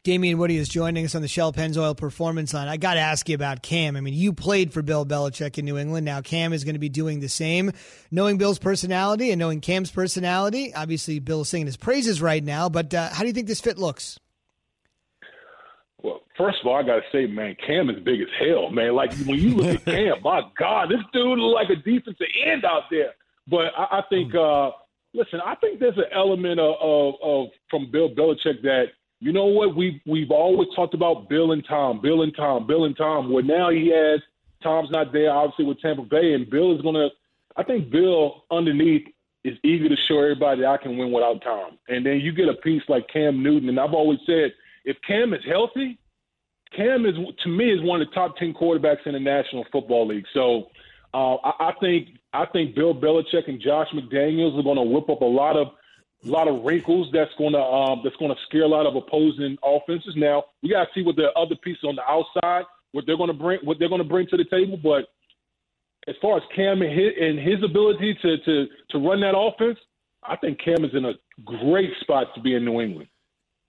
Damien 0.03 0.39
Woody 0.39 0.57
is 0.57 0.71
joining 0.71 1.05
us 1.05 1.15
on 1.15 1.21
the 1.21 1.29
Shell 1.29 1.53
Pennzoil 1.53 1.95
Performance 1.95 2.55
Line. 2.55 2.69
I 2.69 2.79
got 2.79 2.95
to 2.95 3.01
ask 3.01 3.29
you 3.29 3.35
about 3.35 3.61
Cam. 3.61 3.97
I 3.97 4.01
mean, 4.01 4.15
you 4.15 4.33
played 4.33 4.73
for 4.73 4.81
Bill 4.81 5.05
Belichick 5.05 5.59
in 5.59 5.67
New 5.67 5.77
England. 5.77 6.07
Now 6.07 6.23
Cam 6.23 6.55
is 6.55 6.65
going 6.65 6.75
to 6.75 6.79
be 6.81 6.89
doing 6.89 7.21
the 7.21 7.29
same. 7.29 7.73
Knowing 8.11 8.39
Bill's 8.39 8.59
personality 8.59 9.31
and 9.31 9.39
knowing 9.39 9.61
Cam's 9.61 9.91
personality, 9.91 10.73
obviously 10.75 11.19
Bill 11.19 11.43
is 11.43 11.51
singing 11.51 11.67
his 11.67 11.77
praises 11.77 12.23
right 12.23 12.43
now. 12.43 12.71
But 12.71 12.95
uh, 12.95 13.11
how 13.11 13.21
do 13.21 13.27
you 13.27 13.35
think 13.35 13.47
this 13.47 13.61
fit 13.61 13.77
looks? 13.77 14.19
Well, 16.03 16.23
first 16.39 16.61
of 16.63 16.67
all, 16.67 16.77
I 16.77 16.83
gotta 16.83 17.03
say, 17.13 17.27
man, 17.27 17.55
Cam 17.67 17.91
is 17.91 18.03
big 18.03 18.23
as 18.23 18.29
hell, 18.39 18.71
man. 18.71 18.95
Like 18.95 19.13
when 19.27 19.39
you 19.39 19.57
look 19.57 19.75
at 19.75 19.85
Cam, 19.85 20.23
my 20.23 20.41
God, 20.59 20.89
this 20.89 21.01
dude 21.13 21.39
look 21.39 21.55
like 21.55 21.69
a 21.69 21.77
defensive 21.77 22.27
end 22.47 22.65
out 22.65 22.85
there. 22.91 23.13
But 23.47 23.67
I, 23.77 23.99
I 23.99 24.03
think, 24.09 24.35
uh, 24.35 24.71
listen, 25.15 25.41
I 25.45 25.55
think 25.57 25.81
there's 25.81 25.97
an 25.97 26.05
element 26.15 26.61
of, 26.61 26.75
of, 26.81 27.15
of 27.23 27.47
from 27.69 27.91
Bill 27.91 28.11
Belichick 28.11 28.63
that 28.63 28.87
you 29.21 29.33
know 29.33 29.47
what 29.47 29.77
we 29.77 30.01
we've 30.07 30.31
always 30.31 30.69
talked 30.75 30.95
about 30.95 31.29
Bill 31.29 31.53
and 31.53 31.65
Tom, 31.69 32.01
Bill 32.01 32.23
and 32.23 32.35
Tom, 32.35 32.67
Bill 32.67 32.85
and 32.85 32.97
Tom. 32.97 33.33
Well, 33.33 33.45
now 33.45 33.71
he 33.71 33.93
has 33.95 34.21
Tom's 34.63 34.91
not 34.91 35.13
there, 35.13 35.31
obviously 35.31 35.67
with 35.67 35.81
Tampa 35.81 36.03
Bay, 36.03 36.35
and 36.35 36.49
Bill 36.49 36.75
is 36.75 36.83
gonna. 36.83 37.09
I 37.57 37.63
think 37.63 37.91
Bill 37.91 38.45
underneath 38.51 39.07
is 39.45 39.57
eager 39.65 39.89
to 39.89 39.97
show 40.09 40.21
everybody 40.21 40.65
I 40.65 40.77
can 40.77 40.97
win 40.97 41.13
without 41.13 41.43
Tom. 41.43 41.79
And 41.89 42.05
then 42.05 42.21
you 42.21 42.33
get 42.33 42.49
a 42.49 42.55
piece 42.55 42.83
like 42.89 43.09
Cam 43.13 43.43
Newton, 43.43 43.69
and 43.69 43.81
I've 43.81 43.95
always 43.95 44.19
said 44.27 44.53
if 44.85 44.97
Cam 45.07 45.35
is 45.35 45.41
healthy, 45.47 45.99
Cam 46.75 47.05
is 47.05 47.15
to 47.43 47.49
me 47.49 47.73
is 47.73 47.83
one 47.83 48.01
of 48.01 48.09
the 48.09 48.15
top 48.15 48.37
ten 48.37 48.55
quarterbacks 48.55 49.07
in 49.07 49.13
the 49.13 49.21
National 49.21 49.67
Football 49.73 50.09
League. 50.09 50.27
So 50.33 50.69
uh, 51.13 51.37
I, 51.37 51.71
I 51.71 51.73
think 51.81 52.09
I 52.33 52.47
think 52.47 52.75
Bill 52.75 52.95
Belichick 52.95 53.49
and 53.49 53.61
Josh 53.61 53.89
McDaniels 53.95 54.59
are 54.59 54.63
going 54.63 54.77
to 54.77 54.83
whip 54.83 55.09
up 55.09 55.23
a 55.23 55.25
lot 55.25 55.57
of 55.57 55.69
a 56.25 56.29
lot 56.29 56.49
of 56.49 56.63
wrinkles 56.65 57.09
that's 57.13 57.31
going 57.39 57.53
to 57.53 57.61
um, 57.61 58.01
that's 58.05 58.17
going 58.17 58.31
to 58.31 58.41
scare 58.49 58.63
a 58.63 58.69
lot 58.69 58.87
of 58.87 58.95
opposing 58.95 59.57
offenses. 59.65 60.15
Now 60.17 60.45
we 60.63 60.71
got 60.71 60.85
to 60.85 60.91
see 60.95 61.03
what 61.03 61.17
the 61.17 61.33
other 61.37 61.57
pieces 61.57 61.85
on 61.85 61.97
the 61.97 62.03
outside 62.03 62.65
what 62.93 63.07
they're 63.07 63.17
going 63.17 63.29
to 63.29 63.35
bring 63.35 63.61
what 63.63 63.79
they're 63.79 63.89
going 63.89 64.03
to 64.03 64.09
bring 64.09 64.27
to 64.29 64.37
the 64.37 64.45
table. 64.45 64.77
But 64.77 65.09
as 66.09 66.15
far 66.21 66.37
as 66.37 66.43
Cam 66.55 66.83
and 66.83 66.93
his, 66.93 67.13
and 67.21 67.39
his 67.39 67.63
ability 67.65 68.17
to 68.23 68.39
to 68.39 68.67
to 68.91 68.99
run 68.99 69.21
that 69.21 69.37
offense, 69.37 69.79
I 70.23 70.37
think 70.37 70.61
Cam 70.61 70.85
is 70.85 70.95
in 70.95 71.05
a 71.05 71.13
great 71.45 71.91
spot 72.01 72.29
to 72.35 72.41
be 72.41 72.55
in 72.55 72.65
New 72.65 72.81
England. 72.81 73.09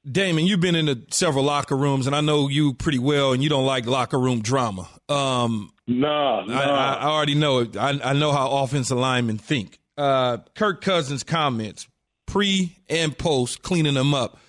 Damien, 0.09 0.47
you've 0.47 0.59
been 0.59 0.75
in 0.75 1.11
several 1.11 1.43
locker 1.43 1.77
rooms, 1.77 2.07
and 2.07 2.15
I 2.15 2.21
know 2.21 2.47
you 2.47 2.73
pretty 2.73 2.97
well, 2.97 3.33
and 3.33 3.43
you 3.43 3.49
don't 3.49 3.65
like 3.65 3.85
locker 3.85 4.19
room 4.19 4.41
drama. 4.41 4.89
Um, 5.07 5.71
nah, 5.85 6.43
nah. 6.45 6.59
I, 6.59 6.93
I, 6.93 7.05
already 7.05 7.35
know 7.35 7.59
it. 7.59 7.77
I, 7.77 7.99
I, 8.03 8.13
know 8.13 8.31
how 8.31 8.63
offensive 8.63 8.97
linemen 8.97 9.37
think. 9.37 9.79
Uh, 9.95 10.37
Kirk 10.55 10.81
Cousins' 10.81 11.23
comments, 11.23 11.87
pre 12.25 12.75
and 12.89 13.15
post, 13.15 13.61
cleaning 13.61 13.93
them 13.93 14.15
up. 14.15 14.39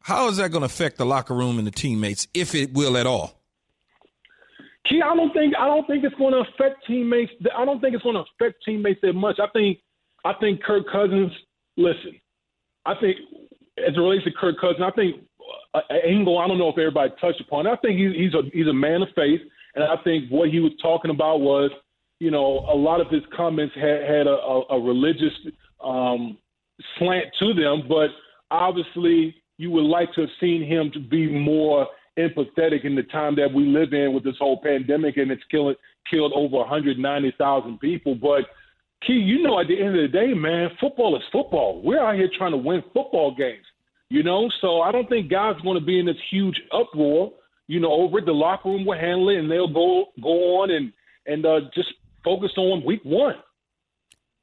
How 0.00 0.28
is 0.28 0.38
that 0.38 0.50
going 0.50 0.62
to 0.62 0.66
affect 0.66 0.96
the 0.96 1.04
locker 1.04 1.34
room 1.34 1.58
and 1.58 1.66
the 1.66 1.72
teammates, 1.72 2.26
if 2.32 2.54
it 2.54 2.72
will 2.72 2.96
at 2.96 3.06
all? 3.06 3.38
Key, 4.88 5.02
I 5.04 5.14
don't 5.14 5.32
think 5.32 5.54
I 5.58 5.66
don't 5.66 5.86
think 5.86 6.04
it's 6.04 6.14
going 6.16 6.32
to 6.32 6.40
affect 6.40 6.86
teammates. 6.86 7.32
I 7.54 7.66
don't 7.66 7.80
think 7.80 7.94
it's 7.94 8.02
going 8.02 8.16
to 8.16 8.24
affect 8.34 8.64
teammates 8.64 9.00
that 9.02 9.12
much. 9.12 9.38
I 9.38 9.46
think 9.52 9.78
I 10.24 10.32
think 10.40 10.62
Kirk 10.62 10.86
Cousins. 10.90 11.32
Listen, 11.76 12.20
I 12.84 12.94
think 13.00 13.16
as 13.86 13.94
it 13.96 14.00
relates 14.00 14.24
to 14.24 14.32
Kirk 14.32 14.60
Cousins, 14.60 14.82
I 14.84 14.90
think 14.90 15.16
uh, 15.74 15.80
angle. 16.04 16.38
I 16.38 16.46
don't 16.48 16.58
know 16.58 16.68
if 16.68 16.78
everybody 16.78 17.12
touched 17.20 17.40
upon. 17.40 17.66
It. 17.66 17.70
I 17.70 17.76
think 17.76 17.98
he's 17.98 18.14
he's 18.14 18.34
a 18.34 18.42
he's 18.52 18.66
a 18.66 18.72
man 18.72 19.02
of 19.02 19.08
faith, 19.14 19.40
and 19.74 19.84
I 19.84 19.96
think 20.02 20.30
what 20.30 20.50
he 20.50 20.60
was 20.60 20.72
talking 20.80 21.10
about 21.10 21.40
was, 21.40 21.70
you 22.20 22.30
know, 22.30 22.66
a 22.70 22.76
lot 22.76 23.00
of 23.00 23.08
his 23.08 23.22
comments 23.34 23.74
had 23.74 24.02
had 24.02 24.26
a, 24.26 24.36
a, 24.36 24.62
a 24.70 24.80
religious 24.80 25.32
um, 25.82 26.38
slant 26.98 27.26
to 27.40 27.54
them, 27.54 27.84
but 27.88 28.08
obviously 28.50 29.34
you 29.58 29.70
would 29.70 29.84
like 29.84 30.12
to 30.14 30.22
have 30.22 30.30
seen 30.40 30.66
him 30.66 30.90
to 30.92 31.00
be 31.00 31.26
more 31.26 31.86
empathetic 32.18 32.84
in 32.84 32.94
the 32.94 33.02
time 33.04 33.34
that 33.36 33.52
we 33.52 33.64
live 33.64 33.92
in 33.92 34.12
with 34.12 34.22
this 34.22 34.36
whole 34.38 34.60
pandemic 34.60 35.16
and 35.16 35.30
it's 35.30 35.42
killed 35.50 35.74
killed 36.10 36.32
over 36.34 36.58
190,000 36.58 37.78
people. 37.78 38.14
But 38.14 38.44
Key, 39.06 39.14
you 39.14 39.42
know, 39.42 39.58
at 39.58 39.66
the 39.66 39.80
end 39.80 39.96
of 39.96 40.02
the 40.02 40.08
day, 40.08 40.32
man, 40.32 40.70
football 40.80 41.16
is 41.16 41.22
football. 41.32 41.82
We're 41.82 42.00
out 42.00 42.14
here 42.14 42.30
trying 42.36 42.52
to 42.52 42.56
win 42.56 42.82
football 42.94 43.34
games, 43.34 43.64
you 44.12 44.22
know. 44.22 44.50
So 44.60 44.82
I 44.82 44.92
don't 44.92 45.08
think 45.08 45.30
guys 45.30 45.54
going 45.62 45.80
to 45.80 45.84
be 45.84 45.98
in 45.98 46.06
this 46.06 46.16
huge 46.30 46.60
uproar. 46.70 47.32
You 47.66 47.80
know, 47.80 47.90
over 47.90 48.18
at 48.18 48.26
the 48.26 48.32
locker 48.32 48.68
room 48.68 48.84
will 48.84 48.98
handle 48.98 49.30
it, 49.30 49.38
and 49.38 49.50
they'll 49.50 49.72
go 49.72 50.06
go 50.22 50.60
on 50.60 50.70
and 50.70 50.92
and 51.26 51.46
uh, 51.46 51.60
just 51.74 51.88
focus 52.22 52.50
on 52.56 52.84
week 52.84 53.00
one. 53.04 53.36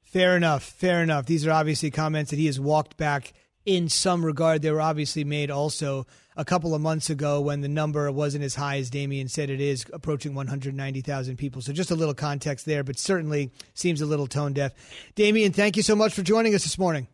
Fair 0.01 0.35
enough. 0.35 0.63
Fair 0.63 1.03
enough. 1.03 1.27
These 1.27 1.45
are 1.45 1.51
obviously 1.51 1.91
comments 1.91 2.31
that 2.31 2.37
he 2.37 2.47
has 2.47 2.59
walked 2.59 2.97
back 2.97 3.33
in 3.63 3.89
some 3.89 4.25
regard. 4.25 4.63
They 4.63 4.71
were 4.71 4.81
obviously 4.81 5.23
made 5.23 5.51
also 5.51 6.07
a 6.35 6.43
couple 6.43 6.73
of 6.73 6.81
months 6.81 7.11
ago 7.11 7.41
when 7.41 7.61
the 7.61 7.67
number 7.67 8.11
wasn't 8.11 8.43
as 8.43 8.55
high 8.55 8.77
as 8.77 8.89
Damien 8.89 9.27
said 9.27 9.51
it 9.51 9.61
is, 9.61 9.85
approaching 9.93 10.33
190,000 10.33 11.37
people. 11.37 11.61
So 11.61 11.73
just 11.73 11.91
a 11.91 11.95
little 11.95 12.15
context 12.15 12.65
there, 12.65 12.83
but 12.83 12.97
certainly 12.97 13.51
seems 13.75 14.01
a 14.01 14.07
little 14.07 14.25
tone 14.25 14.53
deaf. 14.53 14.73
Damien, 15.13 15.51
thank 15.51 15.77
you 15.77 15.83
so 15.83 15.95
much 15.95 16.13
for 16.13 16.23
joining 16.23 16.55
us 16.55 16.63
this 16.63 16.79
morning. 16.79 17.07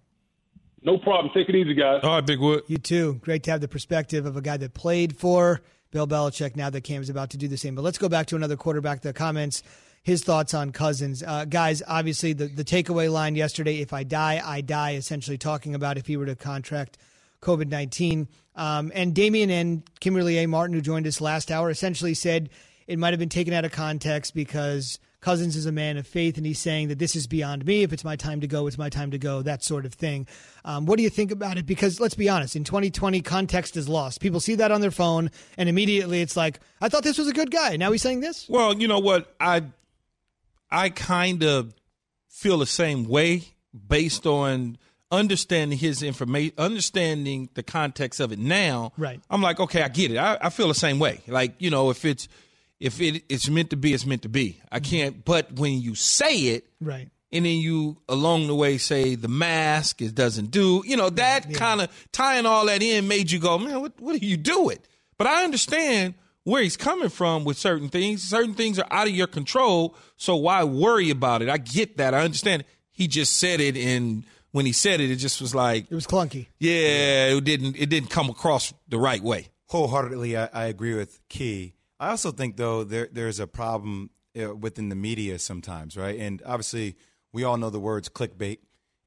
No 0.85 0.97
problem. 0.99 1.33
Take 1.33 1.49
it 1.49 1.55
easy, 1.55 1.73
guys. 1.73 2.01
All 2.03 2.11
right, 2.11 2.25
Big 2.25 2.39
Wood. 2.39 2.63
You 2.67 2.77
too. 2.77 3.15
Great 3.15 3.43
to 3.43 3.51
have 3.51 3.59
the 3.59 3.67
perspective 3.67 4.25
of 4.25 4.37
a 4.37 4.41
guy 4.41 4.57
that 4.57 4.73
played 4.73 5.17
for 5.17 5.61
Bill 5.91 6.07
Belichick 6.07 6.55
now 6.55 6.69
that 6.69 6.81
Cam's 6.81 7.09
about 7.09 7.31
to 7.31 7.37
do 7.37 7.47
the 7.47 7.57
same. 7.57 7.73
But 7.73 7.81
let's 7.81 7.97
go 7.97 8.07
back 8.07 8.27
to 8.27 8.35
another 8.35 8.55
quarterback. 8.55 9.01
The 9.01 9.11
comments 9.11 9.63
his 10.05 10.23
thoughts 10.23 10.53
on 10.53 10.71
Cousins. 10.71 11.23
Uh, 11.23 11.45
guys, 11.45 11.81
obviously, 11.87 12.33
the, 12.33 12.45
the 12.45 12.63
takeaway 12.63 13.11
line 13.11 13.33
yesterday 13.35 13.81
if 13.81 13.91
I 13.91 14.03
die, 14.03 14.39
I 14.45 14.61
die, 14.61 14.93
essentially 14.93 15.39
talking 15.39 15.73
about 15.73 15.97
if 15.97 16.05
he 16.05 16.15
were 16.15 16.27
to 16.27 16.35
contract 16.35 16.99
COVID 17.41 17.69
19. 17.69 18.27
Um, 18.55 18.91
and 18.93 19.15
Damien 19.15 19.49
and 19.49 19.81
Kimberly 19.99 20.37
A. 20.37 20.47
Martin, 20.47 20.75
who 20.75 20.81
joined 20.81 21.07
us 21.07 21.19
last 21.19 21.49
hour, 21.49 21.71
essentially 21.71 22.13
said 22.13 22.51
it 22.85 22.99
might 22.99 23.13
have 23.13 23.19
been 23.19 23.29
taken 23.29 23.51
out 23.51 23.65
of 23.65 23.71
context 23.71 24.35
because 24.35 24.99
Cousins 25.25 25.55
is 25.55 25.65
a 25.65 25.71
man 25.71 25.97
of 25.97 26.05
faith, 26.05 26.37
and 26.37 26.45
he's 26.45 26.59
saying 26.59 26.89
that 26.89 26.99
this 26.99 27.15
is 27.15 27.25
beyond 27.25 27.65
me. 27.65 27.81
If 27.81 27.91
it's 27.91 28.03
my 28.03 28.15
time 28.15 28.41
to 28.41 28.47
go, 28.47 28.67
it's 28.67 28.77
my 28.77 28.89
time 28.89 29.09
to 29.09 29.17
go, 29.17 29.41
that 29.41 29.63
sort 29.63 29.83
of 29.83 29.91
thing. 29.95 30.27
Um, 30.63 30.85
what 30.85 30.97
do 30.97 31.03
you 31.03 31.09
think 31.09 31.31
about 31.31 31.57
it? 31.57 31.65
Because 31.65 31.99
let's 31.99 32.13
be 32.13 32.29
honest, 32.29 32.55
in 32.55 32.63
2020, 32.63 33.21
context 33.21 33.75
is 33.75 33.89
lost. 33.89 34.21
People 34.21 34.39
see 34.39 34.53
that 34.53 34.71
on 34.71 34.81
their 34.81 34.91
phone, 34.91 35.31
and 35.57 35.67
immediately 35.67 36.21
it's 36.21 36.37
like, 36.37 36.59
I 36.79 36.89
thought 36.89 37.01
this 37.01 37.17
was 37.17 37.27
a 37.27 37.33
good 37.33 37.49
guy. 37.49 37.75
Now 37.75 37.91
he's 37.91 38.03
saying 38.03 38.19
this? 38.19 38.47
Well, 38.47 38.75
you 38.75 38.87
know 38.87 38.99
what? 38.99 39.33
I 39.39 39.63
I 40.69 40.89
kind 40.89 41.43
of 41.43 41.73
feel 42.29 42.59
the 42.59 42.67
same 42.67 43.05
way 43.05 43.45
based 43.87 44.27
on 44.27 44.77
understanding 45.11 45.79
his 45.79 46.03
information, 46.03 46.53
understanding 46.59 47.49
the 47.55 47.63
context 47.63 48.19
of 48.19 48.31
it 48.31 48.37
now. 48.37 48.91
Right. 48.95 49.19
I'm 49.31 49.41
like, 49.41 49.59
okay, 49.59 49.81
I 49.81 49.87
get 49.87 50.11
it. 50.11 50.17
I, 50.17 50.37
I 50.39 50.49
feel 50.51 50.67
the 50.67 50.75
same 50.75 50.99
way. 50.99 51.21
Like, 51.27 51.55
you 51.57 51.71
know, 51.71 51.89
if 51.89 52.05
it's 52.05 52.27
if 52.79 53.01
it, 53.01 53.23
it's 53.29 53.49
meant 53.49 53.69
to 53.71 53.77
be, 53.77 53.93
it's 53.93 54.05
meant 54.05 54.23
to 54.23 54.29
be. 54.29 54.61
I 54.71 54.79
mm-hmm. 54.79 54.89
can't. 54.89 55.25
But 55.25 55.53
when 55.53 55.81
you 55.81 55.95
say 55.95 56.35
it, 56.37 56.67
right, 56.81 57.09
and 57.31 57.45
then 57.45 57.57
you 57.57 57.97
along 58.07 58.47
the 58.47 58.55
way 58.55 58.77
say 58.77 59.15
the 59.15 59.27
mask 59.27 60.01
it 60.01 60.15
doesn't 60.15 60.51
do, 60.51 60.83
you 60.85 60.97
know, 60.97 61.09
that 61.09 61.49
yeah. 61.49 61.57
kind 61.57 61.81
of 61.81 62.07
tying 62.11 62.45
all 62.45 62.65
that 62.67 62.81
in 62.81 63.07
made 63.07 63.31
you 63.31 63.39
go, 63.39 63.57
man, 63.57 63.81
what 63.81 63.99
what 63.99 64.15
are 64.15 64.25
you 64.25 64.37
doing? 64.37 64.77
But 65.17 65.27
I 65.27 65.43
understand 65.43 66.15
where 66.43 66.61
he's 66.61 66.77
coming 66.77 67.09
from 67.09 67.43
with 67.43 67.57
certain 67.57 67.89
things. 67.89 68.23
Certain 68.23 68.53
things 68.53 68.79
are 68.79 68.87
out 68.91 69.07
of 69.07 69.13
your 69.13 69.27
control, 69.27 69.95
so 70.15 70.35
why 70.35 70.63
worry 70.63 71.09
about 71.09 71.41
it? 71.41 71.49
I 71.49 71.57
get 71.57 71.97
that. 71.97 72.13
I 72.13 72.21
understand. 72.21 72.63
He 72.91 73.07
just 73.07 73.37
said 73.37 73.59
it, 73.59 73.75
and 73.75 74.23
when 74.51 74.65
he 74.65 74.71
said 74.71 75.01
it, 75.01 75.11
it 75.11 75.17
just 75.17 75.41
was 75.41 75.53
like 75.53 75.91
it 75.91 75.95
was 75.95 76.07
clunky. 76.07 76.47
Yeah, 76.59 77.35
it 77.35 77.43
didn't. 77.43 77.75
It 77.77 77.89
didn't 77.89 78.09
come 78.09 78.29
across 78.29 78.73
the 78.87 78.97
right 78.97 79.21
way. 79.21 79.49
Wholeheartedly, 79.67 80.37
I, 80.37 80.49
I 80.53 80.65
agree 80.65 80.95
with 80.95 81.19
Key. 81.27 81.74
I 81.99 82.09
also 82.09 82.31
think 82.31 82.57
though 82.57 82.83
there 82.83 83.07
there's 83.11 83.39
a 83.39 83.47
problem 83.47 84.09
uh, 84.39 84.55
within 84.55 84.89
the 84.89 84.95
media 84.95 85.39
sometimes, 85.39 85.95
right? 85.95 86.19
And 86.19 86.41
obviously, 86.45 86.95
we 87.31 87.43
all 87.43 87.57
know 87.57 87.69
the 87.69 87.79
words 87.79 88.09
clickbait. 88.09 88.59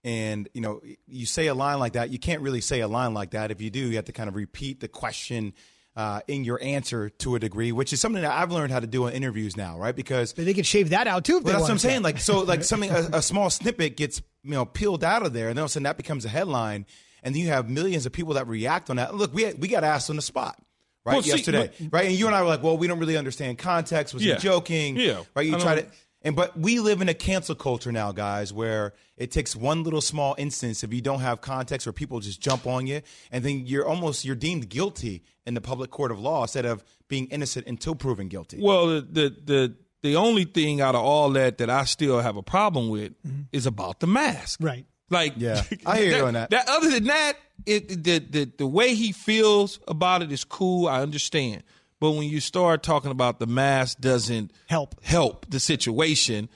And 0.04 0.48
you 0.54 0.60
know, 0.60 0.80
you 1.06 1.26
say 1.26 1.48
a 1.48 1.54
line 1.54 1.78
like 1.80 1.94
that, 1.94 2.10
you 2.10 2.18
can't 2.18 2.40
really 2.40 2.60
say 2.60 2.80
a 2.80 2.88
line 2.88 3.14
like 3.14 3.32
that. 3.32 3.50
If 3.50 3.60
you 3.60 3.70
do, 3.70 3.80
you 3.80 3.96
have 3.96 4.06
to 4.06 4.12
kind 4.12 4.28
of 4.28 4.36
repeat 4.36 4.80
the 4.80 4.88
question 4.88 5.54
uh, 5.96 6.20
in 6.28 6.44
your 6.44 6.62
answer 6.62 7.10
to 7.10 7.34
a 7.34 7.40
degree, 7.40 7.72
which 7.72 7.92
is 7.92 8.00
something 8.00 8.22
that 8.22 8.30
I've 8.30 8.52
learned 8.52 8.70
how 8.70 8.78
to 8.78 8.86
do 8.86 9.08
in 9.08 9.14
interviews 9.14 9.56
now, 9.56 9.76
right? 9.76 9.94
Because 9.94 10.32
but 10.32 10.44
they 10.44 10.54
can 10.54 10.62
shave 10.62 10.90
that 10.90 11.08
out 11.08 11.24
too. 11.24 11.40
Well, 11.40 11.54
that's 11.54 11.62
what 11.62 11.70
I'm 11.72 11.78
saying. 11.78 12.02
Like 12.02 12.20
so, 12.20 12.40
like 12.44 12.62
something 12.62 12.90
a, 12.90 13.08
a, 13.14 13.22
small 13.22 13.50
snippet 13.50 13.96
gets 13.96 14.22
you 14.44 14.52
know 14.52 14.64
peeled 14.64 15.02
out 15.02 15.26
of 15.26 15.32
there, 15.32 15.48
and 15.48 15.56
then 15.56 15.62
all 15.62 15.66
of 15.66 15.70
a 15.70 15.72
sudden 15.72 15.84
that 15.84 15.96
becomes 15.96 16.24
a 16.24 16.28
headline, 16.28 16.86
and 17.24 17.34
then 17.34 17.42
you 17.42 17.48
have 17.48 17.68
millions 17.68 18.06
of 18.06 18.12
people 18.12 18.34
that 18.34 18.46
react 18.46 18.90
on 18.90 18.96
that. 18.96 19.14
Look, 19.14 19.34
we 19.34 19.52
we 19.54 19.66
got 19.66 19.82
asked 19.82 20.08
on 20.08 20.16
the 20.16 20.22
spot. 20.22 20.62
Right 21.08 21.16
well, 21.16 21.24
yesterday, 21.24 21.70
see, 21.76 21.88
but, 21.88 21.98
right, 21.98 22.06
and 22.06 22.14
you 22.14 22.26
and 22.26 22.34
I 22.34 22.42
were 22.42 22.48
like, 22.48 22.62
"Well, 22.62 22.78
we 22.78 22.86
don't 22.86 22.98
really 22.98 23.16
understand 23.16 23.58
context. 23.58 24.14
Was 24.14 24.24
yeah, 24.24 24.34
he 24.34 24.40
joking? 24.40 24.96
Yeah, 24.96 25.22
right. 25.34 25.46
You 25.46 25.58
try 25.58 25.80
to 25.80 25.86
and 26.22 26.34
but 26.34 26.58
we 26.58 26.80
live 26.80 27.00
in 27.00 27.08
a 27.08 27.14
cancel 27.14 27.54
culture 27.54 27.92
now, 27.92 28.12
guys, 28.12 28.52
where 28.52 28.92
it 29.16 29.30
takes 29.30 29.54
one 29.54 29.84
little 29.84 30.00
small 30.00 30.34
instance 30.36 30.82
if 30.82 30.92
you 30.92 31.00
don't 31.00 31.20
have 31.20 31.40
context 31.40 31.86
where 31.86 31.92
people 31.92 32.18
just 32.20 32.40
jump 32.40 32.66
on 32.66 32.86
you 32.86 33.02
and 33.30 33.44
then 33.44 33.62
you're 33.66 33.86
almost 33.86 34.24
you're 34.24 34.36
deemed 34.36 34.68
guilty 34.68 35.22
in 35.46 35.54
the 35.54 35.60
public 35.60 35.90
court 35.90 36.10
of 36.10 36.18
law 36.18 36.42
instead 36.42 36.66
of 36.66 36.84
being 37.08 37.26
innocent 37.26 37.66
until 37.66 37.94
proven 37.94 38.28
guilty. 38.28 38.58
Well, 38.60 38.88
the 38.88 39.00
the 39.00 39.36
the, 39.44 39.74
the 40.02 40.16
only 40.16 40.44
thing 40.44 40.80
out 40.80 40.94
of 40.94 41.02
all 41.02 41.30
that 41.30 41.58
that 41.58 41.70
I 41.70 41.84
still 41.84 42.20
have 42.20 42.36
a 42.36 42.42
problem 42.42 42.88
with 42.88 43.12
mm-hmm. 43.22 43.42
is 43.52 43.66
about 43.66 44.00
the 44.00 44.06
mask. 44.08 44.58
Right. 44.60 44.86
Like 45.10 45.34
yeah, 45.36 45.62
I 45.86 45.98
hear 45.98 46.10
that, 46.10 46.16
you 46.18 46.26
on 46.26 46.34
that. 46.34 46.50
that. 46.50 46.68
Other 46.68 46.90
than 46.90 47.04
that, 47.04 47.34
it 47.66 47.88
the, 48.04 48.18
the 48.18 48.50
the 48.58 48.66
way 48.66 48.94
he 48.94 49.12
feels 49.12 49.80
about 49.88 50.22
it 50.22 50.30
is 50.32 50.44
cool. 50.44 50.86
I 50.88 51.00
understand. 51.02 51.62
But 52.00 52.12
when 52.12 52.28
you 52.28 52.40
start 52.40 52.82
talking 52.82 53.10
about 53.10 53.40
the 53.40 53.46
mask 53.46 53.98
doesn't 54.00 54.52
help 54.68 55.02
help 55.02 55.46
the 55.48 55.58
situation, 55.60 56.48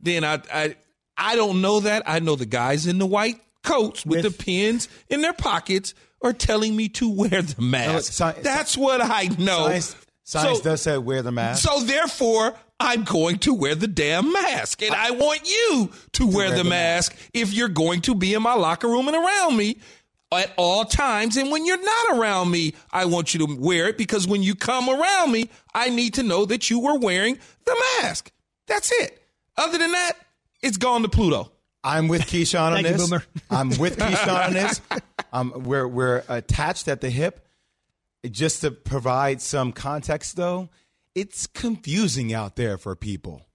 then 0.00 0.24
I 0.24 0.40
I 0.52 0.76
I 1.18 1.36
don't 1.36 1.60
know 1.60 1.80
that. 1.80 2.02
I 2.06 2.20
know 2.20 2.36
the 2.36 2.46
guys 2.46 2.86
in 2.86 2.98
the 2.98 3.06
white 3.06 3.40
coats 3.62 4.06
with, 4.06 4.24
with 4.24 4.36
the 4.38 4.44
pins 4.44 4.88
in 5.08 5.20
their 5.22 5.32
pockets 5.32 5.92
are 6.22 6.32
telling 6.32 6.74
me 6.76 6.88
to 6.88 7.10
wear 7.10 7.42
the 7.42 7.60
mask. 7.60 7.92
No, 8.20 8.28
sci- 8.30 8.40
That's 8.42 8.76
what 8.76 9.00
I 9.02 9.24
know. 9.38 9.66
Science, 9.66 9.96
Science 10.24 10.58
So- 10.58 10.64
does 10.64 10.82
say 10.82 10.96
wear 10.98 11.22
the 11.22 11.32
mask. 11.32 11.62
So 11.68 11.80
therefore, 11.84 12.54
I'm 12.78 13.04
going 13.04 13.38
to 13.40 13.54
wear 13.54 13.74
the 13.74 13.88
damn 13.88 14.32
mask. 14.32 14.82
And 14.82 14.94
I 14.94 15.10
want 15.12 15.48
you 15.48 15.90
to, 16.12 16.26
wear, 16.26 16.54
the, 16.54 16.64
mask, 16.64 17.16
if 17.32 17.52
you're 17.52 17.68
going 17.68 18.02
to 18.02 18.14
be 18.14 18.34
in 18.34 18.42
my 18.42 18.54
locker 18.54 18.88
room 18.88 19.08
and 19.08 19.16
around 19.16 19.56
me 19.56 19.78
at 20.32 20.52
all 20.56 20.84
times. 20.84 21.36
And 21.36 21.50
when 21.50 21.64
you're 21.64 21.82
not 21.82 22.18
around 22.18 22.50
me, 22.50 22.74
I 22.92 23.06
want 23.06 23.34
you 23.34 23.46
to 23.46 23.56
wear 23.58 23.88
it 23.88 23.98
because 23.98 24.26
when 24.26 24.42
you 24.42 24.54
come 24.54 24.88
around 24.88 25.32
me, 25.32 25.48
I 25.74 25.88
need 25.88 26.14
to 26.14 26.22
know 26.22 26.44
that 26.44 26.68
you 26.68 26.80
were 26.80 26.98
wearing 26.98 27.38
the 27.64 27.84
mask. 28.02 28.30
That's 28.66 28.92
it. 28.92 29.22
Other 29.56 29.78
than 29.78 29.92
that, 29.92 30.14
it's 30.62 30.76
gone 30.76 31.02
to 31.02 31.08
Pluto. 31.08 31.52
I'm 31.82 32.08
with 32.08 32.22
Keyshawn 32.26 32.72
on 32.72 32.74
Thank 32.74 32.86
you, 32.88 32.92
this. 32.94 33.08
Boomer. 33.08 33.24
I'm 33.50 33.70
with 33.78 33.96
Keyshawn 33.98 34.46
on 34.48 34.52
this. 34.52 34.80
Um, 35.32 35.62
we're 35.64 35.86
we're 35.86 36.24
attached 36.28 36.88
at 36.88 37.00
the 37.00 37.10
hip. 37.10 37.42
Just 38.28 38.62
to 38.62 38.72
provide 38.72 39.40
some 39.40 39.70
context, 39.70 40.34
though, 40.34 40.68
it's 41.16 41.46
confusing 41.46 42.32
out 42.34 42.54
there 42.56 42.76
for 42.76 42.94
people. 42.94 43.48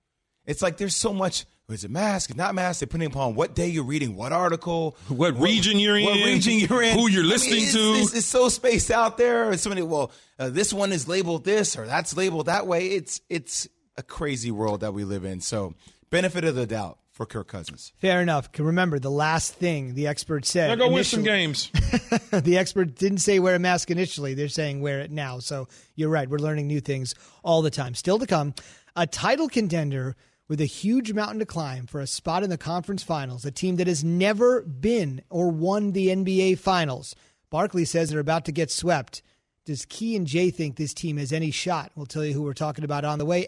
It's 0.45 0.61
like 0.61 0.77
there's 0.77 0.95
so 0.95 1.13
much. 1.13 1.45
Is 1.69 1.85
it 1.85 1.91
mask? 1.91 2.35
Not 2.35 2.53
mask? 2.53 2.81
Depending 2.81 3.07
upon 3.07 3.35
what 3.35 3.55
day 3.55 3.67
you're 3.67 3.85
reading, 3.85 4.17
what 4.17 4.33
article, 4.33 4.97
What 5.07 5.39
region 5.39 5.79
you're 5.79 6.01
what 6.01 6.17
in, 6.17 6.25
region 6.25 6.53
you're 6.55 6.83
in, 6.83 6.97
who 6.99 7.07
you're 7.07 7.21
I 7.21 7.23
mean, 7.23 7.29
listening 7.29 7.63
it's, 7.63 7.73
to. 7.73 7.79
It's, 7.79 8.13
it's 8.13 8.25
so 8.25 8.49
spaced 8.49 8.91
out 8.91 9.17
there. 9.17 9.51
And 9.51 9.59
somebody, 9.59 9.81
well, 9.83 10.11
uh, 10.37 10.49
this 10.49 10.73
one 10.73 10.91
is 10.91 11.07
labeled 11.07 11.45
this 11.45 11.77
or 11.77 11.85
that's 11.85 12.17
labeled 12.17 12.47
that 12.47 12.67
way. 12.67 12.87
It's 12.87 13.21
it's 13.29 13.69
a 13.95 14.03
crazy 14.03 14.51
world 14.51 14.81
that 14.81 14.93
we 14.93 15.05
live 15.05 15.23
in. 15.23 15.39
So, 15.39 15.75
benefit 16.09 16.43
of 16.43 16.55
the 16.55 16.67
doubt 16.67 16.97
for 17.21 17.27
Kirk 17.27 17.47
Cousins. 17.47 17.93
Fair 17.97 18.19
enough. 18.19 18.49
Remember, 18.57 18.97
the 18.97 19.11
last 19.11 19.53
thing 19.53 19.93
the 19.93 20.07
expert 20.07 20.43
said. 20.43 20.69
Now 20.69 20.87
go 20.87 20.91
win 20.91 21.03
some 21.03 21.21
games. 21.21 21.69
the 22.31 22.57
expert 22.57 22.95
didn't 22.95 23.19
say 23.19 23.37
wear 23.37 23.53
a 23.53 23.59
mask 23.59 23.91
initially. 23.91 24.33
They're 24.33 24.47
saying 24.47 24.81
wear 24.81 25.01
it 25.01 25.11
now. 25.11 25.37
So 25.37 25.67
you're 25.93 26.09
right. 26.09 26.27
We're 26.27 26.39
learning 26.39 26.65
new 26.65 26.81
things 26.81 27.13
all 27.43 27.61
the 27.61 27.69
time. 27.69 27.93
Still 27.93 28.17
to 28.17 28.25
come, 28.25 28.55
a 28.95 29.05
title 29.05 29.49
contender 29.49 30.15
with 30.47 30.61
a 30.61 30.65
huge 30.65 31.13
mountain 31.13 31.37
to 31.37 31.45
climb 31.45 31.85
for 31.85 32.01
a 32.01 32.07
spot 32.07 32.41
in 32.41 32.49
the 32.49 32.57
conference 32.57 33.03
finals, 33.03 33.45
a 33.45 33.51
team 33.51 33.75
that 33.75 33.85
has 33.85 34.03
never 34.03 34.63
been 34.63 35.21
or 35.29 35.49
won 35.49 35.91
the 35.91 36.07
NBA 36.07 36.57
finals. 36.57 37.15
Barkley 37.51 37.85
says 37.85 38.09
they're 38.09 38.19
about 38.19 38.45
to 38.45 38.51
get 38.51 38.71
swept. 38.71 39.21
Does 39.65 39.85
Key 39.85 40.15
and 40.15 40.25
Jay 40.25 40.49
think 40.49 40.75
this 40.75 40.95
team 40.95 41.17
has 41.17 41.31
any 41.31 41.51
shot? 41.51 41.91
We'll 41.95 42.07
tell 42.07 42.25
you 42.25 42.33
who 42.33 42.41
we're 42.41 42.53
talking 42.53 42.83
about 42.83 43.05
on 43.05 43.19
the 43.19 43.25
way. 43.25 43.47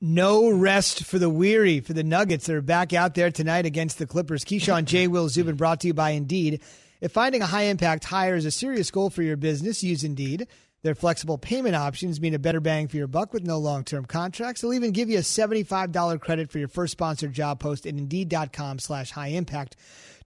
No 0.00 0.50
rest 0.50 1.04
for 1.04 1.18
the 1.18 1.30
weary 1.30 1.80
for 1.80 1.94
the 1.94 2.04
Nuggets. 2.04 2.46
that 2.46 2.56
are 2.56 2.60
back 2.60 2.92
out 2.92 3.14
there 3.14 3.30
tonight 3.30 3.64
against 3.64 3.98
the 3.98 4.06
Clippers. 4.06 4.44
Keyshawn 4.44 4.84
J. 4.84 5.08
Will 5.08 5.30
Zubin 5.30 5.56
brought 5.56 5.80
to 5.80 5.86
you 5.86 5.94
by 5.94 6.10
Indeed. 6.10 6.60
If 7.00 7.12
finding 7.12 7.40
a 7.40 7.46
high 7.46 7.64
impact 7.64 8.04
hire 8.04 8.36
is 8.36 8.44
a 8.44 8.50
serious 8.50 8.90
goal 8.90 9.08
for 9.08 9.22
your 9.22 9.38
business, 9.38 9.82
use 9.82 10.04
Indeed. 10.04 10.48
Their 10.82 10.94
flexible 10.94 11.38
payment 11.38 11.74
options 11.74 12.20
mean 12.20 12.34
a 12.34 12.38
better 12.38 12.60
bang 12.60 12.88
for 12.88 12.98
your 12.98 13.06
buck 13.06 13.32
with 13.32 13.46
no 13.46 13.58
long 13.58 13.84
term 13.84 14.04
contracts. 14.04 14.60
They'll 14.60 14.74
even 14.74 14.92
give 14.92 15.08
you 15.08 15.16
a 15.16 15.22
$75 15.22 16.20
credit 16.20 16.50
for 16.50 16.58
your 16.58 16.68
first 16.68 16.92
sponsored 16.92 17.32
job 17.32 17.58
post 17.58 17.86
at 17.86 17.94
indeed.com 17.94 18.78
slash 18.78 19.10
high 19.10 19.28
impact. 19.28 19.76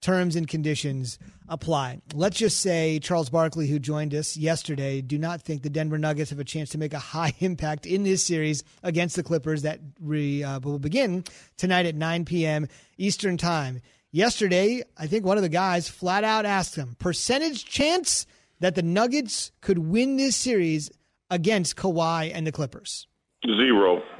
Terms 0.00 0.34
and 0.34 0.48
conditions 0.48 1.18
apply. 1.48 2.00
Let's 2.14 2.38
just 2.38 2.60
say 2.60 2.98
Charles 3.00 3.28
Barkley, 3.28 3.66
who 3.66 3.78
joined 3.78 4.14
us 4.14 4.34
yesterday, 4.36 5.02
do 5.02 5.18
not 5.18 5.42
think 5.42 5.62
the 5.62 5.68
Denver 5.68 5.98
Nuggets 5.98 6.30
have 6.30 6.38
a 6.38 6.44
chance 6.44 6.70
to 6.70 6.78
make 6.78 6.94
a 6.94 6.98
high 6.98 7.34
impact 7.40 7.84
in 7.84 8.02
this 8.02 8.24
series 8.24 8.64
against 8.82 9.16
the 9.16 9.22
Clippers 9.22 9.62
that 9.62 9.80
re, 10.00 10.42
uh, 10.42 10.60
will 10.60 10.78
begin 10.78 11.24
tonight 11.58 11.84
at 11.84 11.94
9 11.94 12.24
p.m. 12.24 12.66
Eastern 12.96 13.36
Time. 13.36 13.80
Yesterday, 14.10 14.82
I 14.98 15.06
think 15.06 15.24
one 15.24 15.36
of 15.36 15.42
the 15.42 15.48
guys 15.48 15.88
flat 15.88 16.24
out 16.24 16.46
asked 16.46 16.76
him, 16.76 16.96
percentage 16.98 17.64
chance 17.64 18.26
that 18.60 18.74
the 18.74 18.82
Nuggets 18.82 19.52
could 19.60 19.78
win 19.78 20.16
this 20.16 20.34
series 20.34 20.90
against 21.30 21.76
Kawhi 21.76 22.30
and 22.34 22.46
the 22.46 22.52
Clippers? 22.52 23.06
Zero. 23.44 24.02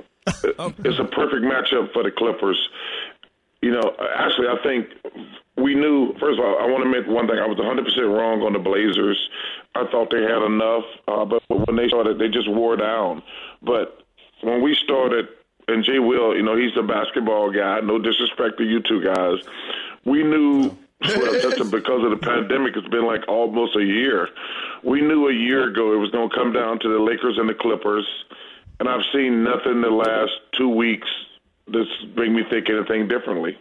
It's 0.84 0.98
a 0.98 1.04
perfect 1.04 1.42
matchup 1.42 1.92
for 1.92 2.02
the 2.02 2.10
Clippers. 2.10 2.58
You 3.62 3.72
know, 3.72 3.96
actually, 4.16 4.46
I 4.48 4.56
think 4.62 4.86
we 5.56 5.74
knew. 5.74 6.12
First 6.18 6.38
of 6.38 6.44
all, 6.44 6.58
I 6.58 6.66
want 6.66 6.84
to 6.84 6.90
admit 6.90 7.08
one 7.08 7.26
thing. 7.26 7.38
I 7.38 7.46
was 7.46 7.58
100 7.58 7.84
percent 7.84 8.06
wrong 8.06 8.42
on 8.42 8.52
the 8.52 8.58
Blazers. 8.58 9.18
I 9.74 9.86
thought 9.90 10.10
they 10.10 10.22
had 10.22 10.42
enough, 10.42 10.84
uh, 11.06 11.24
but 11.24 11.42
when 11.48 11.76
they 11.76 11.88
started, 11.88 12.18
they 12.18 12.28
just 12.28 12.50
wore 12.50 12.76
down. 12.76 13.22
But 13.62 14.02
when 14.42 14.62
we 14.62 14.74
started, 14.74 15.28
and 15.68 15.84
Jay 15.84 15.98
Will, 15.98 16.34
you 16.34 16.42
know, 16.42 16.56
he's 16.56 16.76
a 16.76 16.82
basketball 16.82 17.52
guy. 17.52 17.80
No 17.80 17.98
disrespect 17.98 18.58
to 18.58 18.64
you 18.64 18.80
two 18.80 19.02
guys. 19.02 19.38
We 20.04 20.22
knew. 20.22 20.76
Well, 21.02 21.32
because 21.70 22.04
of 22.04 22.10
the 22.10 22.18
pandemic. 22.20 22.76
It's 22.76 22.88
been 22.88 23.06
like 23.06 23.26
almost 23.26 23.74
a 23.76 23.84
year. 23.84 24.28
We 24.84 25.00
knew 25.00 25.28
a 25.28 25.32
year 25.32 25.68
ago 25.68 25.94
it 25.94 25.96
was 25.96 26.10
going 26.10 26.28
to 26.28 26.36
come 26.36 26.52
down 26.52 26.78
to 26.80 26.88
the 26.88 26.98
Lakers 27.02 27.38
and 27.38 27.48
the 27.48 27.54
Clippers, 27.54 28.06
and 28.78 28.88
I've 28.88 29.04
seen 29.12 29.42
nothing 29.42 29.80
the 29.80 29.88
last 29.88 30.32
two 30.58 30.68
weeks 30.68 31.08
that's 31.72 31.88
make 32.16 32.30
me 32.30 32.42
think 32.50 32.68
anything 32.68 33.08
differently. 33.08 33.56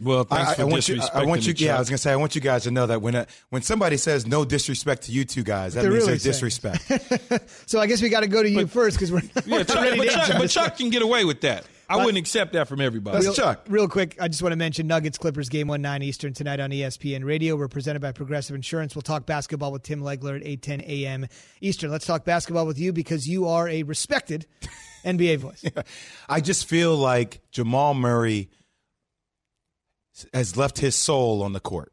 Well, 0.00 0.24
thanks 0.24 0.50
I, 0.50 0.54
for 0.54 0.62
I 0.62 0.64
want 0.64 0.88
you. 0.88 0.96
I 0.96 0.98
disrespecting 0.98 1.26
want 1.26 1.46
you. 1.46 1.52
the 1.54 1.64
Yeah, 1.64 1.76
I 1.76 1.78
was 1.78 1.88
gonna 1.88 1.98
say. 1.98 2.12
I 2.12 2.16
want 2.16 2.34
you 2.34 2.40
guys 2.40 2.64
to 2.64 2.70
know 2.70 2.86
that 2.86 3.00
when 3.00 3.14
uh, 3.14 3.24
when 3.50 3.62
somebody 3.62 3.96
says 3.96 4.26
no 4.26 4.44
disrespect 4.44 5.04
to 5.04 5.12
you 5.12 5.24
two 5.24 5.42
guys, 5.42 5.74
that 5.74 5.82
They're 5.82 5.90
means 5.90 6.02
really 6.06 6.18
there's 6.18 6.22
disrespect. 6.22 6.84
So 7.66 7.80
I 7.80 7.86
guess 7.86 8.02
we 8.02 8.08
got 8.08 8.20
to 8.20 8.28
go 8.28 8.42
to 8.42 8.48
you 8.48 8.66
first 8.66 8.96
because 8.96 9.10
we're 9.10 9.22
not, 9.22 9.46
Yeah, 9.46 9.52
we're 9.52 9.58
not 9.58 9.68
Chuck, 9.68 9.82
ready 9.82 9.96
but, 9.98 10.04
to 10.04 10.10
Chuck, 10.10 10.38
but. 10.38 10.50
Chuck 10.50 10.76
can 10.76 10.90
get 10.90 11.02
away 11.02 11.24
with 11.24 11.40
that. 11.42 11.66
I 11.88 11.96
wouldn't 11.98 12.18
accept 12.18 12.52
that 12.54 12.68
from 12.68 12.80
everybody. 12.80 13.24
That's 13.24 13.36
Chuck. 13.36 13.64
Real 13.68 13.88
quick, 13.88 14.16
I 14.20 14.28
just 14.28 14.42
want 14.42 14.52
to 14.52 14.56
mention 14.56 14.86
Nuggets 14.86 15.18
Clippers 15.18 15.48
game 15.48 15.68
one 15.68 15.82
nine 15.82 16.02
Eastern 16.02 16.32
tonight 16.32 16.60
on 16.60 16.70
ESPN 16.70 17.24
Radio. 17.24 17.56
We're 17.56 17.68
presented 17.68 18.00
by 18.00 18.12
Progressive 18.12 18.56
Insurance. 18.56 18.94
We'll 18.94 19.02
talk 19.02 19.26
basketball 19.26 19.72
with 19.72 19.82
Tim 19.82 20.00
Legler 20.00 20.36
at 20.36 20.46
eight 20.46 20.62
ten 20.62 20.80
a.m. 20.82 21.26
Eastern. 21.60 21.90
Let's 21.90 22.06
talk 22.06 22.24
basketball 22.24 22.66
with 22.66 22.78
you 22.78 22.92
because 22.92 23.28
you 23.28 23.48
are 23.48 23.68
a 23.68 23.82
respected 23.84 24.46
NBA 25.04 25.38
voice. 25.38 25.64
I 26.28 26.40
just 26.40 26.66
feel 26.66 26.96
like 26.96 27.40
Jamal 27.50 27.94
Murray 27.94 28.50
has 30.32 30.56
left 30.56 30.78
his 30.78 30.94
soul 30.94 31.42
on 31.42 31.52
the 31.52 31.60
court. 31.60 31.92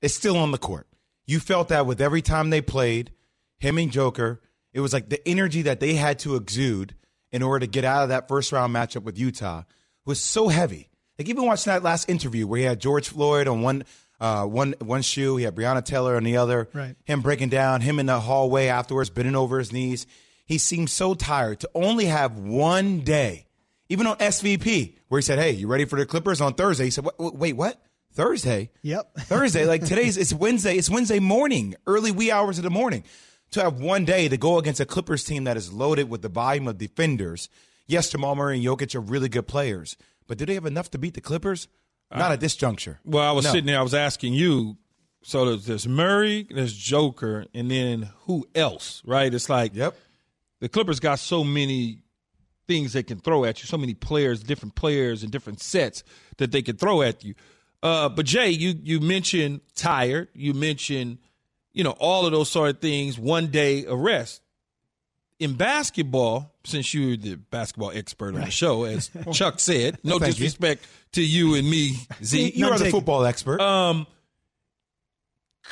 It's 0.00 0.14
still 0.14 0.36
on 0.36 0.50
the 0.50 0.58
court. 0.58 0.86
You 1.26 1.40
felt 1.40 1.68
that 1.68 1.86
with 1.86 2.00
every 2.00 2.22
time 2.22 2.50
they 2.50 2.60
played, 2.60 3.12
him 3.58 3.78
and 3.78 3.90
Joker. 3.90 4.40
It 4.72 4.80
was 4.80 4.92
like 4.92 5.08
the 5.08 5.26
energy 5.26 5.62
that 5.62 5.80
they 5.80 5.94
had 5.94 6.18
to 6.20 6.34
exude 6.36 6.94
in 7.30 7.42
order 7.42 7.64
to 7.64 7.70
get 7.70 7.84
out 7.84 8.02
of 8.02 8.08
that 8.10 8.28
first 8.28 8.52
round 8.52 8.74
matchup 8.74 9.04
with 9.04 9.18
Utah 9.18 9.62
was 10.04 10.20
so 10.20 10.48
heavy. 10.48 10.90
Like 11.18 11.28
even 11.28 11.46
watching 11.46 11.72
that 11.72 11.82
last 11.82 12.08
interview 12.08 12.46
where 12.46 12.58
he 12.58 12.64
had 12.64 12.80
George 12.80 13.08
Floyd 13.08 13.48
on 13.48 13.62
one 13.62 13.84
uh, 14.20 14.44
one 14.44 14.74
one 14.80 15.02
shoe, 15.02 15.36
he 15.36 15.44
had 15.44 15.54
Breonna 15.54 15.84
Taylor 15.84 16.16
on 16.16 16.24
the 16.24 16.36
other. 16.36 16.68
Right. 16.72 16.96
Him 17.04 17.20
breaking 17.20 17.48
down, 17.48 17.80
him 17.80 17.98
in 17.98 18.06
the 18.06 18.20
hallway 18.20 18.66
afterwards, 18.66 19.10
bending 19.10 19.36
over 19.36 19.58
his 19.58 19.72
knees. 19.72 20.06
he 20.46 20.58
seemed 20.58 20.90
so 20.90 21.14
tired 21.14 21.60
to 21.60 21.70
only 21.74 22.06
have 22.06 22.38
one 22.38 23.00
day, 23.00 23.43
even 23.88 24.06
on 24.06 24.16
SVP, 24.18 24.94
where 25.08 25.18
he 25.20 25.22
said, 25.22 25.38
"Hey, 25.38 25.52
you 25.52 25.66
ready 25.66 25.84
for 25.84 25.98
the 25.98 26.06
Clippers 26.06 26.40
on 26.40 26.54
Thursday?" 26.54 26.84
He 26.84 26.90
said, 26.90 27.06
"Wait, 27.18 27.54
what? 27.54 27.80
Thursday? 28.12 28.70
Yep, 28.82 29.14
Thursday. 29.20 29.66
Like 29.66 29.84
today's 29.84 30.16
it's 30.16 30.32
Wednesday. 30.32 30.76
It's 30.76 30.90
Wednesday 30.90 31.18
morning, 31.20 31.74
early 31.86 32.10
wee 32.12 32.30
hours 32.30 32.58
of 32.58 32.64
the 32.64 32.70
morning." 32.70 33.04
To 33.50 33.62
have 33.62 33.78
one 33.80 34.04
day 34.04 34.26
to 34.28 34.36
go 34.36 34.58
against 34.58 34.80
a 34.80 34.86
Clippers 34.86 35.22
team 35.22 35.44
that 35.44 35.56
is 35.56 35.72
loaded 35.72 36.10
with 36.10 36.22
the 36.22 36.28
volume 36.28 36.66
of 36.66 36.76
defenders. 36.76 37.48
Yes, 37.86 38.10
Jamal 38.10 38.34
Murray 38.34 38.56
and 38.56 38.66
Jokic 38.66 38.96
are 38.96 39.00
really 39.00 39.28
good 39.28 39.46
players, 39.46 39.96
but 40.26 40.38
do 40.38 40.46
they 40.46 40.54
have 40.54 40.66
enough 40.66 40.90
to 40.90 40.98
beat 40.98 41.14
the 41.14 41.20
Clippers? 41.20 41.68
Not 42.12 42.32
at 42.32 42.40
this 42.40 42.56
juncture. 42.56 42.98
Well, 43.04 43.22
I 43.22 43.30
was 43.32 43.44
No. 43.44 43.52
sitting 43.52 43.66
there, 43.66 43.78
I 43.78 43.82
was 43.82 43.94
asking 43.94 44.32
you. 44.34 44.76
So 45.22 45.44
there's, 45.44 45.66
there's 45.66 45.86
Murray, 45.86 46.46
there's 46.50 46.72
Joker, 46.76 47.46
and 47.54 47.70
then 47.70 48.10
who 48.22 48.46
else? 48.56 49.02
Right? 49.06 49.32
It's 49.32 49.48
like 49.48 49.74
yep. 49.76 49.96
The 50.60 50.68
Clippers 50.68 50.98
got 50.98 51.18
so 51.20 51.44
many 51.44 52.00
things 52.66 52.92
they 52.92 53.02
can 53.02 53.18
throw 53.18 53.44
at 53.44 53.60
you, 53.60 53.66
so 53.66 53.76
many 53.76 53.94
players, 53.94 54.42
different 54.42 54.74
players, 54.74 55.22
and 55.22 55.30
different 55.30 55.60
sets 55.60 56.02
that 56.38 56.52
they 56.52 56.62
can 56.62 56.76
throw 56.76 57.02
at 57.02 57.24
you. 57.24 57.34
Uh, 57.82 58.08
but 58.08 58.24
Jay, 58.24 58.48
you 58.48 58.74
you 58.82 59.00
mentioned 59.00 59.60
tired. 59.74 60.28
You 60.34 60.54
mentioned, 60.54 61.18
you 61.72 61.84
know, 61.84 61.90
all 61.92 62.24
of 62.24 62.32
those 62.32 62.50
sort 62.50 62.70
of 62.70 62.80
things. 62.80 63.18
One 63.18 63.48
day 63.48 63.84
arrest. 63.86 64.40
In 65.40 65.54
basketball, 65.54 66.54
since 66.64 66.94
you're 66.94 67.16
the 67.16 67.34
basketball 67.34 67.90
expert 67.90 68.34
on 68.34 68.42
the 68.42 68.50
show, 68.50 68.84
as 68.84 69.10
Chuck 69.32 69.60
said, 69.60 69.98
no 70.04 70.14
you. 70.14 70.20
disrespect 70.20 70.86
to 71.12 71.22
you 71.22 71.56
and 71.56 71.68
me, 71.68 71.96
Z. 72.22 72.52
You 72.54 72.68
are 72.68 72.78
the 72.78 72.90
football 72.90 73.26
expert. 73.26 73.60
Um, 73.60 74.06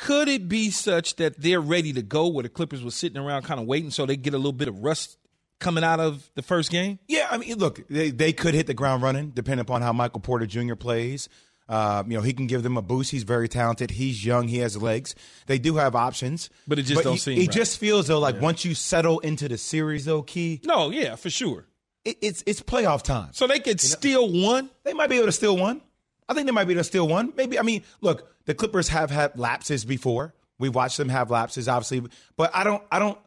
could 0.01 0.27
it 0.27 0.49
be 0.49 0.69
such 0.69 1.15
that 1.15 1.39
they're 1.39 1.61
ready 1.61 1.93
to 1.93 2.01
go 2.01 2.27
where 2.27 2.43
the 2.43 2.49
Clippers 2.49 2.83
were 2.83 2.91
sitting 2.91 3.17
around 3.17 3.43
kind 3.43 3.59
of 3.59 3.65
waiting 3.65 3.91
so 3.91 4.05
they 4.05 4.17
get 4.17 4.33
a 4.33 4.37
little 4.37 4.51
bit 4.51 4.67
of 4.67 4.83
rust 4.83 5.17
coming 5.59 5.83
out 5.83 5.99
of 5.99 6.29
the 6.35 6.41
first 6.41 6.69
game? 6.71 6.99
Yeah, 7.07 7.27
I 7.29 7.37
mean, 7.37 7.57
look, 7.57 7.87
they, 7.87 8.11
they 8.11 8.33
could 8.33 8.53
hit 8.53 8.67
the 8.67 8.73
ground 8.73 9.03
running 9.03 9.29
depending 9.31 9.61
upon 9.61 9.81
how 9.81 9.93
Michael 9.93 10.19
Porter 10.21 10.45
Jr. 10.45 10.75
plays. 10.75 11.29
Uh, 11.69 12.03
you 12.05 12.15
know, 12.17 12.21
he 12.21 12.33
can 12.33 12.45
give 12.45 12.61
them 12.61 12.75
a 12.75 12.81
boost. 12.81 13.09
He's 13.11 13.23
very 13.23 13.47
talented. 13.47 13.91
He's 13.91 14.25
young. 14.25 14.49
He 14.49 14.57
has 14.57 14.75
legs. 14.81 15.15
They 15.47 15.57
do 15.59 15.77
have 15.77 15.95
options, 15.95 16.49
But 16.67 16.77
it 16.77 16.83
just 16.83 17.03
don't 17.03 17.13
he, 17.13 17.19
seem 17.19 17.37
It 17.37 17.41
right. 17.41 17.51
just 17.51 17.77
feels 17.79 18.07
though 18.07 18.19
like 18.19 18.41
once 18.41 18.65
you 18.65 18.75
settle 18.75 19.19
into 19.19 19.47
the 19.47 19.57
series, 19.57 20.03
though, 20.05 20.23
Key, 20.23 20.59
No, 20.65 20.89
yeah, 20.91 21.15
for 21.15 21.29
sure. 21.29 21.65
it, 22.03 22.17
it's 22.21 22.43
it's 22.45 22.61
playoff 22.61 23.01
time. 23.01 23.29
So 23.31 23.47
they 23.47 23.59
could 23.59 23.79
steal 23.79 24.29
one. 24.29 24.69
They 24.83 24.93
might 24.93 25.09
be 25.09 25.15
able 25.15 25.27
to 25.27 25.31
steal 25.31 25.55
one. 25.55 25.81
I 26.27 26.33
think 26.33 26.47
they 26.47 26.51
might 26.51 26.65
be 26.65 26.73
able 26.73 26.81
to 26.81 26.85
steal 26.85 27.07
one. 27.07 27.31
Maybe. 27.37 27.57
I 27.57 27.61
mean, 27.61 27.83
look, 28.01 28.27
the 28.45 28.53
Clippers 28.53 28.89
have 28.89 29.09
had 29.09 29.39
lapses 29.39 29.85
before. 29.85 30.33
We've 30.59 30.75
watched 30.75 30.97
them 30.97 31.09
have 31.09 31.31
lapses, 31.31 31.67
obviously, 31.69 32.09
but 32.35 32.51
I 32.53 32.65
don't. 32.65 32.83
I 32.91 32.99
don't. 32.99 33.17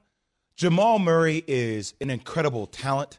Jamal 0.57 0.98
Murray 0.98 1.44
is 1.46 1.94
an 2.00 2.11
incredible 2.11 2.66
talent. 2.66 3.18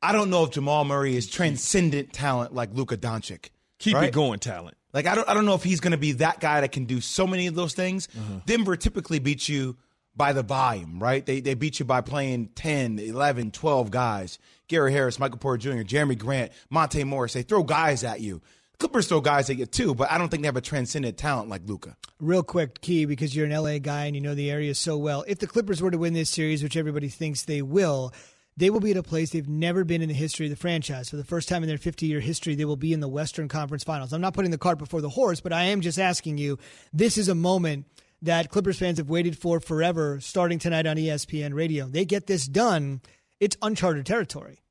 I 0.00 0.12
don't 0.12 0.30
know 0.30 0.44
if 0.44 0.50
Jamal 0.50 0.84
Murray 0.84 1.16
is 1.16 1.28
transcendent 1.28 2.12
talent 2.12 2.54
like 2.54 2.70
Luka 2.72 2.96
Doncic. 2.96 3.50
Keep 3.78 3.94
right? 3.94 4.08
it 4.08 4.14
going, 4.14 4.38
talent. 4.38 4.76
Like 4.92 5.06
I 5.06 5.14
don't 5.14 5.28
I 5.28 5.34
don't 5.34 5.46
know 5.46 5.54
if 5.54 5.64
he's 5.64 5.80
going 5.80 5.92
to 5.92 5.98
be 5.98 6.12
that 6.12 6.40
guy 6.40 6.60
that 6.60 6.72
can 6.72 6.84
do 6.84 7.00
so 7.00 7.26
many 7.26 7.46
of 7.46 7.54
those 7.54 7.74
things. 7.74 8.08
Uh-huh. 8.16 8.40
Denver 8.46 8.76
typically 8.76 9.18
beats 9.18 9.48
you 9.48 9.76
by 10.14 10.32
the 10.32 10.42
volume, 10.42 11.02
right? 11.02 11.24
They 11.24 11.40
they 11.40 11.54
beat 11.54 11.78
you 11.78 11.84
by 11.84 12.00
playing 12.00 12.50
10, 12.54 12.98
11, 12.98 13.50
12 13.52 13.90
guys. 13.90 14.38
Gary 14.68 14.92
Harris, 14.92 15.18
Michael 15.18 15.38
Porter 15.38 15.58
Jr., 15.58 15.82
Jerami 15.82 16.16
Grant, 16.16 16.52
Monte 16.70 17.02
Morris. 17.04 17.32
They 17.32 17.42
throw 17.42 17.62
guys 17.62 18.04
at 18.04 18.20
you. 18.20 18.40
Clippers 18.78 19.06
throw 19.06 19.20
guys 19.20 19.48
at 19.48 19.56
you 19.56 19.66
too, 19.66 19.94
but 19.94 20.10
I 20.10 20.18
don't 20.18 20.28
think 20.28 20.42
they 20.42 20.48
have 20.48 20.56
a 20.56 20.60
transcendent 20.60 21.16
talent 21.16 21.48
like 21.48 21.62
Luka. 21.66 21.96
Real 22.18 22.42
quick, 22.42 22.80
Key, 22.80 23.04
because 23.04 23.34
you're 23.34 23.46
an 23.46 23.52
LA 23.52 23.78
guy 23.78 24.06
and 24.06 24.16
you 24.16 24.20
know 24.20 24.34
the 24.34 24.50
area 24.50 24.74
so 24.74 24.98
well. 24.98 25.24
If 25.28 25.38
the 25.38 25.46
Clippers 25.46 25.80
were 25.80 25.90
to 25.90 25.98
win 25.98 26.14
this 26.14 26.30
series, 26.30 26.62
which 26.62 26.76
everybody 26.76 27.08
thinks 27.08 27.44
they 27.44 27.62
will, 27.62 28.12
they 28.56 28.70
will 28.70 28.80
be 28.80 28.90
at 28.90 28.96
a 28.96 29.02
place 29.02 29.30
they've 29.30 29.48
never 29.48 29.84
been 29.84 30.02
in 30.02 30.08
the 30.08 30.14
history 30.14 30.46
of 30.46 30.50
the 30.50 30.56
franchise. 30.56 31.08
For 31.08 31.16
the 31.16 31.24
first 31.24 31.48
time 31.48 31.62
in 31.62 31.68
their 31.68 31.78
50 31.78 32.06
year 32.06 32.20
history, 32.20 32.54
they 32.54 32.64
will 32.64 32.76
be 32.76 32.92
in 32.92 33.00
the 33.00 33.08
Western 33.08 33.48
Conference 33.48 33.84
Finals. 33.84 34.12
I'm 34.12 34.20
not 34.20 34.34
putting 34.34 34.50
the 34.50 34.58
cart 34.58 34.78
before 34.78 35.00
the 35.00 35.08
horse, 35.08 35.40
but 35.40 35.52
I 35.52 35.64
am 35.64 35.80
just 35.80 35.98
asking 35.98 36.38
you 36.38 36.58
this 36.92 37.16
is 37.16 37.28
a 37.28 37.34
moment 37.34 37.86
that 38.20 38.50
Clippers 38.50 38.78
fans 38.78 38.98
have 38.98 39.08
waited 39.08 39.36
for 39.36 39.58
forever, 39.58 40.20
starting 40.20 40.58
tonight 40.58 40.86
on 40.86 40.96
ESPN 40.96 41.54
radio. 41.54 41.86
They 41.86 42.04
get 42.04 42.26
this 42.26 42.46
done, 42.46 43.00
it's 43.40 43.56
uncharted 43.62 44.06
territory. 44.06 44.61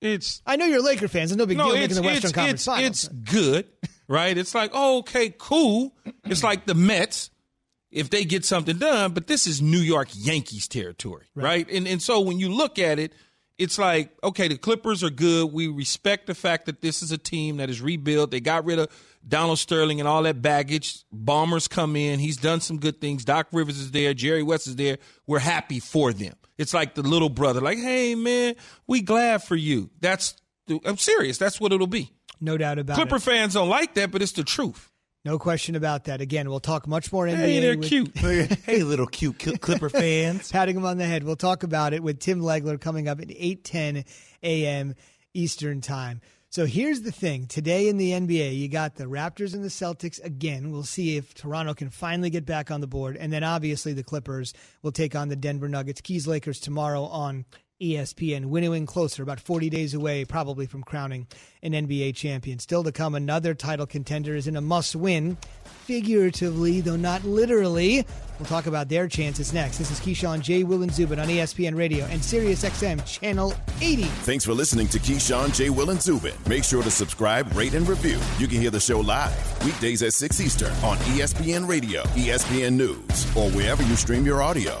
It's 0.00 0.42
I 0.46 0.56
know 0.56 0.66
you're 0.66 0.82
Laker 0.82 1.08
fans. 1.08 1.32
It's 1.32 1.38
no 1.38 1.46
big 1.46 1.56
no, 1.56 1.66
deal 1.66 1.74
making 1.74 1.96
the 1.96 2.02
Western 2.02 2.28
it's, 2.28 2.32
Conference 2.32 2.60
it's, 2.60 2.64
Finals. 2.66 3.04
it's 3.04 3.08
good, 3.08 3.66
right? 4.08 4.36
It's 4.36 4.54
like, 4.54 4.70
oh, 4.74 4.98
okay, 4.98 5.34
cool. 5.36 5.94
It's 6.24 6.42
like 6.42 6.66
the 6.66 6.74
Mets 6.74 7.30
if 7.90 8.10
they 8.10 8.24
get 8.24 8.44
something 8.44 8.76
done, 8.78 9.12
but 9.12 9.26
this 9.26 9.46
is 9.46 9.62
New 9.62 9.78
York 9.78 10.08
Yankees 10.12 10.68
territory, 10.68 11.26
right? 11.34 11.68
And 11.70 11.88
and 11.88 12.02
so 12.02 12.20
when 12.20 12.38
you 12.38 12.50
look 12.50 12.78
at 12.78 12.98
it, 12.98 13.14
it's 13.58 13.78
like, 13.78 14.10
okay, 14.22 14.48
the 14.48 14.58
Clippers 14.58 15.02
are 15.02 15.10
good. 15.10 15.52
We 15.52 15.68
respect 15.68 16.26
the 16.26 16.34
fact 16.34 16.66
that 16.66 16.82
this 16.82 17.02
is 17.02 17.10
a 17.10 17.18
team 17.18 17.56
that 17.56 17.70
is 17.70 17.80
rebuilt. 17.80 18.30
They 18.30 18.40
got 18.40 18.66
rid 18.66 18.78
of 18.78 18.90
Donald 19.26 19.58
Sterling 19.58 19.98
and 19.98 20.08
all 20.08 20.22
that 20.24 20.42
baggage. 20.42 21.04
Ballmer's 21.14 21.68
come 21.68 21.96
in. 21.96 22.18
He's 22.18 22.36
done 22.36 22.60
some 22.60 22.78
good 22.78 23.00
things. 23.00 23.24
Doc 23.24 23.46
Rivers 23.52 23.78
is 23.78 23.92
there. 23.92 24.12
Jerry 24.12 24.42
West 24.42 24.66
is 24.66 24.76
there. 24.76 24.98
We're 25.26 25.38
happy 25.38 25.80
for 25.80 26.12
them. 26.12 26.34
It's 26.58 26.72
like 26.72 26.94
the 26.94 27.02
little 27.02 27.28
brother, 27.28 27.60
like, 27.60 27.78
hey 27.78 28.14
man, 28.14 28.54
we 28.86 29.02
glad 29.02 29.42
for 29.42 29.56
you. 29.56 29.90
That's 30.00 30.34
I'm 30.84 30.96
serious. 30.96 31.38
That's 31.38 31.60
what 31.60 31.72
it'll 31.72 31.86
be. 31.86 32.10
no 32.40 32.56
doubt 32.56 32.78
about 32.78 32.94
Clipper 32.94 33.16
it. 33.16 33.20
Clipper 33.20 33.30
fans 33.30 33.54
don't 33.54 33.68
like 33.68 33.94
that, 33.94 34.10
but 34.10 34.22
it's 34.22 34.32
the 34.32 34.44
truth. 34.44 34.90
No 35.24 35.40
question 35.40 35.74
about 35.74 36.04
that. 36.04 36.20
Again, 36.20 36.48
we'll 36.48 36.60
talk 36.60 36.86
much 36.86 37.12
more 37.12 37.26
NBA. 37.26 37.36
Hey, 37.36 37.60
they're 37.60 37.76
with- 37.76 37.88
cute. 37.88 38.16
hey, 38.18 38.84
little 38.84 39.08
cute 39.08 39.38
Clipper 39.60 39.90
fans. 39.90 40.52
patting 40.52 40.76
him 40.76 40.84
on 40.84 40.98
the 40.98 41.04
head. 41.04 41.24
We'll 41.24 41.34
talk 41.34 41.64
about 41.64 41.92
it 41.92 42.02
with 42.02 42.20
Tim 42.20 42.40
Legler 42.40 42.80
coming 42.80 43.08
up 43.08 43.20
at 43.20 43.28
8:10 43.28 44.04
a.m. 44.42 44.94
Eastern 45.34 45.80
Time. 45.80 46.20
So 46.56 46.64
here's 46.64 47.02
the 47.02 47.12
thing. 47.12 47.48
Today 47.48 47.86
in 47.86 47.98
the 47.98 48.12
NBA, 48.12 48.56
you 48.56 48.68
got 48.68 48.94
the 48.94 49.04
Raptors 49.04 49.52
and 49.52 49.62
the 49.62 49.68
Celtics 49.68 50.24
again. 50.24 50.70
We'll 50.70 50.84
see 50.84 51.18
if 51.18 51.34
Toronto 51.34 51.74
can 51.74 51.90
finally 51.90 52.30
get 52.30 52.46
back 52.46 52.70
on 52.70 52.80
the 52.80 52.86
board. 52.86 53.18
And 53.18 53.30
then 53.30 53.44
obviously 53.44 53.92
the 53.92 54.02
Clippers 54.02 54.54
will 54.80 54.90
take 54.90 55.14
on 55.14 55.28
the 55.28 55.36
Denver 55.36 55.68
Nuggets. 55.68 56.00
Keys 56.00 56.26
Lakers 56.26 56.58
tomorrow 56.58 57.02
on 57.02 57.44
ESPN. 57.80 58.46
Winnowing 58.46 58.86
closer, 58.86 59.22
about 59.22 59.40
40 59.40 59.70
days 59.70 59.94
away, 59.94 60.24
probably 60.24 60.66
from 60.66 60.82
crowning 60.82 61.26
an 61.62 61.72
NBA 61.72 62.14
champion. 62.14 62.58
Still 62.58 62.84
to 62.84 62.92
come, 62.92 63.14
another 63.14 63.54
title 63.54 63.86
contender 63.86 64.34
is 64.34 64.46
in 64.46 64.56
a 64.56 64.60
must 64.60 64.96
win, 64.96 65.36
figuratively, 65.84 66.80
though 66.80 66.96
not 66.96 67.24
literally. 67.24 68.06
We'll 68.38 68.46
talk 68.46 68.66
about 68.66 68.88
their 68.88 69.08
chances 69.08 69.52
next. 69.52 69.78
This 69.78 69.90
is 69.90 70.00
Keyshawn 70.00 70.40
J. 70.40 70.64
Will 70.64 70.82
and 70.82 70.92
Zubin 70.92 71.18
on 71.18 71.28
ESPN 71.28 71.76
Radio 71.76 72.04
and 72.06 72.22
Sirius 72.22 72.64
XM 72.64 73.04
Channel 73.06 73.54
80. 73.80 74.02
Thanks 74.02 74.44
for 74.44 74.52
listening 74.52 74.88
to 74.88 74.98
Keyshawn, 74.98 75.54
J. 75.54 75.70
Will, 75.70 75.90
and 75.90 76.00
Zubin. 76.00 76.34
Make 76.48 76.64
sure 76.64 76.82
to 76.82 76.90
subscribe, 76.90 77.54
rate, 77.56 77.74
and 77.74 77.88
review. 77.88 78.18
You 78.38 78.46
can 78.46 78.60
hear 78.60 78.70
the 78.70 78.80
show 78.80 79.00
live 79.00 79.64
weekdays 79.64 80.02
at 80.02 80.12
6 80.12 80.40
Eastern 80.40 80.72
on 80.84 80.96
ESPN 81.14 81.68
Radio, 81.68 82.02
ESPN 82.14 82.74
News, 82.74 83.36
or 83.36 83.50
wherever 83.50 83.82
you 83.82 83.96
stream 83.96 84.24
your 84.24 84.42
audio. 84.42 84.80